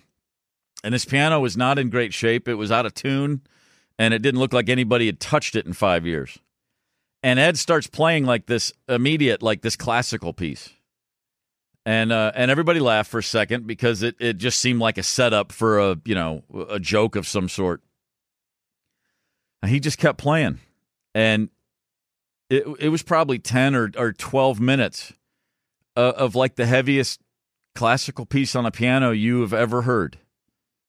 And 0.84 0.94
this 0.94 1.06
piano 1.06 1.40
was 1.40 1.57
not 1.57 1.80
in 1.80 1.90
great 1.90 2.14
shape. 2.14 2.48
It 2.48 2.53
was 2.53 2.72
out 2.72 2.86
of 2.86 2.94
tune 2.94 3.41
and 3.98 4.14
it 4.14 4.22
didn't 4.22 4.40
look 4.40 4.54
like 4.54 4.70
anybody 4.70 5.06
had 5.06 5.20
touched 5.20 5.56
it 5.56 5.66
in 5.66 5.74
5 5.74 6.06
years. 6.06 6.38
And 7.24 7.40
Ed 7.40 7.58
starts 7.58 7.88
playing 7.88 8.26
like 8.26 8.46
this 8.46 8.72
immediate 8.88 9.42
like 9.42 9.62
this 9.62 9.76
classical 9.76 10.32
piece. 10.32 10.70
And 11.84 12.12
uh, 12.12 12.32
and 12.36 12.52
everybody 12.52 12.80
laughed 12.80 13.10
for 13.10 13.20
a 13.20 13.24
second 13.24 13.66
because 13.66 14.04
it, 14.04 14.16
it 14.20 14.38
just 14.38 14.60
seemed 14.60 14.80
like 14.80 15.00
a 15.00 15.04
setup 15.04 15.52
for 15.52 15.80
a, 15.80 15.98
you 16.06 16.14
know, 16.14 16.44
a 16.70 16.80
joke 16.80 17.16
of 17.16 17.28
some 17.28 17.50
sort. 17.50 17.82
And 19.62 19.72
he 19.72 19.80
just 19.80 19.98
kept 19.98 20.20
playing. 20.20 20.60
And 21.16 21.50
it 22.50 22.66
it 22.80 22.90
was 22.90 23.02
probably 23.02 23.40
10 23.40 23.76
or, 23.76 23.92
or 23.98 24.14
12 24.14 24.60
minutes 24.60 25.14
of, 25.96 26.14
of 26.16 26.36
like 26.36 26.56
the 26.56 26.68
heaviest 26.68 27.22
classical 27.74 28.26
piece 28.28 28.56
on 28.56 28.68
a 28.68 28.72
piano 28.72 29.12
you 29.12 29.42
have 29.42 29.54
ever 29.54 29.82
heard. 29.84 30.18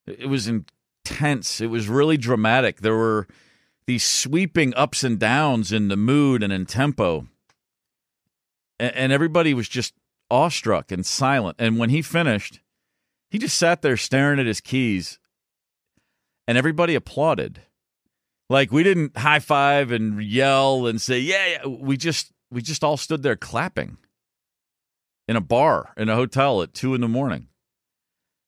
It 0.07 0.29
was 0.29 0.51
intense. 1.11 1.61
It 1.61 1.69
was 1.69 1.89
really 1.89 2.17
dramatic. 2.17 2.81
There 2.81 2.97
were 2.97 3.27
these 3.87 4.05
sweeping 4.05 4.75
ups 4.75 5.05
and 5.05 5.19
downs 5.19 5.73
in 5.73 5.89
the 5.89 5.97
mood 5.97 6.43
and 6.43 6.53
in 6.53 6.67
tempo. 6.67 7.27
And, 8.79 8.95
and 8.95 9.13
everybody 9.13 9.55
was 9.55 9.69
just 9.69 9.95
awestruck 10.31 10.91
and 10.91 11.07
silent. 11.07 11.57
And 11.59 11.79
when 11.79 11.91
he 11.91 12.03
finished, 12.03 12.61
he 13.31 13.39
just 13.39 13.57
sat 13.57 13.83
there 13.83 13.97
staring 13.97 14.41
at 14.41 14.47
his 14.47 14.61
keys 14.61 15.19
and 16.49 16.59
everybody 16.59 16.95
applauded. 16.95 17.63
Like 18.49 18.71
we 18.71 18.83
didn't 18.83 19.17
high 19.17 19.41
five 19.41 19.91
and 19.91 20.23
yell 20.23 20.87
and 20.87 21.01
say, 21.01 21.19
yeah, 21.19 21.47
yeah. 21.47 21.67
We 21.67 21.97
just 21.97 22.33
we 22.51 22.63
just 22.63 22.85
all 22.85 22.97
stood 22.97 23.23
there 23.23 23.37
clapping 23.37 23.99
in 25.27 25.35
a 25.37 25.41
bar 25.41 25.93
in 25.97 26.09
a 26.09 26.15
hotel 26.15 26.63
at 26.63 26.73
two 26.73 26.95
in 26.95 27.01
the 27.01 27.09
morning. 27.09 27.49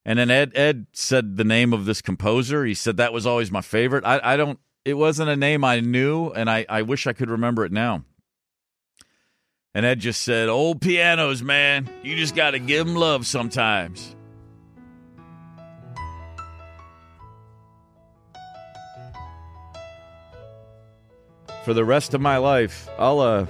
And 0.09 0.19
then 0.19 0.31
Ed 0.31 0.53
Ed 0.55 0.87
said 0.95 1.37
the 1.37 1.45
name 1.45 1.75
of 1.75 1.85
this 1.85 2.01
composer. 2.01 2.65
He 2.65 2.73
said 2.73 2.97
that 2.97 3.13
was 3.13 3.27
always 3.27 3.51
my 3.51 3.61
favorite. 3.61 4.07
I, 4.07 4.19
I 4.25 4.37
don't 4.39 4.59
it 4.87 4.95
wasn't 4.95 5.29
a 5.29 5.37
name 5.37 5.65
I 5.65 5.81
knew, 5.81 6.31
and 6.31 6.49
I, 6.49 6.65
I 6.67 6.81
wish 6.81 7.07
I 7.07 7.13
could 7.13 7.29
remember 7.29 7.67
it 7.67 7.73
now. 7.73 8.05
And 9.75 9.85
Ed 9.85 10.01
just 10.01 10.23
said, 10.23 10.49
Old 10.49 10.81
pianos, 10.81 11.43
man. 11.43 11.91
You 12.03 12.17
just 12.17 12.35
gotta 12.35 12.59
give 12.59 12.87
them 12.87 12.97
love 12.97 13.27
sometimes. 13.27 14.17
for 21.65 21.75
the 21.75 21.85
rest 21.85 22.15
of 22.15 22.21
my 22.23 22.39
life, 22.39 22.89
I'll 22.99 23.21
uh, 23.21 23.45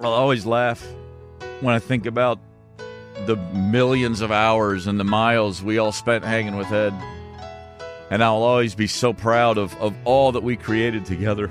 I'll 0.00 0.12
always 0.12 0.44
laugh 0.44 0.84
when 1.60 1.72
I 1.72 1.78
think 1.78 2.04
about 2.04 2.40
the 3.24 3.36
millions 3.36 4.20
of 4.20 4.30
hours 4.30 4.86
and 4.86 5.00
the 5.00 5.04
miles 5.04 5.62
we 5.62 5.78
all 5.78 5.92
spent 5.92 6.24
hanging 6.24 6.56
with 6.56 6.70
Ed. 6.70 6.92
And 8.10 8.22
I'll 8.22 8.42
always 8.42 8.74
be 8.74 8.86
so 8.86 9.12
proud 9.12 9.58
of, 9.58 9.74
of 9.80 9.94
all 10.04 10.32
that 10.32 10.42
we 10.42 10.56
created 10.56 11.06
together. 11.06 11.50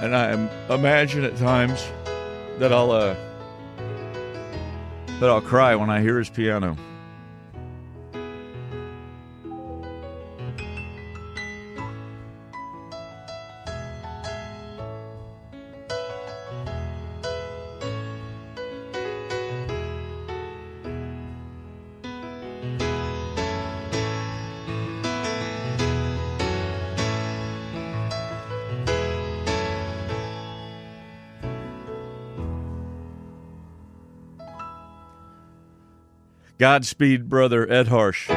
And 0.00 0.16
I 0.16 0.32
imagine 0.74 1.24
at 1.24 1.36
times 1.36 1.86
that 2.58 2.72
I'll 2.72 2.90
uh, 2.90 3.14
that 5.20 5.28
I'll 5.28 5.42
cry 5.42 5.76
when 5.76 5.90
I 5.90 6.00
hear 6.00 6.18
his 6.18 6.30
piano. 6.30 6.76
Godspeed, 36.60 37.30
brother 37.30 37.66
Ed 37.72 37.86
Harsch. 37.88 38.28